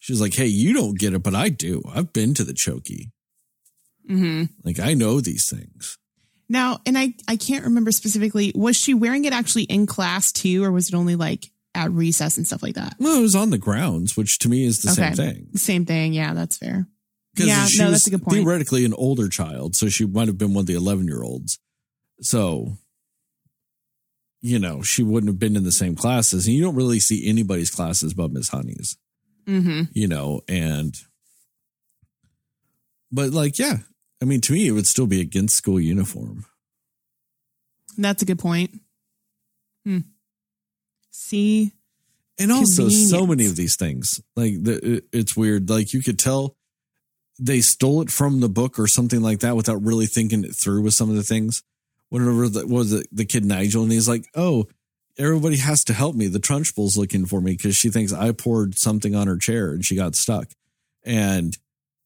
She 0.01 0.11
was 0.11 0.19
like, 0.19 0.33
"Hey, 0.33 0.47
you 0.47 0.73
don't 0.73 0.97
get 0.99 1.13
it, 1.13 1.21
but 1.23 1.35
I 1.35 1.47
do. 1.49 1.81
I've 1.93 2.11
been 2.11 2.33
to 2.33 2.43
the 2.43 2.53
Chokey. 2.53 3.11
hmm 4.07 4.45
Like 4.65 4.79
I 4.79 4.93
know 4.95 5.21
these 5.21 5.47
things." 5.49 5.97
Now, 6.49 6.79
and 6.85 6.97
I, 6.97 7.13
I 7.29 7.37
can't 7.37 7.63
remember 7.63 7.91
specifically, 7.93 8.51
was 8.55 8.75
she 8.75 8.93
wearing 8.93 9.23
it 9.25 9.31
actually 9.31 9.63
in 9.63 9.85
class 9.85 10.31
too, 10.33 10.63
or 10.65 10.71
was 10.71 10.89
it 10.89 10.95
only 10.95 11.15
like 11.15 11.45
at 11.75 11.91
recess 11.91 12.35
and 12.35 12.45
stuff 12.45 12.61
like 12.63 12.75
that? 12.75 12.95
Well, 12.99 13.17
it 13.17 13.21
was 13.21 13.35
on 13.35 13.51
the 13.51 13.57
grounds, 13.57 14.17
which 14.17 14.39
to 14.39 14.49
me 14.49 14.65
is 14.65 14.81
the 14.81 14.89
same 14.89 15.13
thing. 15.13 15.47
Same 15.55 15.85
thing. 15.85 16.13
Yeah, 16.13 16.33
that's 16.33 16.57
fair. 16.57 16.87
'Cause 17.37 17.45
Yeah, 17.47 17.65
she 17.67 17.77
no, 17.77 17.85
was 17.85 17.93
that's 17.93 18.07
a 18.07 18.09
good 18.09 18.23
point. 18.23 18.35
Theoretically, 18.37 18.83
an 18.83 18.93
older 18.95 19.29
child, 19.29 19.75
so 19.77 19.87
she 19.87 20.05
might 20.05 20.27
have 20.27 20.37
been 20.37 20.53
one 20.53 20.63
of 20.63 20.65
the 20.67 20.73
eleven-year-olds. 20.73 21.59
So, 22.21 22.77
you 24.41 24.59
know, 24.59 24.81
she 24.81 25.03
wouldn't 25.03 25.29
have 25.29 25.39
been 25.39 25.55
in 25.55 25.63
the 25.63 25.71
same 25.71 25.95
classes, 25.95 26.47
and 26.47 26.55
you 26.55 26.61
don't 26.63 26.75
really 26.75 26.99
see 26.99 27.25
anybody's 27.29 27.69
classes 27.69 28.13
but 28.13 28.31
Miss 28.31 28.49
Honey's. 28.49 28.97
Hmm 29.45 29.83
You 29.93 30.07
know, 30.07 30.41
and 30.47 30.95
but 33.11 33.31
like, 33.31 33.59
yeah, 33.59 33.77
I 34.21 34.25
mean, 34.25 34.41
to 34.41 34.53
me, 34.53 34.67
it 34.67 34.71
would 34.71 34.87
still 34.87 35.07
be 35.07 35.21
against 35.21 35.55
school 35.55 35.79
uniform. 35.79 36.45
That's 37.97 38.21
a 38.21 38.25
good 38.25 38.39
point. 38.39 38.71
Hmm. 39.85 39.99
See, 41.09 41.73
and 42.41 42.51
also 42.51 42.89
so 42.89 43.27
many 43.27 43.45
of 43.45 43.55
these 43.55 43.75
things 43.75 44.21
like 44.35 44.63
the, 44.63 45.03
it's 45.13 45.37
weird 45.37 45.69
like 45.69 45.93
you 45.93 46.01
could 46.01 46.17
tell 46.17 46.55
they 47.39 47.61
stole 47.61 48.01
it 48.01 48.09
from 48.09 48.39
the 48.39 48.49
book 48.49 48.79
or 48.79 48.87
something 48.87 49.21
like 49.21 49.39
that 49.39 49.55
without 49.55 49.83
really 49.83 50.05
thinking 50.05 50.43
it 50.43 50.55
through 50.61 50.81
with 50.81 50.93
some 50.93 51.09
of 51.09 51.15
the 51.15 51.23
things 51.23 51.61
whenever 52.09 52.47
the, 52.49 52.61
what 52.61 52.79
was 52.79 52.93
it 52.93 53.07
the 53.11 53.25
kid 53.25 53.45
nigel 53.45 53.83
and 53.83 53.91
he's 53.91 54.07
like 54.07 54.25
oh 54.35 54.65
everybody 55.17 55.57
has 55.57 55.83
to 55.83 55.93
help 55.93 56.15
me 56.15 56.27
the 56.27 56.39
trunchbull's 56.39 56.97
looking 56.97 57.25
for 57.25 57.41
me 57.41 57.51
because 57.51 57.75
she 57.75 57.89
thinks 57.89 58.11
i 58.13 58.31
poured 58.31 58.77
something 58.77 59.15
on 59.15 59.27
her 59.27 59.37
chair 59.37 59.71
and 59.71 59.85
she 59.85 59.95
got 59.95 60.15
stuck 60.15 60.47
and 61.05 61.57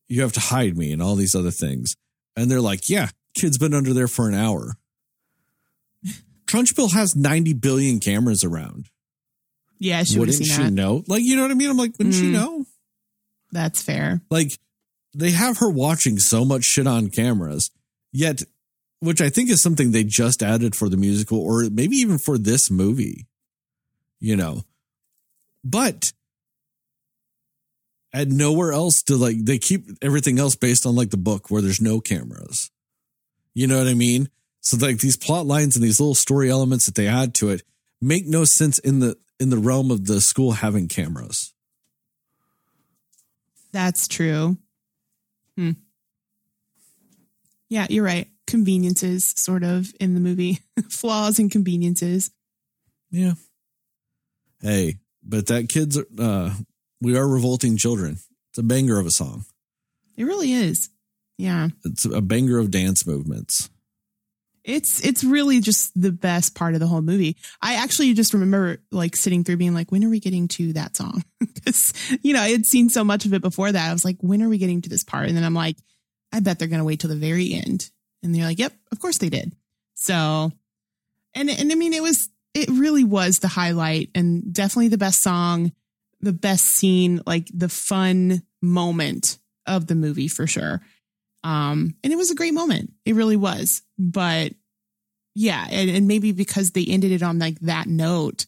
you 0.07 0.21
have 0.21 0.33
to 0.33 0.39
hide 0.39 0.77
me 0.77 0.91
and 0.91 1.01
all 1.01 1.15
these 1.15 1.35
other 1.35 1.51
things 1.51 1.95
and 2.35 2.49
they're 2.49 2.61
like 2.61 2.89
yeah 2.89 3.09
kid's 3.35 3.57
been 3.57 3.73
under 3.73 3.93
there 3.93 4.07
for 4.07 4.27
an 4.27 4.35
hour 4.35 4.75
trunchbull 6.47 6.93
has 6.93 7.15
90 7.15 7.53
billion 7.53 7.99
cameras 7.99 8.43
around 8.43 8.89
Yeah, 9.79 10.03
she 10.03 10.19
wouldn't 10.19 10.43
she 10.43 10.53
that. 10.63 10.71
know? 10.71 11.03
Like, 11.07 11.23
you 11.23 11.35
know 11.35 11.41
what 11.41 11.51
I 11.51 11.55
mean? 11.55 11.69
I'm 11.69 11.77
like, 11.77 11.93
wouldn't 11.97 12.15
she 12.15 12.29
Mm. 12.29 12.31
know? 12.31 12.65
That's 13.51 13.81
fair. 13.81 14.21
Like, 14.29 14.57
they 15.13 15.31
have 15.31 15.57
her 15.59 15.69
watching 15.69 16.17
so 16.19 16.45
much 16.45 16.63
shit 16.63 16.87
on 16.87 17.09
cameras, 17.09 17.71
yet, 18.11 18.41
which 19.05 19.21
I 19.21 19.29
think 19.29 19.49
is 19.49 19.61
something 19.61 19.91
they 19.91 20.03
just 20.03 20.43
added 20.43 20.75
for 20.75 20.89
the 20.89 20.97
musical 20.97 21.39
or 21.39 21.69
maybe 21.71 21.95
even 21.97 22.17
for 22.17 22.37
this 22.37 22.69
movie, 22.69 23.27
you 24.19 24.35
know. 24.35 24.63
But 25.63 26.11
at 28.13 28.29
nowhere 28.29 28.71
else 28.71 29.01
to 29.03 29.15
like 29.17 29.35
they 29.43 29.57
keep 29.57 29.87
everything 30.01 30.39
else 30.39 30.55
based 30.55 30.85
on 30.85 30.95
like 30.95 31.09
the 31.09 31.17
book 31.17 31.51
where 31.51 31.61
there's 31.61 31.81
no 31.81 31.99
cameras. 31.99 32.71
You 33.53 33.67
know 33.67 33.77
what 33.77 33.87
I 33.87 33.93
mean? 33.93 34.29
So 34.61 34.77
like 34.77 34.99
these 34.99 35.17
plot 35.17 35.45
lines 35.45 35.75
and 35.75 35.83
these 35.83 35.99
little 35.99 36.15
story 36.15 36.49
elements 36.49 36.85
that 36.85 36.95
they 36.95 37.07
add 37.07 37.33
to 37.35 37.49
it 37.49 37.63
make 38.01 38.25
no 38.25 38.45
sense 38.45 38.79
in 38.79 38.99
the 38.99 39.17
in 39.39 39.49
the 39.49 39.57
realm 39.57 39.91
of 39.91 40.05
the 40.05 40.21
school 40.21 40.53
having 40.53 40.87
cameras. 40.87 41.53
That's 43.71 44.07
true. 44.07 44.57
Hmm. 45.57 45.71
Yeah, 47.67 47.87
you're 47.89 48.05
right. 48.05 48.29
Conveniences, 48.47 49.33
sort 49.35 49.63
of, 49.63 49.93
in 49.99 50.13
the 50.13 50.19
movie. 50.19 50.59
Flaws 50.89 51.39
and 51.39 51.51
conveniences. 51.51 52.31
Yeah. 53.11 53.33
Hey, 54.61 54.95
but 55.23 55.47
that 55.47 55.69
kid's 55.69 55.97
uh 56.19 56.53
we 57.01 57.17
are 57.17 57.27
revolting 57.27 57.77
children. 57.77 58.17
It's 58.49 58.57
a 58.57 58.63
banger 58.63 58.99
of 58.99 59.05
a 59.05 59.11
song. 59.11 59.45
It 60.17 60.23
really 60.23 60.51
is. 60.51 60.89
Yeah. 61.37 61.69
It's 61.83 62.05
a 62.05 62.21
banger 62.21 62.57
of 62.57 62.71
dance 62.71 63.05
movements. 63.05 63.69
It's 64.63 65.05
it's 65.05 65.23
really 65.23 65.59
just 65.59 65.91
the 65.95 66.11
best 66.11 66.55
part 66.55 66.73
of 66.73 66.79
the 66.79 66.87
whole 66.87 67.01
movie. 67.01 67.37
I 67.61 67.75
actually 67.75 68.13
just 68.13 68.33
remember 68.33 68.77
like 68.91 69.15
sitting 69.15 69.43
through 69.43 69.57
being 69.57 69.75
like, 69.75 69.91
when 69.91 70.03
are 70.03 70.09
we 70.09 70.19
getting 70.19 70.47
to 70.49 70.73
that 70.73 70.95
song? 70.95 71.23
Because 71.55 71.93
you 72.21 72.31
know 72.33 72.41
I 72.41 72.49
had 72.49 72.65
seen 72.65 72.89
so 72.89 73.03
much 73.03 73.25
of 73.25 73.33
it 73.33 73.41
before 73.41 73.71
that. 73.71 73.89
I 73.89 73.93
was 73.93 74.05
like, 74.05 74.17
when 74.19 74.43
are 74.43 74.49
we 74.49 74.59
getting 74.59 74.81
to 74.81 74.89
this 74.89 75.03
part? 75.03 75.27
And 75.27 75.35
then 75.35 75.43
I'm 75.43 75.55
like, 75.55 75.77
I 76.31 76.39
bet 76.39 76.59
they're 76.59 76.67
gonna 76.67 76.83
wait 76.83 76.99
till 76.99 77.09
the 77.09 77.15
very 77.15 77.53
end. 77.53 77.89
And 78.25 78.33
they're 78.33 78.43
like, 78.43 78.59
yep, 78.59 78.73
of 78.91 78.99
course 78.99 79.19
they 79.19 79.29
did. 79.29 79.55
So, 79.93 80.51
and 81.33 81.49
and 81.49 81.71
I 81.71 81.75
mean, 81.75 81.93
it 81.93 82.01
was 82.01 82.29
it 82.53 82.69
really 82.69 83.03
was 83.03 83.35
the 83.35 83.47
highlight 83.47 84.09
and 84.15 84.53
definitely 84.53 84.87
the 84.87 84.97
best 84.97 85.21
song, 85.21 85.71
the 86.21 86.33
best 86.33 86.65
scene, 86.65 87.21
like 87.25 87.47
the 87.53 87.69
fun 87.69 88.41
moment 88.61 89.37
of 89.67 89.87
the 89.87 89.95
movie 89.95 90.27
for 90.27 90.47
sure. 90.47 90.81
Um, 91.43 91.95
and 92.03 92.11
it 92.11 92.15
was 92.15 92.31
a 92.31 92.35
great 92.35 92.53
moment. 92.53 92.93
It 93.05 93.15
really 93.15 93.35
was. 93.35 93.83
But 93.99 94.53
yeah, 95.35 95.67
and, 95.69 95.89
and 95.89 96.07
maybe 96.07 96.31
because 96.31 96.71
they 96.71 96.85
ended 96.85 97.11
it 97.11 97.21
on 97.21 97.37
like 97.39 97.59
that 97.59 97.87
note, 97.87 98.47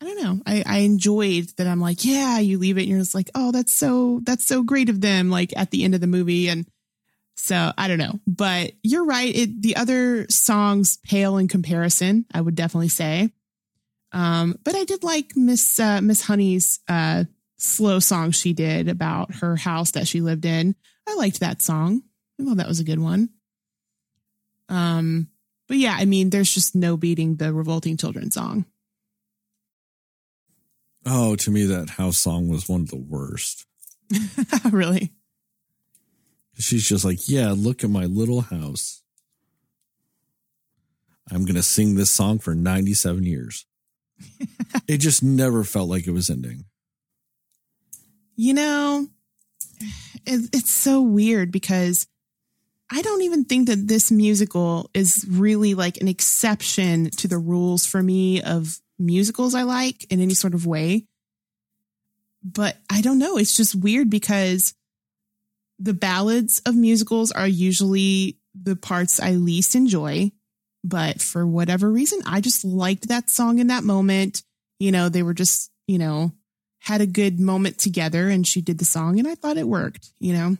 I 0.00 0.06
don't 0.06 0.22
know. 0.22 0.40
I, 0.46 0.62
I 0.64 0.78
enjoyed 0.78 1.48
that. 1.56 1.66
I'm 1.66 1.80
like, 1.80 2.04
yeah, 2.04 2.38
you 2.38 2.58
leave 2.58 2.78
it 2.78 2.82
and 2.82 2.90
you're 2.90 3.00
just 3.00 3.14
like, 3.14 3.28
oh, 3.34 3.52
that's 3.52 3.76
so, 3.76 4.20
that's 4.22 4.46
so 4.46 4.62
great 4.62 4.88
of 4.88 5.00
them. 5.00 5.30
Like 5.30 5.52
at 5.56 5.70
the 5.70 5.84
end 5.84 5.94
of 5.94 6.00
the 6.00 6.06
movie. 6.06 6.48
And 6.48 6.66
so 7.42 7.72
I 7.76 7.88
don't 7.88 7.98
know, 7.98 8.20
but 8.26 8.72
you're 8.82 9.04
right. 9.04 9.34
It, 9.34 9.62
the 9.62 9.76
other 9.76 10.26
songs 10.28 10.98
pale 11.04 11.38
in 11.38 11.48
comparison, 11.48 12.26
I 12.32 12.40
would 12.40 12.54
definitely 12.54 12.90
say. 12.90 13.30
Um, 14.12 14.56
but 14.62 14.74
I 14.74 14.84
did 14.84 15.02
like 15.02 15.32
Miss, 15.36 15.80
uh, 15.80 16.00
Miss 16.02 16.22
Honey's, 16.22 16.80
uh, 16.86 17.24
slow 17.56 17.98
song 17.98 18.30
she 18.30 18.52
did 18.52 18.88
about 18.88 19.36
her 19.36 19.56
house 19.56 19.92
that 19.92 20.06
she 20.06 20.20
lived 20.20 20.44
in. 20.44 20.74
I 21.08 21.14
liked 21.14 21.40
that 21.40 21.62
song. 21.62 22.02
I 22.38 22.44
thought 22.44 22.58
that 22.58 22.68
was 22.68 22.80
a 22.80 22.84
good 22.84 22.98
one. 22.98 23.30
Um, 24.68 25.28
but 25.66 25.78
yeah, 25.78 25.96
I 25.98 26.04
mean, 26.04 26.30
there's 26.30 26.52
just 26.52 26.74
no 26.74 26.96
beating 26.96 27.36
the 27.36 27.52
Revolting 27.52 27.96
Children 27.96 28.30
song. 28.30 28.64
Oh, 31.06 31.36
to 31.36 31.50
me 31.50 31.64
that 31.66 31.90
house 31.90 32.18
song 32.18 32.48
was 32.48 32.68
one 32.68 32.82
of 32.82 32.90
the 32.90 32.96
worst. 32.96 33.66
really? 34.70 35.12
She's 36.60 36.86
just 36.86 37.04
like, 37.04 37.28
"Yeah, 37.28 37.54
look 37.56 37.82
at 37.82 37.90
my 37.90 38.04
little 38.04 38.42
house. 38.42 39.02
I'm 41.30 41.44
going 41.44 41.56
to 41.56 41.62
sing 41.62 41.94
this 41.94 42.14
song 42.14 42.38
for 42.38 42.54
97 42.54 43.24
years." 43.24 43.66
it 44.88 44.98
just 44.98 45.22
never 45.22 45.64
felt 45.64 45.88
like 45.88 46.06
it 46.06 46.12
was 46.12 46.30
ending. 46.30 46.64
You 48.36 48.54
know, 48.54 49.08
it, 50.26 50.50
it's 50.52 50.72
so 50.72 51.00
weird 51.02 51.50
because 51.52 52.06
I 52.90 53.02
don't 53.02 53.22
even 53.22 53.44
think 53.44 53.68
that 53.68 53.86
this 53.86 54.10
musical 54.10 54.90
is 54.94 55.24
really 55.28 55.74
like 55.74 56.00
an 56.00 56.08
exception 56.08 57.10
to 57.18 57.28
the 57.28 57.38
rules 57.38 57.86
for 57.86 58.02
me 58.02 58.42
of 58.42 58.80
musicals 58.98 59.54
I 59.54 59.62
like 59.62 60.04
in 60.10 60.20
any 60.20 60.34
sort 60.34 60.54
of 60.54 60.66
way. 60.66 61.06
But 62.42 62.78
I 62.90 63.00
don't 63.00 63.18
know. 63.18 63.36
It's 63.36 63.56
just 63.56 63.74
weird 63.74 64.10
because 64.10 64.74
the 65.80 65.94
ballads 65.94 66.60
of 66.66 66.76
musicals 66.76 67.32
are 67.32 67.48
usually 67.48 68.38
the 68.54 68.76
parts 68.76 69.18
I 69.18 69.32
least 69.32 69.74
enjoy. 69.74 70.30
But 70.84 71.20
for 71.20 71.46
whatever 71.46 71.90
reason, 71.90 72.20
I 72.26 72.40
just 72.40 72.64
liked 72.64 73.08
that 73.08 73.30
song 73.30 73.58
in 73.58 73.68
that 73.68 73.82
moment. 73.82 74.42
You 74.78 74.92
know, 74.92 75.08
they 75.08 75.22
were 75.22 75.34
just, 75.34 75.70
you 75.86 75.98
know, 75.98 76.32
had 76.78 77.00
a 77.00 77.06
good 77.06 77.40
moment 77.40 77.78
together 77.78 78.28
and 78.28 78.46
she 78.46 78.60
did 78.60 78.78
the 78.78 78.84
song 78.84 79.18
and 79.18 79.26
I 79.26 79.34
thought 79.34 79.58
it 79.58 79.68
worked, 79.68 80.10
you 80.18 80.32
know? 80.32 80.56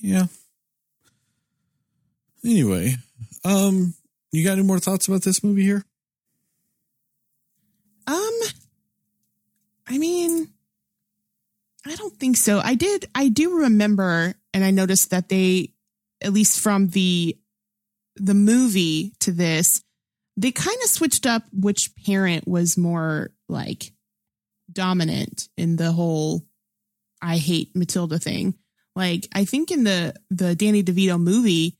Yeah. 0.00 0.26
Anyway, 2.44 2.96
um, 3.44 3.94
you 4.32 4.44
got 4.44 4.52
any 4.52 4.62
more 4.62 4.78
thoughts 4.78 5.06
about 5.06 5.22
this 5.22 5.44
movie 5.44 5.64
here? 5.64 5.84
Um, 8.06 8.40
I 9.86 9.98
mean, 9.98 10.48
I 11.86 11.94
don't 11.96 12.16
think 12.16 12.36
so. 12.36 12.60
I 12.60 12.74
did, 12.74 13.08
I 13.14 13.28
do 13.28 13.58
remember, 13.60 14.34
and 14.52 14.64
I 14.64 14.70
noticed 14.70 15.10
that 15.10 15.28
they, 15.28 15.72
at 16.22 16.32
least 16.32 16.60
from 16.60 16.88
the, 16.88 17.38
the 18.16 18.34
movie 18.34 19.14
to 19.20 19.32
this, 19.32 19.82
they 20.36 20.52
kind 20.52 20.76
of 20.84 20.90
switched 20.90 21.26
up 21.26 21.44
which 21.52 21.90
parent 22.04 22.46
was 22.46 22.76
more 22.76 23.30
like 23.48 23.92
dominant 24.72 25.48
in 25.56 25.76
the 25.76 25.92
whole 25.92 26.42
I 27.22 27.36
hate 27.36 27.74
Matilda 27.74 28.18
thing. 28.18 28.54
Like 28.96 29.28
I 29.34 29.44
think 29.44 29.70
in 29.70 29.84
the 29.84 30.14
the 30.30 30.54
Danny 30.54 30.82
DeVito 30.82 31.20
movie, 31.20 31.78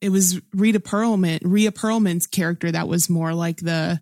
it 0.00 0.10
was 0.10 0.40
Rita 0.54 0.80
Perlman, 0.80 1.40
Rhea 1.42 1.72
Perlman's 1.72 2.26
character 2.26 2.70
that 2.70 2.88
was 2.88 3.10
more 3.10 3.34
like 3.34 3.58
the, 3.58 4.00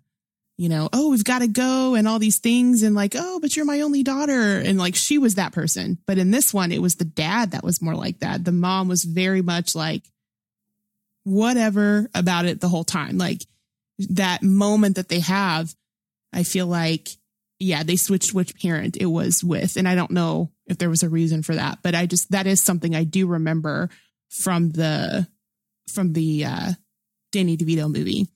you 0.57 0.69
know, 0.69 0.89
oh 0.93 1.09
we've 1.09 1.23
got 1.23 1.39
to 1.39 1.47
go 1.47 1.95
and 1.95 2.07
all 2.07 2.19
these 2.19 2.39
things 2.39 2.81
and 2.81 2.95
like 2.95 3.13
oh 3.15 3.39
but 3.39 3.55
you're 3.55 3.65
my 3.65 3.81
only 3.81 4.03
daughter 4.03 4.59
and 4.59 4.77
like 4.77 4.95
she 4.95 5.17
was 5.17 5.35
that 5.35 5.53
person. 5.53 5.97
But 6.07 6.17
in 6.17 6.31
this 6.31 6.53
one, 6.53 6.71
it 6.71 6.81
was 6.81 6.95
the 6.95 7.05
dad 7.05 7.51
that 7.51 7.63
was 7.63 7.81
more 7.81 7.95
like 7.95 8.19
that. 8.19 8.43
The 8.45 8.51
mom 8.51 8.87
was 8.87 9.03
very 9.03 9.41
much 9.41 9.75
like 9.75 10.03
whatever 11.25 12.09
about 12.13 12.45
it 12.45 12.61
the 12.61 12.69
whole 12.69 12.85
time. 12.85 13.17
Like 13.17 13.41
that 13.99 14.43
moment 14.43 14.95
that 14.95 15.09
they 15.09 15.19
have, 15.19 15.75
I 16.31 16.43
feel 16.43 16.67
like, 16.67 17.09
yeah, 17.59 17.83
they 17.83 17.95
switched 17.95 18.33
which 18.33 18.57
parent 18.59 18.97
it 18.97 19.07
was 19.07 19.43
with. 19.43 19.75
And 19.75 19.87
I 19.87 19.95
don't 19.95 20.11
know 20.11 20.51
if 20.67 20.77
there 20.77 20.89
was 20.89 21.03
a 21.03 21.09
reason 21.09 21.43
for 21.43 21.55
that, 21.55 21.79
but 21.81 21.95
I 21.95 22.05
just, 22.05 22.31
that 22.31 22.47
is 22.47 22.63
something 22.63 22.95
I 22.95 23.03
do 23.03 23.27
remember 23.27 23.89
from 24.29 24.71
the, 24.71 25.27
from 25.93 26.13
the, 26.13 26.45
uh, 26.45 26.71
Danny 27.31 27.57
DeVito 27.57 27.91
movie. 27.91 28.27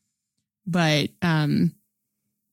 But, 0.65 1.09
um, 1.21 1.73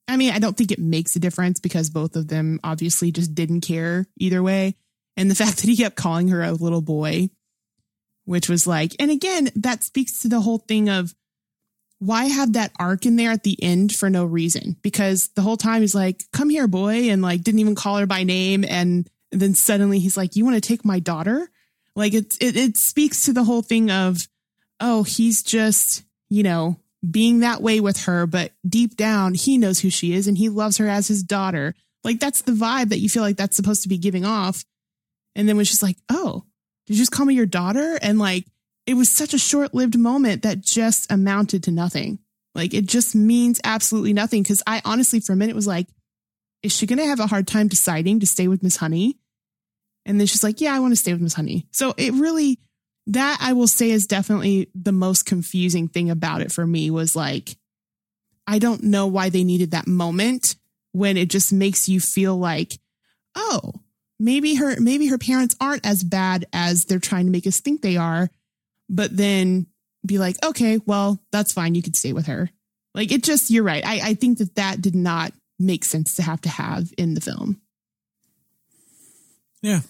I 0.07 0.17
mean, 0.17 0.31
I 0.31 0.39
don't 0.39 0.55
think 0.55 0.71
it 0.71 0.79
makes 0.79 1.15
a 1.15 1.19
difference 1.19 1.59
because 1.59 1.89
both 1.89 2.15
of 2.15 2.27
them 2.27 2.59
obviously 2.63 3.11
just 3.11 3.35
didn't 3.35 3.61
care 3.61 4.07
either 4.17 4.41
way. 4.41 4.75
And 5.15 5.29
the 5.29 5.35
fact 5.43 5.57
that 5.57 5.67
he 5.67 5.77
kept 5.77 5.95
calling 5.95 6.29
her 6.29 6.41
a 6.41 6.53
little 6.53 6.81
boy, 6.81 7.29
which 8.25 8.49
was 8.49 8.67
like, 8.67 8.95
and 8.99 9.11
again, 9.11 9.49
that 9.55 9.83
speaks 9.83 10.21
to 10.21 10.27
the 10.27 10.41
whole 10.41 10.59
thing 10.59 10.89
of 10.89 11.13
why 11.99 12.25
have 12.25 12.53
that 12.53 12.71
arc 12.79 13.05
in 13.05 13.15
there 13.15 13.31
at 13.31 13.43
the 13.43 13.61
end 13.61 13.91
for 13.91 14.09
no 14.09 14.23
reason? 14.23 14.77
Because 14.81 15.29
the 15.35 15.41
whole 15.41 15.57
time 15.57 15.81
he's 15.81 15.95
like, 15.95 16.21
come 16.31 16.49
here, 16.49 16.67
boy, 16.67 17.09
and 17.09 17.21
like 17.21 17.41
didn't 17.41 17.59
even 17.59 17.75
call 17.75 17.97
her 17.97 18.05
by 18.05 18.23
name. 18.23 18.63
And 18.67 19.09
then 19.31 19.55
suddenly 19.55 19.99
he's 19.99 20.15
like, 20.15 20.35
you 20.35 20.45
want 20.45 20.55
to 20.55 20.67
take 20.67 20.85
my 20.85 20.99
daughter? 20.99 21.49
Like 21.95 22.13
it, 22.13 22.35
it, 22.39 22.55
it 22.55 22.77
speaks 22.77 23.25
to 23.25 23.33
the 23.33 23.43
whole 23.43 23.63
thing 23.63 23.89
of, 23.89 24.27
oh, 24.79 25.03
he's 25.03 25.41
just, 25.41 26.03
you 26.29 26.43
know, 26.43 26.77
being 27.09 27.39
that 27.39 27.61
way 27.61 27.79
with 27.79 28.03
her, 28.03 28.25
but 28.25 28.51
deep 28.67 28.95
down, 28.95 29.33
he 29.33 29.57
knows 29.57 29.79
who 29.79 29.89
she 29.89 30.13
is 30.13 30.27
and 30.27 30.37
he 30.37 30.49
loves 30.49 30.77
her 30.77 30.87
as 30.87 31.07
his 31.07 31.23
daughter. 31.23 31.75
Like 32.03 32.19
that's 32.19 32.41
the 32.41 32.51
vibe 32.51 32.89
that 32.89 32.99
you 32.99 33.09
feel 33.09 33.23
like 33.23 33.37
that's 33.37 33.55
supposed 33.55 33.83
to 33.83 33.89
be 33.89 33.97
giving 33.97 34.25
off. 34.25 34.63
And 35.35 35.47
then 35.47 35.55
when 35.55 35.65
she's 35.65 35.83
like, 35.83 35.97
oh, 36.09 36.43
did 36.85 36.93
you 36.93 36.99
just 36.99 37.11
call 37.11 37.25
me 37.25 37.35
your 37.35 37.45
daughter? 37.45 37.99
And 38.01 38.17
like, 38.17 38.45
it 38.85 38.95
was 38.95 39.15
such 39.15 39.33
a 39.33 39.39
short 39.39 39.73
lived 39.73 39.97
moment 39.97 40.43
that 40.43 40.61
just 40.61 41.11
amounted 41.11 41.63
to 41.63 41.71
nothing. 41.71 42.19
Like, 42.55 42.73
it 42.73 42.85
just 42.85 43.13
means 43.13 43.59
absolutely 43.63 44.13
nothing. 44.13 44.43
Cause 44.43 44.63
I 44.65 44.81
honestly, 44.85 45.19
for 45.19 45.33
a 45.33 45.35
minute, 45.35 45.55
was 45.55 45.67
like, 45.67 45.87
is 46.63 46.75
she 46.75 46.87
going 46.87 46.97
to 46.97 47.05
have 47.05 47.19
a 47.19 47.27
hard 47.27 47.47
time 47.47 47.67
deciding 47.67 48.21
to 48.21 48.25
stay 48.25 48.47
with 48.47 48.63
Miss 48.63 48.77
Honey? 48.77 49.19
And 50.05 50.19
then 50.19 50.25
she's 50.25 50.43
like, 50.43 50.61
yeah, 50.61 50.73
I 50.73 50.79
want 50.79 50.93
to 50.93 50.95
stay 50.95 51.11
with 51.11 51.21
Miss 51.21 51.33
Honey. 51.33 51.67
So 51.71 51.93
it 51.97 52.13
really, 52.13 52.59
that 53.07 53.39
I 53.41 53.53
will 53.53 53.67
say 53.67 53.89
is 53.91 54.05
definitely 54.05 54.69
the 54.75 54.91
most 54.91 55.25
confusing 55.25 55.87
thing 55.87 56.09
about 56.09 56.41
it 56.41 56.51
for 56.51 56.65
me 56.67 56.91
was 56.91 57.15
like, 57.15 57.57
I 58.45 58.59
don't 58.59 58.83
know 58.83 59.07
why 59.07 59.29
they 59.29 59.43
needed 59.43 59.71
that 59.71 59.87
moment 59.87 60.55
when 60.91 61.17
it 61.17 61.29
just 61.29 61.51
makes 61.51 61.89
you 61.89 61.99
feel 61.99 62.37
like, 62.37 62.79
oh, 63.35 63.73
maybe 64.19 64.55
her 64.55 64.79
maybe 64.79 65.07
her 65.07 65.17
parents 65.17 65.55
aren't 65.59 65.85
as 65.85 66.03
bad 66.03 66.45
as 66.51 66.85
they're 66.85 66.99
trying 66.99 67.25
to 67.25 67.31
make 67.31 67.47
us 67.47 67.59
think 67.59 67.81
they 67.81 67.97
are, 67.97 68.29
but 68.89 69.15
then 69.15 69.67
be 70.05 70.17
like, 70.17 70.35
okay, 70.45 70.79
well, 70.85 71.19
that's 71.31 71.53
fine. 71.53 71.75
You 71.75 71.81
could 71.81 71.95
stay 71.95 72.13
with 72.13 72.27
her. 72.27 72.49
Like 72.93 73.11
it 73.11 73.23
just, 73.23 73.51
you're 73.51 73.63
right. 73.63 73.85
I, 73.85 73.99
I 74.03 74.13
think 74.15 74.39
that 74.39 74.55
that 74.55 74.81
did 74.81 74.95
not 74.95 75.33
make 75.59 75.85
sense 75.85 76.15
to 76.15 76.23
have 76.23 76.41
to 76.41 76.49
have 76.49 76.91
in 76.97 77.13
the 77.13 77.21
film. 77.21 77.61
Yeah. 79.61 79.81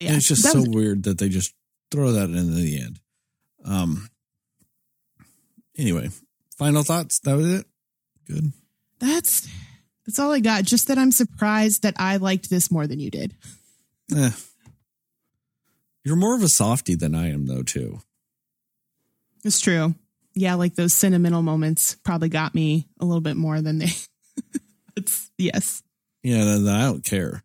Yeah, 0.00 0.14
it's 0.14 0.28
just 0.28 0.42
so 0.42 0.58
was- 0.60 0.68
weird 0.68 1.02
that 1.04 1.18
they 1.18 1.28
just 1.28 1.54
throw 1.90 2.12
that 2.12 2.30
in 2.30 2.36
at 2.36 2.54
the 2.54 2.80
end. 2.80 3.00
Um. 3.64 4.08
Anyway, 5.76 6.10
final 6.58 6.82
thoughts. 6.82 7.20
That 7.20 7.36
was 7.36 7.50
it. 7.52 7.66
Good. 8.26 8.52
that's 8.98 9.48
that's 10.06 10.18
all 10.18 10.32
I 10.32 10.40
got. 10.40 10.64
Just 10.64 10.88
that 10.88 10.98
I'm 10.98 11.12
surprised 11.12 11.82
that 11.82 11.94
I 11.98 12.16
liked 12.16 12.48
this 12.50 12.70
more 12.70 12.86
than 12.86 13.00
you 13.00 13.10
did. 13.10 13.34
Eh. 14.16 14.30
You're 16.04 16.16
more 16.16 16.34
of 16.34 16.42
a 16.42 16.48
softie 16.48 16.94
than 16.96 17.14
I 17.14 17.30
am, 17.30 17.46
though. 17.46 17.62
Too. 17.62 18.00
It's 19.44 19.60
true. 19.60 19.94
Yeah, 20.34 20.54
like 20.54 20.74
those 20.74 20.94
sentimental 20.94 21.42
moments 21.42 21.96
probably 22.04 22.28
got 22.28 22.54
me 22.54 22.88
a 23.00 23.04
little 23.04 23.20
bit 23.20 23.36
more 23.36 23.60
than 23.60 23.78
they. 23.78 23.90
it's 24.96 25.30
yes. 25.36 25.82
Yeah, 26.22 26.44
then 26.44 26.68
I 26.68 26.82
don't 26.82 27.04
care 27.04 27.42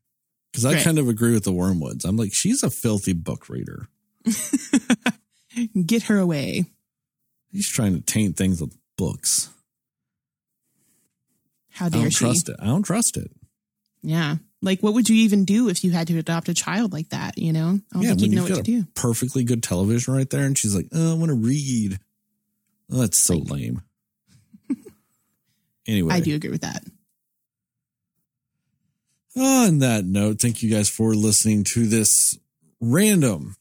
because 0.55 0.65
I 0.65 0.73
Right. 0.75 0.83
kind 0.83 0.97
of 0.97 1.09
agree 1.09 1.33
with 1.33 1.43
the 1.43 1.51
Wormwoods. 1.51 2.05
I'm 2.05 2.15
like, 2.15 2.31
she's 2.33 2.63
a 2.63 2.69
filthy 2.69 3.11
book 3.13 3.49
reader. 3.49 3.87
Get 5.85 6.03
her 6.03 6.17
away. 6.17 6.65
He's 7.51 7.69
trying 7.69 7.93
to 7.95 8.01
taint 8.01 8.37
things 8.37 8.61
with 8.61 8.73
books. 8.97 9.49
How 11.71 11.87
I 11.87 11.89
dare 11.89 12.01
don't 12.03 12.09
she? 12.11 12.17
trust 12.19 12.49
it. 12.49 12.55
I 12.59 12.65
don't 12.67 12.83
trust 12.83 13.17
it. 13.17 13.31
Yeah. 14.01 14.37
Like, 14.61 14.81
what 14.81 14.93
would 14.93 15.09
you 15.09 15.15
even 15.17 15.43
do 15.45 15.67
if 15.69 15.83
you 15.83 15.91
had 15.91 16.07
to 16.07 16.17
adopt 16.17 16.47
a 16.49 16.53
child 16.53 16.93
like 16.93 17.09
that? 17.09 17.37
You 17.37 17.51
know, 17.53 17.79
I 17.91 17.93
don't 17.95 18.01
yeah, 18.03 18.09
think 18.11 18.21
you'd 18.21 18.31
know 18.31 18.43
what 18.43 18.55
to 18.55 18.61
do. 18.63 18.85
perfectly 18.95 19.43
good 19.43 19.61
television 19.61 20.13
right 20.13 20.29
there, 20.29 20.45
and 20.45 20.57
she's 20.57 20.73
like, 20.75 20.87
oh, 20.93 21.11
I 21.11 21.17
want 21.17 21.29
to 21.29 21.35
read. 21.35 21.99
Oh, 22.91 22.99
that's 22.99 23.23
so 23.23 23.35
lame. 23.35 23.81
anyway, 25.87 26.13
I 26.15 26.19
do 26.21 26.33
agree 26.35 26.49
with 26.51 26.61
that. 26.61 26.83
On 29.37 29.79
that 29.79 30.05
note, 30.05 30.39
thank 30.39 30.63
you 30.63 30.69
guys 30.69 30.89
for 30.89 31.13
listening 31.13 31.65
to 31.65 31.87
this 31.87 32.37
random 32.79 33.57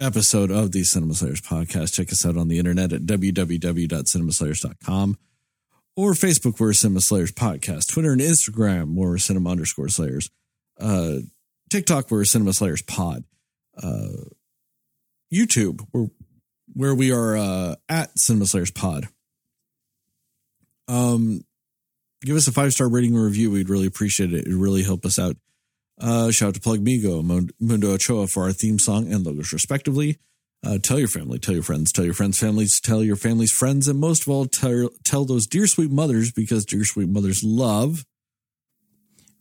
episode 0.00 0.50
of 0.50 0.72
the 0.72 0.82
Cinema 0.82 1.14
Slayers 1.14 1.40
podcast. 1.40 1.94
Check 1.94 2.10
us 2.10 2.26
out 2.26 2.36
on 2.36 2.48
the 2.48 2.58
internet 2.58 2.92
at 2.92 3.02
www.cinemaslayers.com 3.02 5.16
or 5.96 6.12
Facebook, 6.12 6.60
we're 6.60 6.74
Cinema 6.74 7.00
Slayers 7.00 7.32
Podcast, 7.32 7.90
Twitter 7.90 8.12
and 8.12 8.20
Instagram, 8.20 8.94
we're 8.94 9.18
Cinema 9.18 9.50
underscore 9.50 9.88
Slayers, 9.88 10.30
uh, 10.78 11.16
TikTok, 11.70 12.10
we're 12.10 12.24
Cinema 12.24 12.52
Slayers 12.52 12.82
Pod, 12.82 13.24
uh, 13.82 14.08
YouTube, 15.32 15.86
we're, 15.92 16.08
where 16.74 16.94
we 16.94 17.12
are 17.12 17.36
uh, 17.36 17.74
at 17.88 18.16
Cinema 18.18 18.46
Slayers 18.46 18.70
Pod. 18.70 19.08
Um, 20.86 21.40
give 22.24 22.36
us 22.36 22.48
a 22.48 22.52
five 22.52 22.72
star 22.72 22.88
rating 22.88 23.14
and 23.14 23.24
review. 23.24 23.50
We'd 23.50 23.68
really 23.68 23.86
appreciate 23.86 24.32
it. 24.32 24.46
It 24.46 24.56
really 24.56 24.82
help 24.82 25.04
us 25.04 25.18
out. 25.18 25.36
Uh, 25.98 26.30
shout 26.30 26.48
out 26.48 26.54
to 26.54 26.60
Plug 26.60 26.80
Migo, 26.80 27.22
Mundo 27.58 27.92
Ochoa 27.92 28.26
for 28.26 28.44
our 28.44 28.52
theme 28.52 28.78
song 28.78 29.10
and 29.10 29.24
logos, 29.24 29.52
respectively. 29.52 30.18
Uh, 30.64 30.78
tell 30.78 30.98
your 30.98 31.08
family, 31.08 31.38
tell 31.38 31.54
your 31.54 31.62
friends, 31.62 31.92
tell 31.92 32.04
your 32.04 32.14
friends' 32.14 32.38
families, 32.38 32.80
tell 32.80 33.02
your 33.02 33.16
family's 33.16 33.52
friends, 33.52 33.88
and 33.88 34.00
most 34.00 34.22
of 34.22 34.28
all, 34.28 34.46
tell, 34.46 34.90
tell 35.04 35.24
those 35.24 35.46
dear 35.46 35.66
sweet 35.66 35.90
mothers 35.90 36.32
because 36.32 36.64
dear 36.64 36.84
sweet 36.84 37.08
mothers 37.08 37.44
love. 37.44 38.04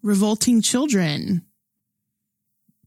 Revolting 0.04 0.62
children. 0.62 1.46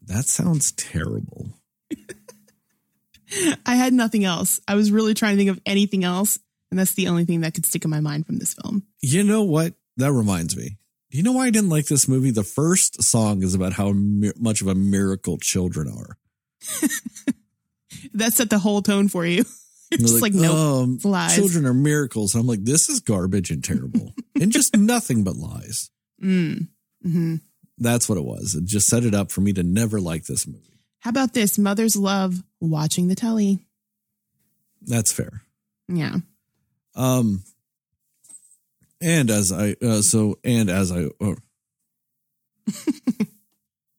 That 0.06 0.27
sounds 0.27 0.73
terrible. 0.73 1.48
I 3.66 3.74
had 3.74 3.93
nothing 3.93 4.24
else. 4.24 4.60
I 4.69 4.74
was 4.74 4.90
really 4.93 5.15
trying 5.15 5.32
to 5.32 5.36
think 5.36 5.51
of 5.51 5.60
anything 5.66 6.05
else, 6.05 6.39
and 6.70 6.78
that's 6.78 6.95
the 6.95 7.09
only 7.09 7.24
thing 7.24 7.40
that 7.43 7.55
could 7.55 7.66
stick 7.66 7.85
in 7.85 7.90
my 7.90 8.01
mind 8.01 8.27
from 8.27 8.39
this 8.39 8.55
film. 8.55 8.85
You 9.01 9.24
know 9.24 9.43
what? 9.43 9.74
That 9.97 10.12
reminds 10.12 10.57
me. 10.57 10.78
You 11.11 11.23
know 11.23 11.32
why 11.32 11.47
I 11.47 11.51
didn't 11.51 11.70
like 11.70 11.86
this 11.86 12.07
movie? 12.07 12.31
The 12.31 12.43
first 12.45 13.03
song 13.03 13.43
is 13.43 13.55
about 13.55 13.73
how 13.73 13.93
mi- 13.93 14.32
much 14.39 14.61
of 14.61 14.69
a 14.69 14.74
miracle 14.74 15.39
children 15.40 15.89
are. 15.89 16.19
That 18.15 18.32
set 18.35 18.51
the 18.51 18.59
whole 18.59 18.82
tone 18.82 19.09
for 19.09 19.24
you. 19.24 19.45
You're 19.90 20.01
just 20.01 20.20
like, 20.20 20.35
nope, 20.35 20.55
um, 20.55 20.99
lies. 21.05 21.35
children 21.35 21.65
are 21.65 21.73
miracles. 21.73 22.35
I'm 22.35 22.47
like, 22.47 22.62
this 22.62 22.90
is 22.90 23.01
garbage 23.01 23.51
and 23.51 23.65
terrible 23.65 24.15
and 24.40 24.53
just 24.53 24.77
nothing 24.77 25.24
but 25.24 25.36
lies. 25.36 25.90
Mm. 26.23 26.69
hmm 27.03 27.36
That's 27.78 28.09
what 28.09 28.19
it 28.19 28.24
was. 28.24 28.55
It 28.55 28.66
just 28.66 28.86
set 28.89 29.05
it 29.05 29.15
up 29.15 29.32
for 29.32 29.40
me 29.40 29.55
to 29.55 29.62
never 29.62 30.01
like 30.01 30.24
this 30.24 30.47
movie. 30.47 30.81
How 31.01 31.11
about 31.11 31.32
this? 31.32 31.59
Mothers 31.59 31.97
love 31.97 32.43
watching 32.61 33.09
the 33.09 33.15
telly. 33.15 33.61
That's 34.82 35.12
fair. 35.12 35.43
Yeah. 35.89 36.16
Um, 36.99 37.45
and 39.01 39.31
as 39.31 39.53
I, 39.53 39.77
uh, 39.81 40.03
so, 40.03 40.39
and 40.43 40.69
as 40.69 40.91
I, 40.91 41.07
uh, 41.20 41.37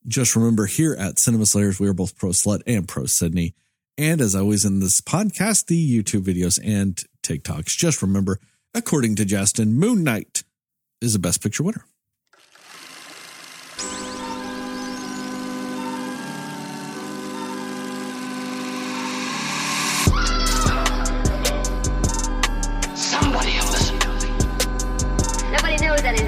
just 0.07 0.35
remember 0.35 0.65
here 0.65 0.95
at 0.99 1.17
Cinema 1.17 1.45
Slayers, 1.45 1.79
we 1.79 1.87
are 1.87 1.93
both 1.93 2.17
pro 2.17 2.31
slut 2.31 2.61
and 2.67 2.87
pro 2.87 3.05
Sydney. 3.05 3.55
And 3.97 4.19
as 4.21 4.35
always 4.35 4.65
in 4.65 4.81
this 4.81 5.01
podcast, 5.01 5.67
the 5.67 6.03
YouTube 6.03 6.23
videos 6.23 6.59
and 6.63 7.01
TikToks, 7.23 7.77
just 7.77 8.01
remember, 8.01 8.39
according 8.73 9.15
to 9.15 9.25
Justin, 9.25 9.73
Moon 9.73 10.03
Knight 10.03 10.43
is 11.01 11.13
the 11.13 11.19
best 11.19 11.41
picture 11.41 11.63
winner. 11.63 11.85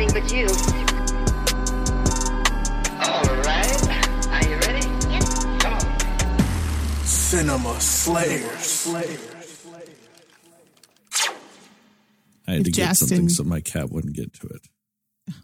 Anything 0.01 0.21
but 0.21 0.31
you. 0.33 0.47
All 2.99 3.23
right. 3.43 3.89
Are 4.27 4.49
you 4.49 4.55
ready? 4.57 4.81
Come 5.59 5.73
on. 5.73 7.05
Cinema 7.05 7.79
Slayers. 7.79 8.87
I 12.47 12.51
had 12.53 12.59
If 12.59 12.63
to 12.65 12.71
get 12.71 12.97
something 12.97 13.29
so 13.29 13.43
my 13.43 13.61
cat 13.61 13.91
wouldn't 13.91 14.15
get 14.15 14.33
to 14.33 14.47
it. 14.47 14.67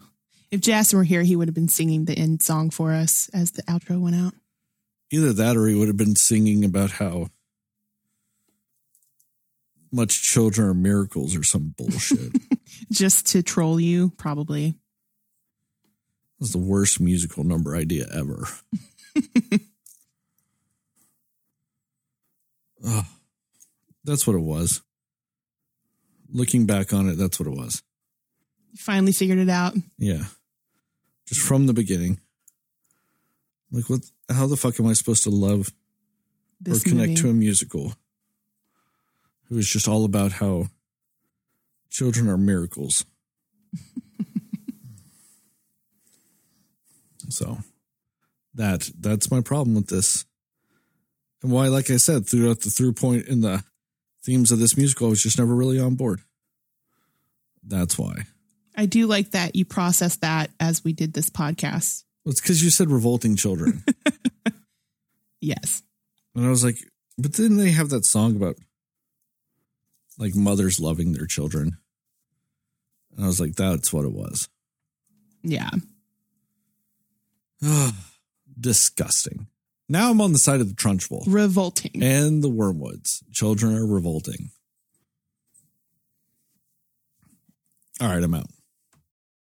If 0.50 0.62
Jason 0.62 0.98
were 0.98 1.04
here, 1.04 1.24
he 1.24 1.36
would 1.36 1.50
have 1.50 1.56
been 1.56 1.68
singing 1.68 2.06
the 2.06 2.18
end 2.18 2.42
song 2.42 2.70
for 2.70 2.94
us 2.94 3.30
as 3.34 3.52
the 3.52 3.64
outro 3.64 4.00
went 4.00 4.16
out. 4.16 4.34
Either 5.12 5.34
that 5.34 5.58
or 5.58 5.68
he 5.68 5.76
would 5.76 5.90
have 5.90 5.98
been 5.98 6.16
singing 6.16 6.64
about 6.64 6.92
how 6.92 7.28
much 9.92 10.22
children 10.22 10.70
are 10.70 10.74
miracles 10.74 11.36
or 11.36 11.44
some 11.44 11.74
bullshit. 11.78 12.32
Just 12.92 13.28
to 13.28 13.44
troll 13.44 13.80
you, 13.80 14.12
probably. 14.18 14.76
That's 16.40 16.52
the 16.54 16.58
worst 16.60 17.00
musical 17.02 17.44
number 17.44 17.76
idea 17.76 18.06
ever. 18.14 18.48
oh, 22.86 23.06
that's 24.04 24.26
what 24.28 24.36
it 24.36 24.42
was. 24.42 24.82
Looking 26.32 26.66
back 26.66 26.94
on 26.94 27.10
it, 27.10 27.16
that's 27.16 27.40
what 27.40 27.48
it 27.48 27.56
was. 27.56 27.82
You 28.72 28.78
finally 28.78 29.12
figured 29.14 29.40
it 29.40 29.50
out. 29.50 29.74
Yeah. 29.98 30.26
Just 31.26 31.42
from 31.42 31.66
the 31.68 31.74
beginning. 31.74 32.20
Like 33.72 33.90
what 33.90 34.02
how 34.30 34.48
the 34.48 34.56
fuck 34.58 34.80
am 34.80 34.88
I 34.88 34.94
supposed 34.94 35.24
to 35.24 35.30
love 35.30 35.68
This 36.62 36.86
or 36.86 36.90
connect 36.90 37.10
movie. 37.10 37.22
to 37.22 37.30
a 37.30 37.34
musical 37.34 37.94
who 39.50 39.58
is 39.58 39.68
just 39.70 39.88
all 39.88 40.06
about 40.06 40.34
how 40.34 40.68
children 41.90 42.30
are 42.30 42.38
miracles. 42.38 43.06
so 47.30 47.58
that 48.54 48.90
that's 49.00 49.30
my 49.32 49.42
problem 49.42 49.76
with 49.76 49.88
this. 49.88 50.26
And 51.44 51.52
why, 51.52 51.68
like 51.68 51.92
I 51.92 51.98
said, 51.98 52.28
throughout 52.28 52.62
the 52.62 52.70
through 52.70 52.94
point 52.94 53.28
in 53.28 53.42
the 53.42 53.64
themes 54.26 54.52
of 54.52 54.60
this 54.60 54.78
musical, 54.78 55.08
I 55.08 55.12
was 55.12 55.22
just 55.22 55.38
never 55.38 55.54
really 55.56 55.80
on 55.80 55.96
board. 55.96 56.22
That's 57.64 57.98
why. 57.98 58.26
I 58.76 58.86
do 58.86 59.08
like 59.08 59.32
that 59.32 59.56
you 59.56 59.66
processed 59.66 60.22
that 60.22 60.52
as 60.60 60.84
we 60.84 60.94
did 60.94 61.14
this 61.14 61.30
podcast. 61.30 62.04
It's 62.26 62.42
because 62.42 62.64
you 62.64 62.70
said 62.70 62.90
revolting 62.90 63.36
children. 63.36 63.84
Yes. 65.42 65.84
And 66.36 66.46
I 66.46 66.50
was 66.50 66.64
like, 66.64 66.78
but 67.18 67.34
then 67.34 67.58
they 67.58 67.72
have 67.72 67.90
that 67.90 68.06
song 68.06 68.36
about 68.36 68.58
like 70.18 70.36
mothers 70.36 70.80
loving 70.80 71.14
their 71.14 71.26
children. 71.26 71.78
And 73.16 73.26
I 73.26 73.28
was 73.28 73.40
like, 73.40 73.56
that's 73.56 73.92
what 73.92 74.06
it 74.06 74.14
was. 74.14 74.50
Yeah. 75.44 75.70
Disgusting. 78.60 79.48
Now 79.90 80.12
I'm 80.12 80.22
on 80.22 80.34
the 80.34 80.40
side 80.40 80.60
of 80.60 80.68
the 80.68 80.76
Trunchbull. 80.76 81.24
Revolting. 81.28 82.04
And 82.04 82.44
the 82.44 82.50
Wormwoods. 82.50 83.24
Children 83.32 83.76
are 83.76 83.86
revolting. 83.86 84.52
All 88.02 88.10
right, 88.10 88.24
I'm 88.24 88.34
out. 88.36 88.50